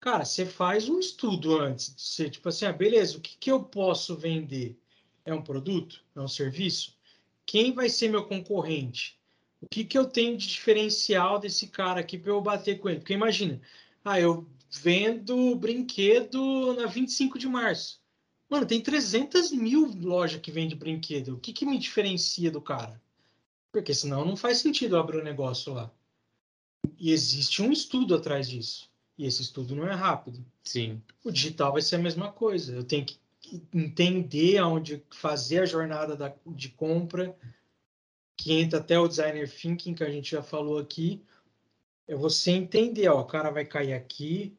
Cara, 0.00 0.24
você 0.24 0.46
faz 0.46 0.88
um 0.88 0.98
estudo 0.98 1.58
antes, 1.58 1.94
você, 1.94 2.30
tipo 2.30 2.48
assim, 2.48 2.64
ah, 2.64 2.72
beleza, 2.72 3.18
o 3.18 3.20
que, 3.20 3.36
que 3.36 3.50
eu 3.50 3.62
posso 3.62 4.16
vender? 4.16 4.78
É 5.26 5.34
um 5.34 5.42
produto? 5.42 6.02
É 6.16 6.20
um 6.20 6.26
serviço? 6.26 6.96
Quem 7.44 7.74
vai 7.74 7.90
ser 7.90 8.08
meu 8.08 8.24
concorrente? 8.26 9.20
O 9.60 9.68
que, 9.68 9.84
que 9.84 9.98
eu 9.98 10.06
tenho 10.06 10.38
de 10.38 10.48
diferencial 10.48 11.38
desse 11.38 11.66
cara 11.66 12.00
aqui 12.00 12.16
para 12.16 12.30
eu 12.30 12.40
bater 12.40 12.78
com 12.78 12.88
ele? 12.88 13.00
Porque 13.00 13.12
imagina, 13.12 13.60
ah, 14.02 14.18
eu 14.18 14.48
vendo 14.70 15.54
brinquedo 15.56 16.72
na 16.74 16.86
25 16.86 17.38
de 17.38 17.46
março. 17.46 18.00
Mano, 18.48 18.66
tem 18.66 18.80
300 18.80 19.52
mil 19.52 19.86
lojas 20.00 20.40
que 20.40 20.50
vende 20.50 20.74
brinquedo. 20.74 21.34
O 21.34 21.38
que, 21.38 21.52
que 21.52 21.66
me 21.66 21.78
diferencia 21.78 22.50
do 22.50 22.62
cara? 22.62 23.00
Porque 23.70 23.92
senão 23.92 24.24
não 24.24 24.36
faz 24.36 24.58
sentido 24.58 24.96
abrir 24.96 25.20
um 25.20 25.24
negócio 25.24 25.74
lá. 25.74 25.92
E 26.98 27.12
existe 27.12 27.60
um 27.62 27.70
estudo 27.70 28.14
atrás 28.14 28.48
disso. 28.48 28.89
E 29.20 29.26
esse 29.26 29.42
estudo 29.42 29.76
não 29.76 29.86
é 29.86 29.92
rápido. 29.92 30.42
Sim. 30.64 31.02
O 31.22 31.30
digital 31.30 31.74
vai 31.74 31.82
ser 31.82 31.96
a 31.96 31.98
mesma 31.98 32.32
coisa. 32.32 32.74
Eu 32.74 32.82
tenho 32.82 33.04
que 33.04 33.18
entender 33.74 34.56
aonde 34.56 35.04
fazer 35.10 35.58
a 35.58 35.66
jornada 35.66 36.16
da, 36.16 36.32
de 36.46 36.70
compra, 36.70 37.36
que 38.34 38.54
entra 38.54 38.78
até 38.78 38.98
o 38.98 39.06
designer 39.06 39.46
thinking 39.46 39.92
que 39.92 40.02
a 40.02 40.08
gente 40.08 40.30
já 40.30 40.42
falou 40.42 40.78
aqui. 40.78 41.22
É 42.08 42.14
você 42.14 42.52
entender, 42.52 43.08
ó, 43.10 43.20
o 43.20 43.26
cara 43.26 43.50
vai 43.50 43.62
cair 43.62 43.92
aqui, 43.92 44.56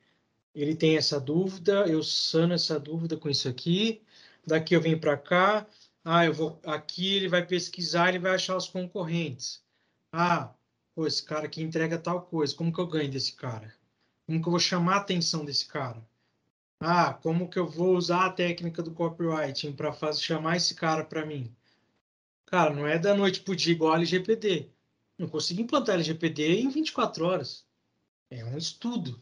ele 0.53 0.76
tem 0.76 0.95
essa 0.95 1.20
dúvida, 1.20 1.88
eu 1.88 2.03
sano 2.03 2.53
essa 2.53 2.80
dúvida 2.80 3.18
com 3.18 3.32
isso 3.32 3.49
aqui, 3.49 4.03
daqui 4.45 4.76
eu 4.76 4.82
venho 4.82 4.99
para 4.99 5.18
cá, 5.18 5.66
ah, 6.05 6.24
eu 6.24 6.36
vou 6.36 6.59
aqui, 6.68 7.16
ele 7.16 7.28
vai 7.28 7.43
pesquisar, 7.43 8.09
ele 8.09 8.20
vai 8.20 8.36
achar 8.36 8.55
os 8.55 8.68
concorrentes. 8.68 9.64
Ah, 10.12 10.53
pô, 10.93 11.07
esse 11.07 11.24
cara 11.24 11.47
aqui 11.47 11.64
entrega 11.64 11.97
tal 11.97 12.22
coisa, 12.22 12.55
como 12.55 12.72
que 12.72 12.80
eu 12.80 12.86
ganho 12.86 13.09
desse 13.09 13.34
cara? 13.34 13.80
Como 14.32 14.41
que 14.41 14.47
eu 14.47 14.51
vou 14.51 14.59
chamar 14.59 14.93
a 14.93 14.99
atenção 14.99 15.43
desse 15.43 15.65
cara? 15.65 16.01
Ah, 16.79 17.13
como 17.13 17.49
que 17.49 17.59
eu 17.59 17.67
vou 17.67 17.97
usar 17.97 18.25
a 18.25 18.29
técnica 18.29 18.82
do 18.82 18.91
copywriting 18.91 19.73
para 19.73 19.93
chamar 20.13 20.55
esse 20.55 20.73
cara 20.73 21.03
para 21.03 21.25
mim? 21.25 21.53
Cara, 22.45 22.73
não 22.73 22.88
é 22.88 22.97
da 22.97 23.13
noite 23.13 23.41
para 23.41 23.51
o 23.51 23.55
dia 23.55 23.73
igual 23.73 23.91
a 23.91 23.97
LGPD. 23.97 24.69
Não 25.17 25.27
consigo 25.27 25.59
implantar 25.59 25.95
LGPD 25.95 26.61
em 26.61 26.69
24 26.69 27.25
horas. 27.25 27.65
É 28.29 28.45
um 28.45 28.57
estudo. 28.57 29.21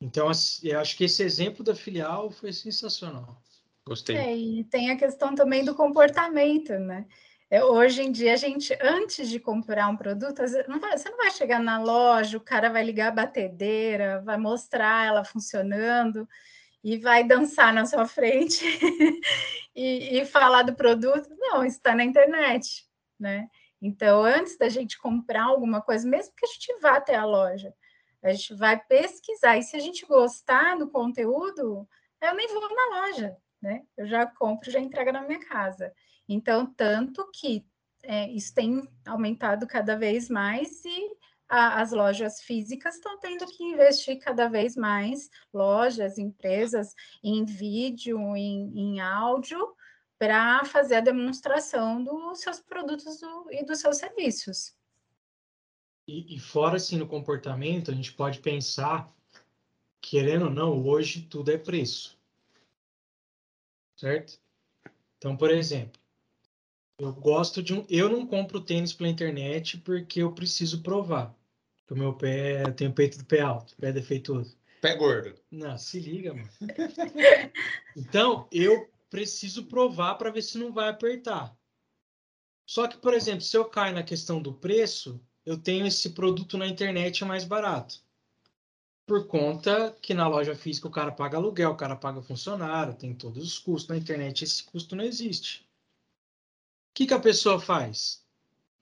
Então, 0.00 0.28
eu 0.64 0.80
acho 0.80 0.96
que 0.96 1.04
esse 1.04 1.22
exemplo 1.22 1.62
da 1.64 1.76
filial 1.76 2.28
foi 2.28 2.52
sensacional. 2.52 3.40
Gostei. 3.86 4.16
É, 4.16 4.36
e 4.36 4.64
tem 4.64 4.90
a 4.90 4.96
questão 4.96 5.36
também 5.36 5.64
do 5.64 5.76
comportamento, 5.76 6.72
né? 6.80 7.06
É, 7.52 7.62
hoje 7.62 8.00
em 8.00 8.10
dia, 8.10 8.32
a 8.32 8.36
gente, 8.36 8.74
antes 8.80 9.28
de 9.28 9.38
comprar 9.38 9.86
um 9.86 9.94
produto, 9.94 10.38
você 10.38 10.64
não 10.66 10.80
vai 10.80 11.30
chegar 11.30 11.58
na 11.60 11.78
loja, 11.78 12.38
o 12.38 12.40
cara 12.40 12.70
vai 12.70 12.82
ligar 12.82 13.08
a 13.08 13.14
batedeira, 13.14 14.22
vai 14.22 14.38
mostrar 14.38 15.06
ela 15.06 15.22
funcionando 15.22 16.26
e 16.82 16.96
vai 16.96 17.22
dançar 17.22 17.70
na 17.74 17.84
sua 17.84 18.06
frente 18.06 18.64
e, 19.76 20.18
e, 20.18 20.24
falar 20.24 20.62
do 20.62 20.74
produto. 20.74 21.28
Não, 21.38 21.62
está 21.62 21.94
na 21.94 22.02
internet, 22.02 22.86
né? 23.20 23.50
Então, 23.82 24.24
antes 24.24 24.56
da 24.56 24.70
gente 24.70 24.96
comprar 24.96 25.44
alguma 25.44 25.82
coisa, 25.82 26.08
mesmo 26.08 26.32
que 26.34 26.46
a 26.46 26.48
gente 26.48 26.80
vá 26.80 26.96
até 26.96 27.16
a 27.16 27.26
loja, 27.26 27.74
a 28.22 28.32
gente 28.32 28.54
vai 28.54 28.82
pesquisar. 28.82 29.58
E 29.58 29.62
se 29.62 29.76
a 29.76 29.80
gente 29.80 30.06
gostar 30.06 30.78
do 30.78 30.88
conteúdo, 30.88 31.86
eu 32.18 32.34
nem 32.34 32.48
vou 32.48 32.74
na 32.74 33.00
loja, 33.00 33.36
né? 33.60 33.82
Eu 33.94 34.06
já 34.06 34.24
compro, 34.24 34.70
já 34.70 34.80
entrega 34.80 35.12
na 35.12 35.20
minha 35.20 35.40
casa. 35.40 35.92
Então, 36.32 36.66
tanto 36.66 37.28
que 37.32 37.64
é, 38.02 38.30
isso 38.30 38.54
tem 38.54 38.88
aumentado 39.06 39.66
cada 39.66 39.96
vez 39.96 40.28
mais 40.28 40.84
e 40.84 41.16
a, 41.48 41.82
as 41.82 41.92
lojas 41.92 42.40
físicas 42.40 42.94
estão 42.94 43.18
tendo 43.20 43.46
que 43.46 43.62
investir 43.62 44.18
cada 44.18 44.48
vez 44.48 44.74
mais, 44.74 45.28
lojas, 45.52 46.16
empresas, 46.16 46.94
em 47.22 47.44
vídeo, 47.44 48.18
em, 48.34 48.72
em 48.74 49.00
áudio, 49.00 49.76
para 50.18 50.64
fazer 50.64 50.96
a 50.96 51.00
demonstração 51.00 52.02
dos 52.02 52.40
seus 52.40 52.60
produtos 52.60 53.20
do, 53.20 53.48
e 53.50 53.64
dos 53.64 53.80
seus 53.80 53.98
serviços. 53.98 54.74
E, 56.08 56.34
e, 56.34 56.38
fora 56.38 56.76
assim 56.76 56.96
no 56.96 57.06
comportamento, 57.06 57.90
a 57.90 57.94
gente 57.94 58.12
pode 58.12 58.40
pensar, 58.40 59.12
querendo 60.00 60.46
ou 60.46 60.50
não, 60.50 60.84
hoje 60.84 61.22
tudo 61.22 61.50
é 61.52 61.58
preço. 61.58 62.18
Certo? 63.96 64.40
Então, 65.18 65.36
por 65.36 65.50
exemplo, 65.50 66.01
eu 66.98 67.12
gosto 67.12 67.62
de 67.62 67.74
um. 67.74 67.84
Eu 67.88 68.08
não 68.08 68.26
compro 68.26 68.60
tênis 68.60 68.92
pela 68.92 69.10
internet 69.10 69.78
porque 69.78 70.22
eu 70.22 70.32
preciso 70.32 70.82
provar. 70.82 71.34
Que 71.86 71.92
o 71.92 71.96
meu 71.96 72.14
pé 72.14 72.70
tem 72.72 72.88
o 72.88 72.92
peito 72.92 73.18
do 73.18 73.24
pé 73.24 73.40
alto, 73.40 73.74
pé 73.76 73.92
defeituoso. 73.92 74.56
Pé 74.80 74.96
gordo. 74.96 75.34
Não, 75.50 75.78
se 75.78 76.00
liga, 76.00 76.34
mano. 76.34 76.48
então, 77.96 78.48
eu 78.50 78.90
preciso 79.08 79.66
provar 79.66 80.16
para 80.16 80.30
ver 80.30 80.42
se 80.42 80.58
não 80.58 80.72
vai 80.72 80.88
apertar. 80.88 81.56
Só 82.66 82.88
que, 82.88 82.96
por 82.96 83.14
exemplo, 83.14 83.42
se 83.42 83.56
eu 83.56 83.64
caio 83.64 83.94
na 83.94 84.02
questão 84.02 84.40
do 84.40 84.52
preço, 84.52 85.20
eu 85.44 85.58
tenho 85.58 85.86
esse 85.86 86.10
produto 86.10 86.56
na 86.56 86.66
internet 86.66 87.24
mais 87.24 87.44
barato. 87.44 88.00
Por 89.06 89.26
conta 89.26 89.94
que 90.00 90.14
na 90.14 90.28
loja 90.28 90.54
física 90.54 90.88
o 90.88 90.90
cara 90.90 91.12
paga 91.12 91.36
aluguel, 91.36 91.72
o 91.72 91.76
cara 91.76 91.96
paga 91.96 92.22
funcionário, 92.22 92.94
tem 92.94 93.14
todos 93.14 93.44
os 93.44 93.58
custos. 93.58 93.88
Na 93.88 93.96
internet 93.96 94.44
esse 94.44 94.62
custo 94.62 94.96
não 94.96 95.04
existe. 95.04 95.68
O 96.92 96.94
que, 96.94 97.06
que 97.06 97.14
a 97.14 97.18
pessoa 97.18 97.58
faz? 97.58 98.22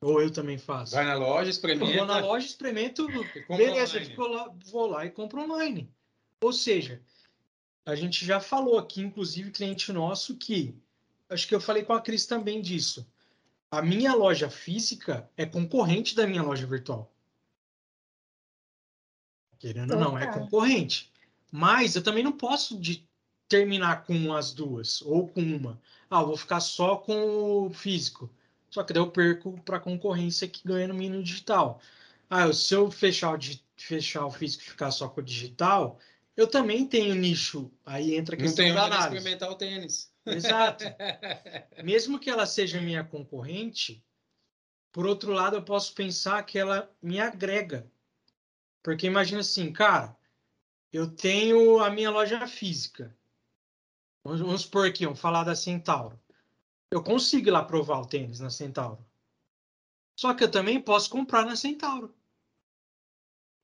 Ou 0.00 0.20
eu 0.20 0.30
também 0.30 0.58
faço. 0.58 0.94
Vai 0.94 1.04
na 1.04 1.14
loja, 1.14 1.50
experimenta. 1.50 1.92
Eu 1.92 1.98
vou 1.98 2.06
na 2.06 2.18
loja, 2.18 2.46
experimento, 2.46 3.06
beleza, 3.48 4.00
lá, 4.18 4.54
vou 4.66 4.86
lá 4.86 5.06
e 5.06 5.10
compro 5.10 5.42
online. 5.42 5.92
Ou 6.42 6.52
seja, 6.52 7.02
a 7.86 7.94
gente 7.94 8.24
já 8.24 8.40
falou 8.40 8.78
aqui, 8.78 9.00
inclusive 9.00 9.50
cliente 9.50 9.92
nosso, 9.92 10.36
que 10.36 10.74
acho 11.28 11.46
que 11.46 11.54
eu 11.54 11.60
falei 11.60 11.84
com 11.84 11.92
a 11.92 12.00
Cris 12.00 12.26
também 12.26 12.60
disso 12.60 13.06
a 13.70 13.80
minha 13.80 14.14
loja 14.14 14.50
física 14.50 15.30
é 15.36 15.46
concorrente 15.46 16.16
da 16.16 16.26
minha 16.26 16.42
loja 16.42 16.66
virtual. 16.66 17.14
Querendo 19.58 19.92
ou 19.92 20.00
não, 20.00 20.18
é 20.18 20.26
concorrente. 20.26 21.12
Mas 21.52 21.94
eu 21.94 22.02
também 22.02 22.24
não 22.24 22.32
posso 22.32 22.78
de 22.78 23.08
terminar 23.50 24.04
com 24.04 24.32
as 24.32 24.52
duas 24.52 25.02
ou 25.02 25.28
com 25.28 25.42
uma. 25.42 25.78
Ah, 26.08 26.20
eu 26.20 26.28
vou 26.28 26.36
ficar 26.36 26.60
só 26.60 26.96
com 26.96 27.66
o 27.66 27.70
físico. 27.70 28.30
Só 28.70 28.84
que 28.84 28.92
daí 28.92 29.02
eu 29.02 29.10
perco 29.10 29.60
para 29.62 29.76
a 29.76 29.80
concorrência 29.80 30.48
que 30.48 30.66
ganha 30.66 30.86
no 30.86 30.94
mínimo 30.94 31.22
digital. 31.22 31.82
Ah, 32.30 32.50
se 32.52 32.72
eu 32.72 32.88
fechar 32.90 33.36
o, 33.36 33.38
fechar 33.76 34.24
o 34.24 34.30
físico 34.30 34.62
e 34.62 34.70
ficar 34.70 34.92
só 34.92 35.08
com 35.08 35.20
o 35.20 35.24
digital, 35.24 35.98
eu 36.36 36.46
também 36.46 36.86
tenho 36.86 37.12
nicho. 37.16 37.70
Aí 37.84 38.14
entra 38.14 38.36
a 38.36 38.38
questão 38.38 38.66
não 38.68 38.74
da 38.74 38.84
análise. 38.84 39.08
experimentar 39.08 39.50
o 39.50 39.56
tênis. 39.56 40.12
Exato. 40.24 40.84
Mesmo 41.82 42.20
que 42.20 42.30
ela 42.30 42.46
seja 42.46 42.80
minha 42.80 43.02
concorrente, 43.02 44.00
por 44.92 45.06
outro 45.06 45.32
lado, 45.32 45.56
eu 45.56 45.62
posso 45.62 45.92
pensar 45.92 46.40
que 46.44 46.56
ela 46.56 46.88
me 47.02 47.18
agrega. 47.18 47.84
Porque 48.80 49.08
imagina 49.08 49.40
assim, 49.40 49.72
cara, 49.72 50.16
eu 50.92 51.10
tenho 51.10 51.80
a 51.80 51.90
minha 51.90 52.10
loja 52.10 52.46
física. 52.46 53.14
Vamos, 54.24 54.40
vamos 54.40 54.62
supor 54.62 54.86
aqui, 54.86 55.04
vamos 55.04 55.20
falar 55.20 55.44
da 55.44 55.54
Centauro. 55.54 56.18
Eu 56.90 57.02
consigo 57.02 57.48
ir 57.48 57.52
lá 57.52 57.64
provar 57.64 58.00
o 58.00 58.06
tênis 58.06 58.40
na 58.40 58.50
Centauro. 58.50 59.04
Só 60.16 60.34
que 60.34 60.44
eu 60.44 60.50
também 60.50 60.80
posso 60.80 61.08
comprar 61.08 61.46
na 61.46 61.56
Centauro. 61.56 62.14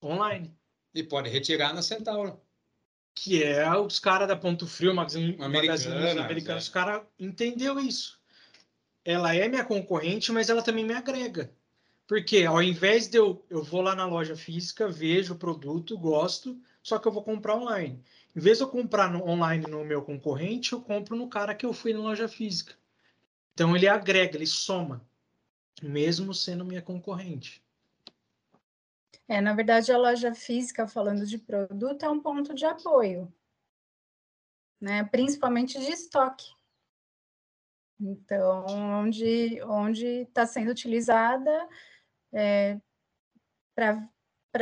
Online. 0.02 0.56
E 0.94 1.02
pode 1.02 1.28
retirar 1.28 1.74
na 1.74 1.82
Centauro 1.82 2.40
que 3.16 3.42
é 3.42 3.74
os 3.74 3.98
caras 3.98 4.28
da 4.28 4.36
Ponto 4.36 4.66
Frio, 4.66 4.94
Magazine, 4.94 5.36
Americana, 5.40 6.14
Magazine 6.14 6.58
os 6.58 6.68
caras 6.68 7.02
entendeu 7.18 7.80
isso. 7.80 8.20
Ela 9.02 9.34
é 9.34 9.48
minha 9.48 9.64
concorrente, 9.64 10.30
mas 10.30 10.50
ela 10.50 10.62
também 10.62 10.84
me 10.84 10.92
agrega. 10.92 11.50
Porque 12.06 12.44
ao 12.44 12.62
invés 12.62 13.08
de 13.08 13.16
eu, 13.16 13.44
eu 13.48 13.62
vou 13.64 13.80
lá 13.80 13.94
na 13.94 14.04
loja 14.04 14.36
física, 14.36 14.86
vejo 14.86 15.32
o 15.32 15.38
produto, 15.38 15.98
gosto, 15.98 16.60
só 16.82 16.98
que 16.98 17.08
eu 17.08 17.12
vou 17.12 17.22
comprar 17.22 17.56
online. 17.56 18.04
Em 18.36 18.40
vez 18.40 18.58
de 18.58 18.64
eu 18.64 18.68
comprar 18.68 19.10
no, 19.10 19.26
online 19.26 19.66
no 19.66 19.82
meu 19.82 20.02
concorrente, 20.02 20.74
eu 20.74 20.82
compro 20.82 21.16
no 21.16 21.26
cara 21.26 21.54
que 21.54 21.64
eu 21.64 21.72
fui 21.72 21.94
na 21.94 22.00
loja 22.00 22.28
física. 22.28 22.74
Então 23.54 23.74
ele 23.74 23.88
agrega, 23.88 24.36
ele 24.36 24.46
soma, 24.46 25.08
mesmo 25.82 26.34
sendo 26.34 26.62
minha 26.62 26.82
concorrente. 26.82 27.64
É, 29.26 29.40
na 29.40 29.54
verdade, 29.54 29.90
a 29.90 29.96
loja 29.96 30.34
física, 30.34 30.86
falando 30.86 31.26
de 31.26 31.38
produto, 31.38 32.04
é 32.04 32.10
um 32.10 32.20
ponto 32.20 32.54
de 32.54 32.66
apoio, 32.66 33.32
né? 34.78 35.02
principalmente 35.04 35.78
de 35.78 35.90
estoque. 35.90 36.54
Então, 37.98 38.66
onde 39.66 40.04
está 40.04 40.46
sendo 40.46 40.70
utilizada 40.70 41.66
é, 42.30 42.78
para 43.74 44.06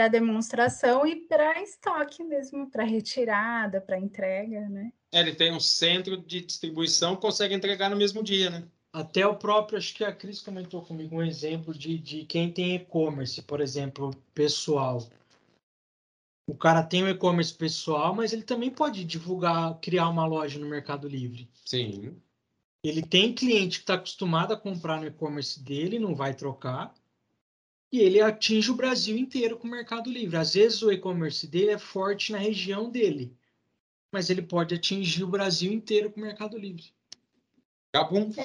demonstração 0.09 1.07
e 1.07 1.17
para 1.17 1.63
estoque 1.63 2.23
mesmo, 2.23 2.71
para 2.71 2.85
retirada, 2.85 3.81
para 3.81 3.99
entrega, 3.99 4.69
né? 4.69 4.93
É, 5.13 5.21
ele 5.21 5.35
tem 5.35 5.53
um 5.53 5.61
centro 5.61 6.17
de 6.17 6.41
distribuição, 6.41 7.17
consegue 7.17 7.55
entregar 7.55 7.89
no 7.89 7.97
mesmo 7.97 8.23
dia, 8.23 8.51
né? 8.51 8.65
Até 8.93 9.27
o 9.27 9.37
próprio, 9.37 9.79
acho 9.79 9.95
que 9.95 10.05
a 10.05 10.13
Cris 10.13 10.41
comentou 10.41 10.83
comigo 10.83 11.17
um 11.17 11.23
exemplo 11.23 11.75
de, 11.75 11.99
de 11.99 12.25
quem 12.25 12.53
tem 12.53 12.77
e-commerce, 12.77 13.43
por 13.43 13.61
exemplo, 13.61 14.11
pessoal. 14.33 15.05
O 16.47 16.55
cara 16.55 16.83
tem 16.83 17.03
o 17.03 17.09
e-commerce 17.09 17.53
pessoal, 17.53 18.15
mas 18.15 18.33
ele 18.33 18.43
também 18.43 18.71
pode 18.71 19.05
divulgar, 19.05 19.79
criar 19.81 20.09
uma 20.09 20.27
loja 20.27 20.59
no 20.59 20.69
Mercado 20.69 21.09
Livre. 21.09 21.49
Sim. 21.65 22.21
Ele 22.85 23.03
tem 23.03 23.35
cliente 23.35 23.79
que 23.79 23.83
está 23.83 23.95
acostumado 23.95 24.53
a 24.53 24.57
comprar 24.57 25.01
no 25.01 25.07
e-commerce 25.07 25.63
dele, 25.63 25.99
não 25.99 26.15
vai 26.15 26.35
trocar, 26.35 26.95
e 27.95 28.01
ele 28.01 28.21
atinge 28.21 28.73
o 28.73 28.75
Brasil 28.75 29.17
inteiro 29.17 29.57
com 29.57 29.69
o 29.69 29.71
Mercado 29.71 30.11
Livre. 30.11 30.37
Às 30.37 30.55
vezes 30.55 30.83
o 30.83 30.91
e-commerce 30.91 31.47
dele 31.47 31.71
é 31.71 31.79
forte 31.79 32.33
na 32.33 32.39
região 32.39 32.91
dele, 32.91 33.33
mas 34.11 34.31
ele 34.31 34.43
pode 34.43 34.75
atingir 34.75 35.23
o 35.23 35.29
Brasil 35.29 35.73
inteiro 35.73 36.11
com 36.11 36.19
o 36.19 36.25
Mercado 36.25 36.59
Livre. 36.59 36.93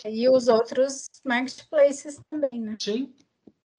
É, 0.04 0.14
e 0.14 0.30
os 0.30 0.48
outros 0.48 1.10
marketplaces 1.26 2.22
também, 2.30 2.62
né? 2.62 2.78
Sim. 2.80 3.12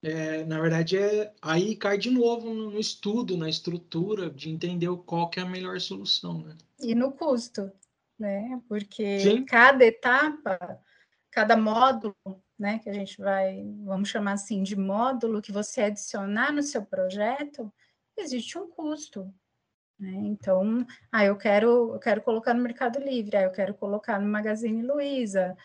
É, 0.03 0.43
na 0.43 0.59
verdade, 0.59 0.97
é, 0.97 1.33
aí 1.41 1.73
cai 1.77 1.97
de 1.97 2.09
novo 2.09 2.53
no, 2.53 2.71
no, 2.71 2.79
estudo, 2.79 3.37
na 3.37 3.47
estrutura, 3.47 4.29
de 4.29 4.49
entender 4.49 4.93
qual 5.05 5.29
que 5.29 5.39
é 5.39 5.43
a 5.43 5.45
melhor 5.45 5.79
solução, 5.79 6.39
né? 6.39 6.57
E 6.81 6.93
no 6.93 7.13
custo, 7.13 7.71
né? 8.19 8.61
Porque 8.67 9.21
Sim. 9.21 9.45
cada 9.45 9.85
etapa, 9.85 10.81
cada 11.31 11.55
módulo, 11.55 12.13
né, 12.61 12.77
que 12.77 12.87
a 12.87 12.93
gente 12.93 13.19
vai, 13.19 13.65
vamos 13.83 14.07
chamar 14.07 14.33
assim, 14.33 14.61
de 14.61 14.75
módulo 14.75 15.41
que 15.41 15.51
você 15.51 15.81
adicionar 15.81 16.53
no 16.53 16.61
seu 16.61 16.85
projeto, 16.85 17.73
existe 18.15 18.55
um 18.55 18.69
custo, 18.69 19.33
Né? 19.99 20.11
Então, 20.25 20.85
ah, 21.11 21.25
eu 21.25 21.35
quero, 21.35 21.95
eu 21.95 21.99
quero 21.99 22.21
colocar 22.21 22.53
no 22.53 22.61
Mercado 22.61 22.99
Livre, 22.99 23.35
ah, 23.35 23.41
eu 23.41 23.51
quero 23.51 23.73
colocar 23.73 24.19
no 24.19 24.29
Magazine 24.29 24.83
Luiza, 24.83 25.57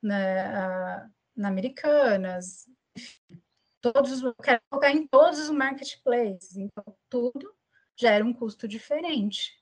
na, 0.00 1.10
na 1.34 1.48
Americanas, 1.48 2.68
todos, 3.80 4.22
eu 4.22 4.34
quero 4.36 4.62
colocar 4.70 4.92
em 4.92 5.08
todos 5.08 5.40
os 5.40 5.50
marketplaces, 5.50 6.56
então 6.56 6.84
tudo 7.10 7.52
gera 7.98 8.24
um 8.24 8.32
custo 8.32 8.68
diferente. 8.68 9.60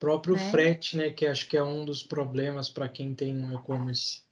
Próprio 0.00 0.34
né? 0.34 0.50
frete, 0.50 0.96
né, 0.96 1.10
que 1.10 1.28
acho 1.28 1.48
que 1.48 1.56
é 1.56 1.62
um 1.62 1.84
dos 1.84 2.02
problemas 2.02 2.68
para 2.68 2.88
quem 2.88 3.14
tem 3.14 3.36
um 3.36 3.54
e-commerce 3.54 4.26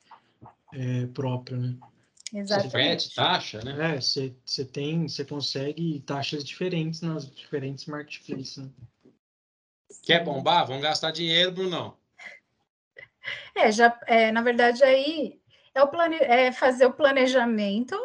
é, 0.77 1.07
próprio, 1.07 1.57
né? 1.57 1.77
Exatamente. 2.33 2.71
Frete, 2.71 3.15
taxa, 3.15 3.61
né? 3.63 3.97
É, 3.97 4.01
você 4.01 4.65
tem, 4.65 5.09
você 5.09 5.25
consegue 5.25 6.01
taxas 6.01 6.45
diferentes 6.45 7.01
nas 7.01 7.31
diferentes 7.35 7.87
marketplaces, 7.87 8.59
né? 8.59 8.71
Quer 10.03 10.25
bombar? 10.25 10.67
Vamos 10.67 10.83
gastar 10.83 11.13
dinheiro, 11.13 11.53
Brunão. 11.53 11.97
É, 13.55 13.73
já, 13.73 13.99
é, 14.07 14.31
na 14.31 14.43
verdade, 14.43 14.85
aí 14.85 15.41
é, 15.75 15.83
o 15.83 15.89
plane, 15.89 16.17
é 16.17 16.53
fazer 16.53 16.87
o 16.87 16.93
planejamento 16.93 17.97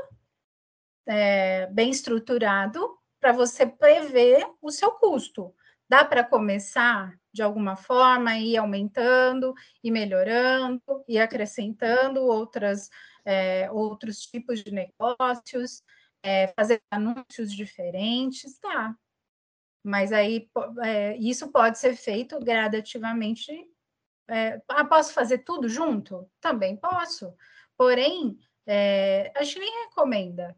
é, 1.05 1.67
bem 1.67 1.89
estruturado 1.89 2.97
para 3.19 3.31
você 3.31 3.65
prever 3.65 4.47
o 4.61 4.71
seu 4.71 4.91
custo. 4.91 5.53
Dá 5.89 6.05
para 6.05 6.23
começar 6.23 7.19
de 7.33 7.41
alguma 7.41 7.75
forma 7.75 8.37
ir 8.37 8.57
aumentando 8.57 9.53
e 9.83 9.89
melhorando 9.89 10.81
e 11.07 11.17
acrescentando 11.17 12.21
outras, 12.21 12.89
é, 13.23 13.69
outros 13.71 14.21
tipos 14.25 14.63
de 14.63 14.71
negócios, 14.71 15.83
é, 16.23 16.47
fazer 16.49 16.81
anúncios 16.91 17.51
diferentes, 17.53 18.59
tá? 18.59 18.95
Mas 19.83 20.11
aí 20.11 20.49
é, 20.83 21.17
isso 21.17 21.51
pode 21.51 21.79
ser 21.79 21.95
feito 21.95 22.39
gradativamente. 22.39 23.51
É, 24.29 24.61
ah, 24.67 24.85
posso 24.85 25.13
fazer 25.13 25.39
tudo 25.39 25.67
junto? 25.67 26.29
Também 26.39 26.77
posso. 26.77 27.33
Porém, 27.75 28.37
é, 28.67 29.31
a 29.35 29.43
gente 29.43 29.59
nem 29.59 29.85
recomenda. 29.85 30.55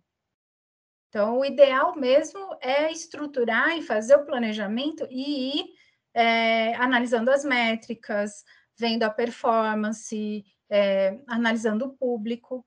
Então, 1.08 1.40
o 1.40 1.46
ideal 1.46 1.96
mesmo 1.96 2.58
é 2.60 2.92
estruturar 2.92 3.78
e 3.78 3.84
fazer 3.84 4.16
o 4.16 4.26
planejamento 4.26 5.08
e 5.10 5.60
ir 5.60 5.73
é, 6.14 6.76
analisando 6.76 7.32
as 7.32 7.44
métricas, 7.44 8.44
vendo 8.78 9.04
a 9.04 9.10
performance, 9.10 10.46
é, 10.70 11.20
analisando 11.28 11.86
o 11.86 11.94
público, 11.94 12.66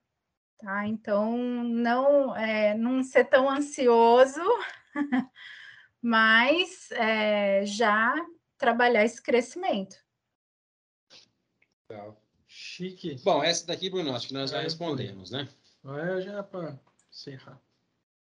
tá? 0.59 0.87
Então, 0.87 1.37
não, 1.37 2.37
é, 2.37 2.75
não 2.75 3.03
ser 3.03 3.25
tão 3.25 3.49
ansioso 3.49 4.41
mas 6.03 6.91
é, 6.93 7.65
já 7.67 8.15
trabalhar 8.57 9.05
esse 9.05 9.21
crescimento. 9.21 9.97
Legal. 11.91 12.21
Chique. 12.47 13.21
Bom, 13.25 13.43
essa 13.43 13.67
daqui, 13.67 13.91
Bruno, 13.91 14.15
acho 14.15 14.29
que 14.29 14.35
nós 14.35 14.51
já 14.51 14.61
respondemos, 14.61 15.31
né? 15.31 15.49
É, 15.85 16.21
já 16.21 16.43
para 16.43 16.79
encerrar. 17.11 17.61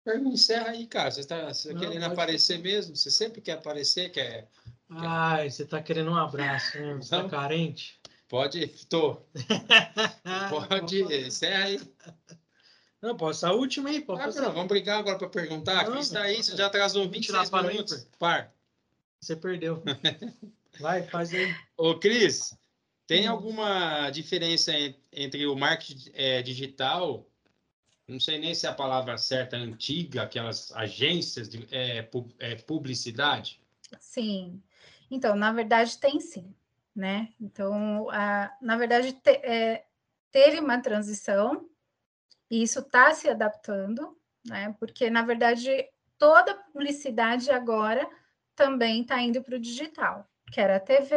Encerra 0.06 0.70
aí, 0.70 0.86
cara. 0.86 1.10
Você 1.10 1.20
está 1.20 1.46
tá 1.46 1.78
querendo 1.78 2.04
aparecer 2.04 2.58
mesmo? 2.58 2.94
Você 2.94 3.10
sempre 3.10 3.40
quer 3.40 3.52
aparecer? 3.52 4.10
Quer, 4.10 4.48
Ai, 4.97 5.51
você 5.51 5.62
está 5.62 5.82
querendo 5.82 6.11
um 6.11 6.16
abraço, 6.16 6.78
né? 6.78 6.95
Você 6.95 7.03
está 7.03 7.28
carente? 7.28 8.01
Pode, 8.28 8.66
tô. 8.88 9.20
Pode, 10.51 11.03
encerra 11.03 11.64
aí. 11.64 11.80
Não, 13.01 13.16
posso 13.16 13.47
a 13.47 13.53
última 13.53 13.90
aí, 13.90 14.01
pode 14.01 14.22
ah, 14.22 14.49
vamos 14.49 14.66
brigar 14.66 14.99
agora 14.99 15.18
para 15.18 15.28
perguntar. 15.28 15.90
Não, 15.90 15.99
está 15.99 16.22
aí, 16.22 16.42
você 16.42 16.57
já 16.57 16.66
atrasou 16.66 17.07
26 17.07 17.51
minutos. 17.51 18.09
Par. 18.18 18.51
Você 19.20 19.36
perdeu. 19.36 19.82
Vai, 20.80 21.03
faz 21.03 21.34
aí. 21.34 21.55
Ô, 21.76 21.95
Cris, 21.97 22.57
tem 23.07 23.28
hum. 23.28 23.32
alguma 23.32 24.09
diferença 24.11 24.72
entre 25.12 25.47
o 25.47 25.55
marketing 25.55 26.11
é, 26.14 26.42
digital, 26.42 27.28
não 28.09 28.18
sei 28.18 28.38
nem 28.38 28.55
se 28.55 28.66
é 28.66 28.70
a 28.70 28.74
palavra 28.74 29.16
certa, 29.16 29.57
antiga, 29.57 30.22
aquelas 30.22 30.72
agências 30.72 31.49
de 31.49 31.66
é, 31.70 32.09
é, 32.38 32.55
publicidade? 32.57 33.61
Sim. 34.01 34.62
Então, 35.11 35.34
na 35.34 35.52
verdade, 35.52 35.98
tem 35.98 36.20
sim, 36.20 36.55
né? 36.94 37.32
Então, 37.40 38.09
a, 38.11 38.52
na 38.61 38.76
verdade, 38.76 39.12
te, 39.12 39.30
é, 39.30 39.84
teve 40.30 40.61
uma 40.61 40.80
transição 40.80 41.68
e 42.50 42.62
isso 42.62 42.80
está 42.80 43.12
se 43.14 43.28
adaptando, 43.28 44.16
né? 44.46 44.74
Porque, 44.78 45.11
na 45.11 45.22
verdade, 45.22 45.88
toda 46.18 46.55
publicidade 46.55 47.50
agora 47.50 48.09
também 48.55 49.02
está 49.02 49.20
indo 49.20 49.42
para 49.42 49.57
o 49.57 49.61
digital, 49.61 50.28
que 50.52 50.61
era 50.61 50.80
TV, 50.80 51.16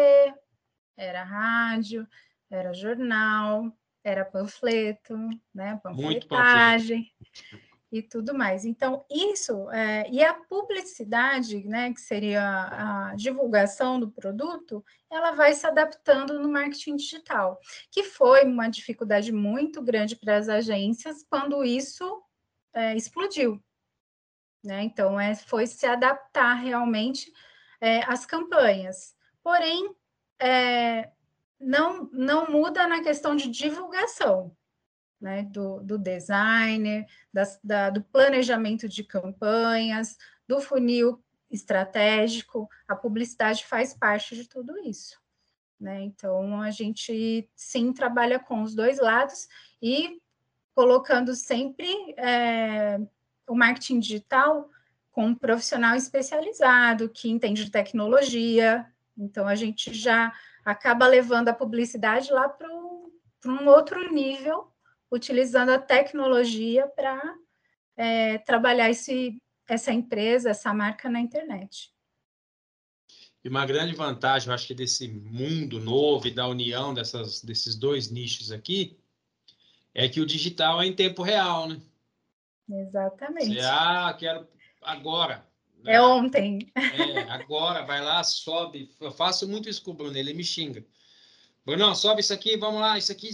era 0.95 1.23
rádio, 1.23 2.07
era 2.49 2.73
jornal, 2.73 3.71
era 4.03 4.25
panfleto, 4.25 5.15
né? 5.53 5.79
Panfletagem 5.83 7.11
e 7.91 8.01
tudo 8.01 8.33
mais. 8.33 8.65
Então, 8.65 9.05
isso, 9.09 9.69
é, 9.71 10.09
e 10.09 10.23
a 10.23 10.33
publicidade, 10.33 11.65
né, 11.65 11.93
que 11.93 12.01
seria 12.01 12.41
a 13.11 13.15
divulgação 13.15 13.99
do 13.99 14.11
produto, 14.11 14.83
ela 15.09 15.31
vai 15.31 15.53
se 15.53 15.65
adaptando 15.65 16.39
no 16.39 16.49
marketing 16.49 16.97
digital, 16.97 17.59
que 17.91 18.03
foi 18.03 18.43
uma 18.45 18.67
dificuldade 18.67 19.31
muito 19.31 19.81
grande 19.81 20.15
para 20.15 20.37
as 20.37 20.49
agências 20.49 21.23
quando 21.29 21.63
isso 21.63 22.21
é, 22.73 22.95
explodiu. 22.95 23.61
Né? 24.63 24.83
Então, 24.83 25.19
é, 25.19 25.33
foi 25.35 25.65
se 25.65 25.85
adaptar 25.85 26.55
realmente 26.55 27.31
é, 27.79 28.03
às 28.03 28.25
campanhas. 28.25 29.15
Porém, 29.41 29.95
é, 30.39 31.09
não, 31.59 32.09
não 32.11 32.51
muda 32.51 32.85
na 32.85 33.01
questão 33.01 33.35
de 33.35 33.49
divulgação 33.49 34.55
né, 35.19 35.43
do, 35.43 35.79
do 35.81 35.97
designer, 35.97 37.05
das, 37.33 37.59
da, 37.63 37.89
do 37.89 38.03
planejamento 38.03 38.87
de 38.87 39.03
campanhas, 39.03 40.17
do 40.47 40.61
funil 40.61 41.21
estratégico, 41.49 42.69
a 42.87 42.95
publicidade 42.95 43.65
faz 43.65 43.93
parte 43.93 44.35
de 44.35 44.47
tudo 44.47 44.77
isso. 44.79 45.19
Né? 45.79 46.01
Então, 46.03 46.61
a 46.61 46.71
gente 46.71 47.49
sim 47.55 47.93
trabalha 47.93 48.39
com 48.39 48.61
os 48.63 48.75
dois 48.75 48.99
lados 48.99 49.47
e 49.81 50.21
colocando 50.73 51.35
sempre 51.35 51.87
é, 52.17 52.99
o 53.47 53.55
marketing 53.55 53.99
digital 53.99 54.69
com 55.11 55.27
um 55.27 55.35
profissional 55.35 55.95
especializado 55.95 57.09
que 57.09 57.29
entende 57.29 57.65
de 57.65 57.71
tecnologia. 57.71 58.85
Então, 59.17 59.47
a 59.47 59.55
gente 59.55 59.93
já 59.93 60.33
acaba 60.63 61.07
levando 61.07 61.49
a 61.49 61.53
publicidade 61.53 62.31
lá 62.31 62.47
para 62.49 62.69
um 62.71 63.67
outro 63.67 64.13
nível 64.13 64.71
utilizando 65.11 65.69
a 65.69 65.79
tecnologia 65.79 66.87
para 66.87 67.21
é, 67.95 68.37
trabalhar 68.39 68.89
esse, 68.89 69.41
essa 69.67 69.91
empresa, 69.91 70.49
essa 70.49 70.73
marca 70.73 71.09
na 71.09 71.19
internet. 71.19 71.91
E 73.43 73.49
uma 73.49 73.65
grande 73.65 73.95
vantagem, 73.95 74.49
eu 74.49 74.53
acho 74.53 74.67
que 74.67 74.73
desse 74.73 75.07
mundo 75.07 75.79
novo 75.79 76.27
e 76.27 76.31
da 76.31 76.47
união 76.47 76.93
dessas, 76.93 77.41
desses 77.41 77.75
dois 77.75 78.11
nichos 78.11 78.51
aqui, 78.51 78.99
é 79.93 80.07
que 80.09 80.19
o 80.19 80.25
digital 80.25 80.81
é 80.81 80.85
em 80.85 80.93
tempo 80.93 81.23
real, 81.23 81.67
né? 81.67 81.81
Exatamente. 82.69 83.53
Você, 83.53 83.59
ah, 83.61 84.13
quero 84.17 84.47
agora. 84.81 85.47
Né? 85.83 85.93
É 85.93 86.01
ontem. 86.01 86.71
É, 86.75 87.21
agora, 87.31 87.85
vai 87.85 88.01
lá, 88.03 88.23
sobe. 88.23 88.91
Eu 88.99 89.11
faço 89.11 89.47
muito 89.47 89.69
isso 89.69 89.83
com 89.83 89.91
o 89.91 89.93
Bruno, 89.93 90.17
ele 90.17 90.33
me 90.33 90.43
xinga. 90.43 90.85
Brunão, 91.67 91.93
sobe 91.93 92.21
isso 92.21 92.33
aqui, 92.33 92.55
vamos 92.55 92.79
lá, 92.79 92.97
isso 92.97 93.11
aqui 93.11 93.29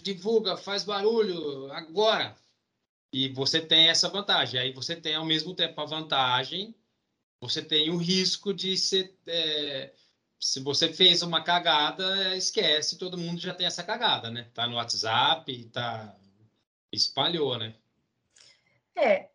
divulga, 0.00 0.56
faz 0.56 0.84
barulho, 0.84 1.72
agora. 1.72 2.36
E 3.12 3.28
você 3.30 3.60
tem 3.60 3.88
essa 3.88 4.08
vantagem. 4.08 4.60
Aí 4.60 4.72
você 4.72 4.94
tem, 4.94 5.16
ao 5.16 5.24
mesmo 5.24 5.56
tempo, 5.56 5.80
a 5.80 5.84
vantagem, 5.84 6.72
você 7.40 7.60
tem 7.60 7.90
o 7.90 7.96
risco 7.96 8.54
de 8.54 8.76
ser. 8.76 9.12
É, 9.26 9.92
se 10.38 10.60
você 10.60 10.92
fez 10.92 11.20
uma 11.22 11.42
cagada, 11.42 12.36
esquece, 12.36 12.96
todo 12.96 13.18
mundo 13.18 13.40
já 13.40 13.52
tem 13.52 13.66
essa 13.66 13.82
cagada, 13.82 14.30
né? 14.30 14.48
Tá 14.54 14.68
no 14.68 14.76
WhatsApp, 14.76 15.64
tá. 15.72 16.16
Espalhou, 16.92 17.58
né? 17.58 17.74
É, 18.94 19.30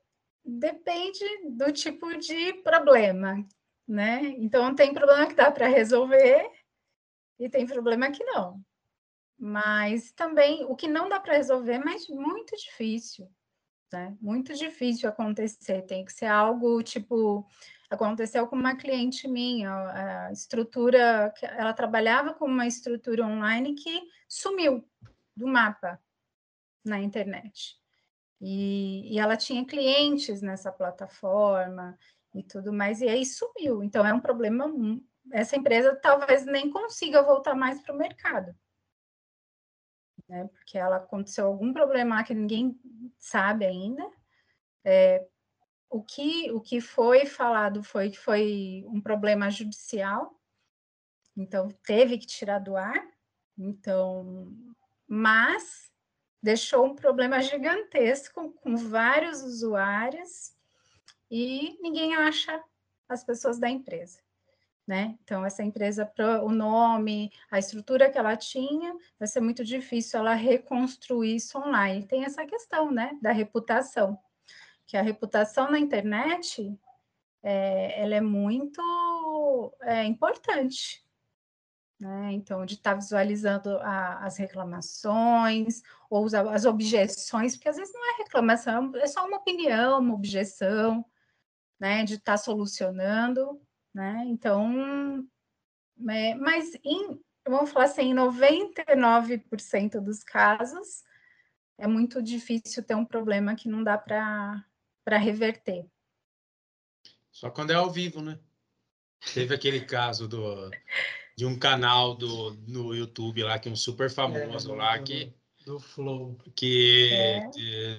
depende 0.45 1.25
do 1.49 1.73
tipo 1.73 2.17
de 2.17 2.53
problema, 2.63 3.45
né? 3.85 4.33
Então, 4.37 4.73
tem 4.73 4.93
problema 4.93 5.27
que 5.27 5.35
dá 5.35 5.51
para 5.51 5.67
resolver 5.67 6.49
e 7.39 7.49
tem 7.49 7.65
problema 7.65 8.11
que 8.11 8.23
não. 8.23 8.61
Mas 9.37 10.11
também 10.11 10.65
o 10.65 10.75
que 10.75 10.87
não 10.87 11.07
dá 11.07 11.19
para 11.19 11.37
resolver, 11.37 11.79
mas 11.79 12.07
muito 12.09 12.55
difícil, 12.57 13.31
né? 13.91 14.17
Muito 14.19 14.53
difícil 14.53 15.07
acontecer. 15.07 15.83
Tem 15.83 16.03
que 16.03 16.11
ser 16.11 16.25
algo 16.25 16.83
tipo 16.83 17.47
aconteceu 17.89 18.45
com 18.47 18.55
uma 18.55 18.75
cliente 18.75 19.27
minha, 19.27 19.71
a 20.27 20.31
estrutura, 20.31 21.33
ela 21.41 21.73
trabalhava 21.73 22.33
com 22.33 22.45
uma 22.45 22.67
estrutura 22.67 23.25
online 23.25 23.73
que 23.73 24.03
sumiu 24.27 24.87
do 25.35 25.47
mapa 25.47 25.99
na 26.85 26.99
internet. 26.99 27.77
E, 28.39 29.13
e 29.13 29.19
ela 29.19 29.35
tinha 29.35 29.65
clientes 29.65 30.41
nessa 30.41 30.71
plataforma 30.71 31.97
e 32.33 32.43
tudo 32.43 32.71
mais, 32.71 33.01
e 33.01 33.09
aí 33.09 33.25
sumiu. 33.25 33.83
Então 33.83 34.05
é 34.05 34.13
um 34.13 34.19
problema 34.19 34.67
essa 35.31 35.55
empresa 35.55 35.95
talvez 35.95 36.45
nem 36.45 36.69
consiga 36.69 37.21
voltar 37.21 37.55
mais 37.55 37.81
para 37.81 37.93
o 37.93 37.97
mercado. 37.97 38.55
Né? 40.27 40.47
Porque 40.47 40.77
ela 40.77 40.97
aconteceu 40.97 41.47
algum 41.47 41.73
problema 41.73 42.23
que 42.23 42.33
ninguém 42.33 42.79
sabe 43.17 43.65
ainda. 43.65 44.09
É, 44.85 45.27
o, 45.89 46.03
que, 46.03 46.51
o 46.51 46.61
que 46.61 46.79
foi 46.79 47.25
falado 47.25 47.83
foi 47.83 48.11
que 48.11 48.19
foi 48.19 48.85
um 48.87 49.01
problema 49.01 49.49
judicial, 49.49 50.39
então 51.35 51.69
teve 51.83 52.17
que 52.17 52.27
tirar 52.27 52.59
do 52.59 52.77
ar. 52.77 53.07
Então, 53.57 54.53
mas 55.07 55.91
deixou 56.41 56.85
um 56.85 56.95
problema 56.95 57.41
gigantesco 57.41 58.53
com 58.53 58.77
vários 58.77 59.41
usuários 59.41 60.53
e 61.29 61.77
ninguém 61.81 62.15
acha 62.15 62.63
as 63.09 63.23
pessoas 63.23 63.59
da 63.59 63.69
empresa. 63.69 64.21
Né? 64.89 65.15
Então, 65.23 65.45
essa 65.45 65.61
empresa, 65.61 66.11
o 66.41 66.49
nome, 66.49 67.31
a 67.51 67.59
estrutura 67.59 68.09
que 68.09 68.17
ela 68.17 68.35
tinha, 68.35 68.97
vai 69.19 69.27
ser 69.27 69.39
muito 69.39 69.63
difícil 69.63 70.19
ela 70.19 70.33
reconstruir 70.33 71.35
isso 71.35 71.59
online. 71.59 72.07
Tem 72.07 72.25
essa 72.25 72.43
questão 72.43 72.89
né, 72.89 73.15
da 73.21 73.31
reputação, 73.31 74.17
que 74.87 74.97
a 74.97 75.03
reputação 75.03 75.69
na 75.69 75.77
internet 75.77 76.75
é, 77.43 78.01
ela 78.01 78.15
é 78.15 78.19
muito 78.19 78.81
é, 79.81 80.05
importante. 80.05 81.05
Né? 81.99 82.31
Então, 82.31 82.65
de 82.65 82.73
estar 82.73 82.93
tá 82.93 82.99
visualizando 82.99 83.77
a, 83.81 84.25
as 84.25 84.37
reclamações 84.37 85.83
ou 86.09 86.25
as 86.51 86.65
objeções, 86.65 87.55
porque 87.55 87.69
às 87.69 87.77
vezes 87.77 87.93
não 87.93 88.15
é 88.15 88.17
reclamação, 88.23 88.91
é 88.95 89.05
só 89.05 89.23
uma 89.27 89.37
opinião, 89.37 89.99
uma 89.99 90.15
objeção, 90.15 91.05
né? 91.79 92.03
De 92.03 92.15
estar 92.15 92.33
tá 92.33 92.37
solucionando, 92.37 93.61
né? 93.93 94.23
Então, 94.27 95.27
é, 96.09 96.35
mas 96.35 96.73
em, 96.83 97.19
vamos 97.47 97.71
falar 97.71 97.85
assim, 97.85 98.11
em 98.11 98.15
99% 98.15 99.99
dos 99.99 100.23
casos, 100.23 101.03
é 101.77 101.87
muito 101.87 102.21
difícil 102.21 102.83
ter 102.83 102.95
um 102.95 103.05
problema 103.05 103.55
que 103.55 103.69
não 103.69 103.83
dá 103.83 103.97
para 103.97 104.63
reverter. 105.17 105.85
Só 107.31 107.49
quando 107.49 107.71
é 107.71 107.75
ao 107.75 107.89
vivo, 107.89 108.21
né? 108.21 108.39
Teve 109.33 109.53
aquele 109.53 109.81
caso 109.81 110.27
do 110.27 110.69
de 111.39 111.45
um 111.45 111.57
canal 111.57 112.15
do, 112.15 112.51
no 112.67 112.93
YouTube 112.93 113.43
lá, 113.43 113.57
que 113.57 113.69
é 113.69 113.71
um 113.71 113.75
super 113.75 114.11
famoso 114.11 114.73
é, 114.73 114.75
lá, 114.75 114.97
do, 114.97 115.03
que... 115.05 115.33
Do 115.65 115.79
Flow. 115.79 116.37
Que 116.53 117.09
é. 117.13 117.49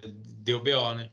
deu 0.04 0.62
BO, 0.62 0.94
né? 0.94 1.10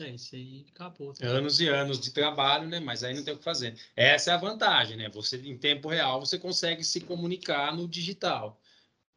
É, 0.00 0.10
isso 0.10 0.34
aí 0.34 0.66
acabou. 0.74 1.12
Tá? 1.12 1.26
Anos 1.26 1.60
e 1.60 1.68
anos 1.68 2.00
de 2.00 2.12
trabalho, 2.12 2.68
né? 2.68 2.80
Mas 2.80 3.04
aí 3.04 3.14
não 3.14 3.24
tem 3.24 3.34
o 3.34 3.38
que 3.38 3.44
fazer. 3.44 3.74
Essa 3.94 4.30
é 4.30 4.34
a 4.34 4.38
vantagem, 4.38 4.96
né? 4.96 5.08
Você, 5.10 5.36
em 5.36 5.56
tempo 5.56 5.88
real, 5.88 6.20
você 6.20 6.38
consegue 6.38 6.82
se 6.84 7.00
comunicar 7.00 7.74
no 7.74 7.88
digital. 7.88 8.60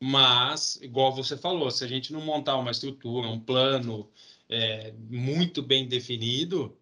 Mas, 0.01 0.75
igual 0.81 1.13
você 1.13 1.37
falou, 1.37 1.71
se 1.71 1.83
a 1.83 1.87
gente 1.87 2.11
não 2.11 2.21
montar 2.21 2.57
uma 2.57 2.71
estrutura, 2.71 3.27
um 3.27 3.39
plano 3.39 4.11
é, 4.49 4.91
muito 5.09 5.61
bem 5.63 5.87
definido, 5.87 6.77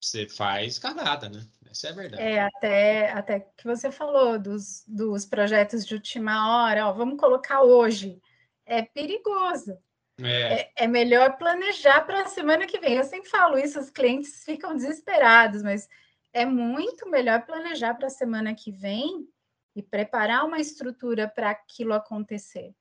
você 0.00 0.28
faz 0.28 0.78
cagada, 0.78 1.28
né? 1.28 1.46
Essa 1.70 1.88
é 1.88 1.90
a 1.90 1.94
verdade. 1.94 2.22
É, 2.22 2.40
até, 2.40 3.12
até 3.12 3.40
que 3.40 3.64
você 3.64 3.92
falou 3.92 4.38
dos, 4.38 4.84
dos 4.86 5.24
projetos 5.24 5.86
de 5.86 5.94
última 5.94 6.64
hora, 6.64 6.88
ó, 6.88 6.92
vamos 6.92 7.18
colocar 7.18 7.62
hoje. 7.62 8.20
É 8.66 8.82
perigoso. 8.82 9.78
É. 10.20 10.60
É, 10.60 10.72
é 10.76 10.86
melhor 10.86 11.36
planejar 11.36 12.00
para 12.02 12.22
a 12.22 12.26
semana 12.26 12.66
que 12.66 12.78
vem. 12.78 12.96
Eu 12.96 13.04
sempre 13.04 13.30
falo 13.30 13.58
isso, 13.58 13.78
os 13.78 13.90
clientes 13.90 14.44
ficam 14.44 14.74
desesperados, 14.74 15.62
mas 15.62 15.88
é 16.32 16.44
muito 16.44 17.08
melhor 17.08 17.44
planejar 17.46 17.94
para 17.94 18.08
a 18.08 18.10
semana 18.10 18.54
que 18.54 18.70
vem 18.70 19.28
e 19.74 19.82
preparar 19.82 20.44
uma 20.44 20.58
estrutura 20.58 21.28
para 21.28 21.50
aquilo 21.50 21.94
acontecer. 21.94 22.74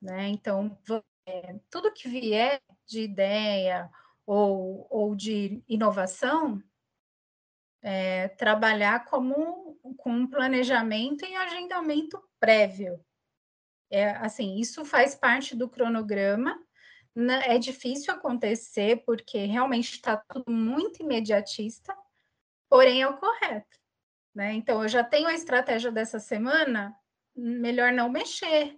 Né? 0.00 0.28
Então, 0.28 0.78
é, 1.26 1.56
tudo 1.70 1.92
que 1.92 2.08
vier 2.08 2.60
de 2.86 3.00
ideia 3.00 3.90
ou, 4.26 4.86
ou 4.90 5.14
de 5.14 5.62
inovação, 5.66 6.62
é, 7.82 8.28
trabalhar 8.28 9.04
como 9.06 9.78
com 9.96 10.10
um 10.10 10.26
planejamento 10.26 11.24
e 11.24 11.34
agendamento 11.34 12.22
prévio. 12.38 13.02
É, 13.90 14.10
assim, 14.10 14.56
isso 14.56 14.84
faz 14.84 15.14
parte 15.14 15.54
do 15.54 15.68
cronograma. 15.68 16.58
Né? 17.14 17.54
É 17.54 17.58
difícil 17.58 18.12
acontecer 18.12 19.04
porque 19.04 19.44
realmente 19.44 19.92
está 19.92 20.16
tudo 20.16 20.50
muito 20.50 21.02
imediatista, 21.02 21.96
porém 22.68 23.02
é 23.02 23.08
o 23.08 23.16
correto. 23.16 23.78
Né? 24.34 24.52
Então, 24.54 24.82
eu 24.82 24.88
já 24.88 25.04
tenho 25.04 25.28
a 25.28 25.34
estratégia 25.34 25.92
dessa 25.92 26.18
semana, 26.18 26.94
melhor 27.36 27.92
não 27.92 28.08
mexer, 28.08 28.76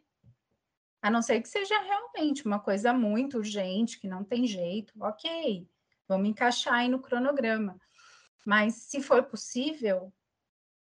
a 1.00 1.10
não 1.10 1.22
ser 1.22 1.40
que 1.40 1.48
seja 1.48 1.78
realmente 1.80 2.44
uma 2.44 2.58
coisa 2.58 2.92
muito 2.92 3.38
urgente, 3.38 3.98
que 3.98 4.08
não 4.08 4.24
tem 4.24 4.46
jeito, 4.46 4.92
ok, 5.00 5.66
vamos 6.08 6.28
encaixar 6.28 6.74
aí 6.74 6.88
no 6.88 7.00
cronograma. 7.00 7.78
Mas, 8.44 8.74
se 8.74 9.00
for 9.00 9.22
possível, 9.24 10.12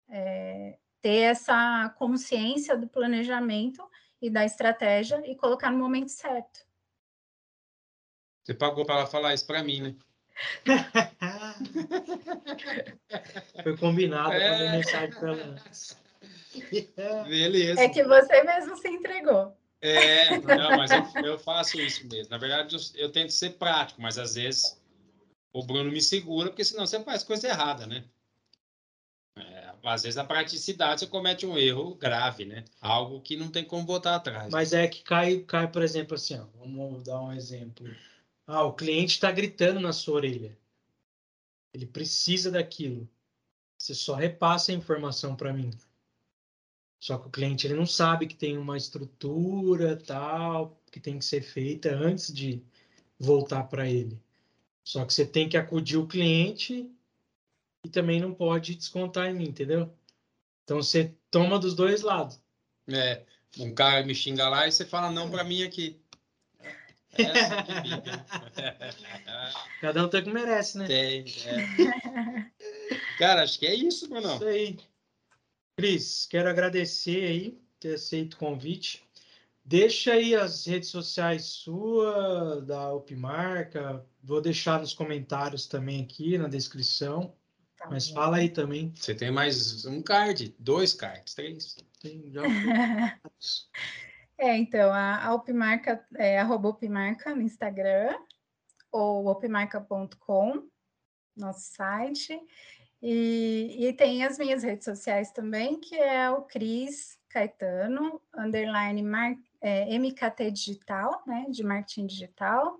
é, 0.08 0.78
ter 1.00 1.22
essa 1.22 1.88
consciência 1.98 2.76
do 2.76 2.88
planejamento 2.88 3.82
e 4.20 4.28
da 4.30 4.44
estratégia 4.44 5.22
e 5.30 5.34
colocar 5.34 5.70
no 5.70 5.78
momento 5.78 6.10
certo. 6.10 6.60
Você 8.44 8.52
pagou 8.54 8.84
para 8.84 8.96
ela 8.96 9.06
falar 9.06 9.32
isso 9.34 9.46
para 9.46 9.62
mim, 9.62 9.80
né? 9.80 9.96
Foi 13.62 13.76
combinado 13.76 14.32
é. 14.32 14.38
para 14.38 14.72
mensagem 14.72 15.10
para 15.10 15.32
ela. 15.32 15.54
Beleza. 17.24 17.80
É 17.80 17.88
que 17.88 18.02
você 18.02 18.42
mesmo 18.42 18.76
se 18.76 18.88
entregou. 18.88 19.56
É, 19.82 20.38
não, 20.38 20.76
mas 20.76 20.90
eu, 20.90 21.02
eu 21.24 21.38
faço 21.38 21.80
isso 21.80 22.06
mesmo. 22.06 22.30
Na 22.30 22.38
verdade, 22.38 22.76
eu, 22.76 23.06
eu 23.06 23.12
tento 23.12 23.32
ser 23.32 23.50
prático, 23.50 24.02
mas 24.02 24.18
às 24.18 24.34
vezes 24.34 24.78
o 25.52 25.64
Bruno 25.64 25.90
me 25.90 26.00
segura, 26.00 26.50
porque 26.50 26.64
senão 26.64 26.86
você 26.86 27.02
faz 27.02 27.22
coisa 27.22 27.48
errada, 27.48 27.86
né? 27.86 28.04
Às 29.82 30.02
vezes 30.02 30.16
na 30.16 30.24
praticidade 30.24 31.00
você 31.00 31.06
comete 31.06 31.46
um 31.46 31.56
erro 31.56 31.94
grave, 31.94 32.44
né? 32.44 32.64
Algo 32.80 33.20
que 33.20 33.36
não 33.36 33.50
tem 33.50 33.64
como 33.64 33.84
botar 33.84 34.16
atrás. 34.16 34.52
Mas 34.52 34.72
é 34.72 34.86
que 34.86 35.02
cai, 35.02 35.40
cai 35.40 35.70
por 35.70 35.82
exemplo, 35.82 36.14
assim, 36.14 36.38
ó, 36.38 36.46
vamos 36.58 37.02
dar 37.02 37.20
um 37.20 37.32
exemplo. 37.32 37.88
Ah, 38.46 38.64
o 38.64 38.72
cliente 38.72 39.14
está 39.14 39.30
gritando 39.30 39.80
na 39.80 39.92
sua 39.92 40.16
orelha. 40.16 40.58
Ele 41.72 41.86
precisa 41.86 42.50
daquilo. 42.50 43.08
Você 43.78 43.94
só 43.94 44.14
repassa 44.14 44.72
a 44.72 44.74
informação 44.74 45.34
para 45.34 45.52
mim. 45.52 45.70
Só 46.98 47.16
que 47.16 47.28
o 47.28 47.30
cliente 47.30 47.66
ele 47.66 47.74
não 47.74 47.86
sabe 47.86 48.26
que 48.26 48.34
tem 48.34 48.58
uma 48.58 48.76
estrutura 48.76 49.96
tal 49.96 50.78
que 50.90 51.00
tem 51.00 51.18
que 51.18 51.24
ser 51.24 51.40
feita 51.40 51.94
antes 51.94 52.32
de 52.32 52.62
voltar 53.18 53.64
para 53.64 53.88
ele. 53.88 54.20
Só 54.84 55.04
que 55.04 55.14
você 55.14 55.24
tem 55.24 55.48
que 55.48 55.56
acudir 55.56 55.96
o 55.96 56.06
cliente 56.06 56.90
e 57.84 57.88
também 57.88 58.20
não 58.20 58.34
pode 58.34 58.74
descontar 58.74 59.28
em 59.28 59.34
mim, 59.34 59.48
entendeu? 59.48 59.92
Então 60.64 60.82
você 60.82 61.14
toma 61.30 61.58
dos 61.58 61.74
dois 61.74 62.02
lados. 62.02 62.40
É, 62.88 63.24
um 63.58 63.74
cara 63.74 64.04
me 64.04 64.14
xinga 64.14 64.48
lá 64.48 64.66
e 64.66 64.72
você 64.72 64.84
fala 64.84 65.10
não 65.10 65.30
para 65.30 65.44
mim 65.44 65.62
aqui. 65.62 66.00
É 67.18 67.24
assim 67.24 67.40
Cada 69.80 70.04
um 70.04 70.08
tem 70.08 70.20
o 70.20 70.24
que 70.24 70.30
merece, 70.30 70.78
né? 70.78 70.86
Tem. 70.86 71.24
É. 71.46 72.50
Cara, 73.18 73.42
acho 73.42 73.58
que 73.58 73.66
é 73.66 73.74
isso, 73.74 74.08
Bruno. 74.08 74.34
Isso 74.34 74.44
aí. 74.44 74.78
Cris, 75.76 76.26
quero 76.26 76.48
agradecer 76.48 77.24
aí 77.24 77.60
ter 77.80 77.94
aceito 77.94 78.34
o 78.34 78.36
convite. 78.36 79.02
Deixa 79.64 80.12
aí 80.12 80.34
as 80.34 80.66
redes 80.66 80.88
sociais 80.88 81.44
sua, 81.44 82.60
da 82.62 82.94
Upmarca. 82.94 84.04
Vou 84.22 84.40
deixar 84.40 84.80
nos 84.80 84.92
comentários 84.92 85.66
também 85.66 86.02
aqui 86.02 86.36
na 86.38 86.48
descrição. 86.48 87.34
Tá 87.80 87.88
Mas 87.88 88.10
fala 88.10 88.36
aí 88.36 88.50
também. 88.50 88.92
Você 88.94 89.14
tem 89.14 89.30
mais 89.30 89.86
um 89.86 90.02
card, 90.02 90.54
dois 90.58 90.92
cards, 90.92 91.34
três. 91.34 91.76
Tem, 91.98 92.30
já. 92.30 92.42
é, 94.36 94.54
então, 94.58 94.92
a, 94.92 95.24
a 95.24 95.34
Upmarca 95.34 96.06
é 96.14 96.38
arroba 96.38 96.68
Upmarca 96.68 97.34
no 97.34 97.40
Instagram 97.40 98.14
ou 98.92 99.30
upmarca.com, 99.30 100.68
nosso 101.34 101.72
site. 101.72 102.38
E, 103.02 103.76
e 103.78 103.92
tem 103.94 104.24
as 104.24 104.38
minhas 104.38 104.62
redes 104.62 104.84
sociais 104.84 105.32
também, 105.32 105.80
que 105.80 105.96
é 105.96 106.30
o 106.30 106.42
Cris 106.42 107.18
Caetano, 107.30 108.20
underline 108.36 109.02
mar, 109.02 109.34
é, 109.58 109.98
MKT 109.98 110.50
Digital, 110.50 111.22
né, 111.26 111.46
de 111.48 111.62
marketing 111.62 112.06
digital. 112.06 112.78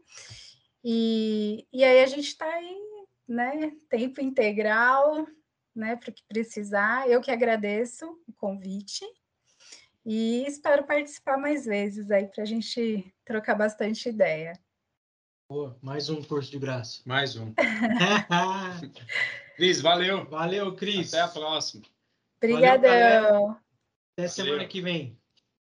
E, 0.84 1.66
e 1.72 1.82
aí 1.82 2.02
a 2.02 2.06
gente 2.06 2.28
está 2.28 2.44
aí, 2.44 2.76
né, 3.30 3.72
tempo 3.88 4.20
integral, 4.20 5.24
né, 5.74 5.94
para 5.94 6.10
o 6.10 6.12
que 6.12 6.24
precisar. 6.26 7.08
Eu 7.08 7.20
que 7.20 7.30
agradeço 7.30 8.04
o 8.26 8.32
convite 8.32 9.04
e 10.04 10.44
espero 10.46 10.84
participar 10.84 11.38
mais 11.38 11.64
vezes 11.64 12.10
aí 12.10 12.26
para 12.26 12.42
a 12.42 12.46
gente 12.46 13.14
trocar 13.24 13.54
bastante 13.54 14.08
ideia. 14.08 14.52
Boa, 15.48 15.78
mais 15.80 16.10
um 16.10 16.22
curso 16.22 16.50
de 16.50 16.58
graça. 16.58 17.00
Mais 17.06 17.36
um. 17.36 17.54
Cris, 19.56 19.80
valeu. 19.80 20.28
Valeu, 20.28 20.74
Cris. 20.74 21.14
Até 21.14 21.22
a 21.22 21.28
próxima. 21.28 21.84
Obrigadão. 22.42 23.56
Até 24.12 24.28
semana 24.28 24.56
Valeu. 24.56 24.68
que 24.68 24.80
vem. 24.80 25.19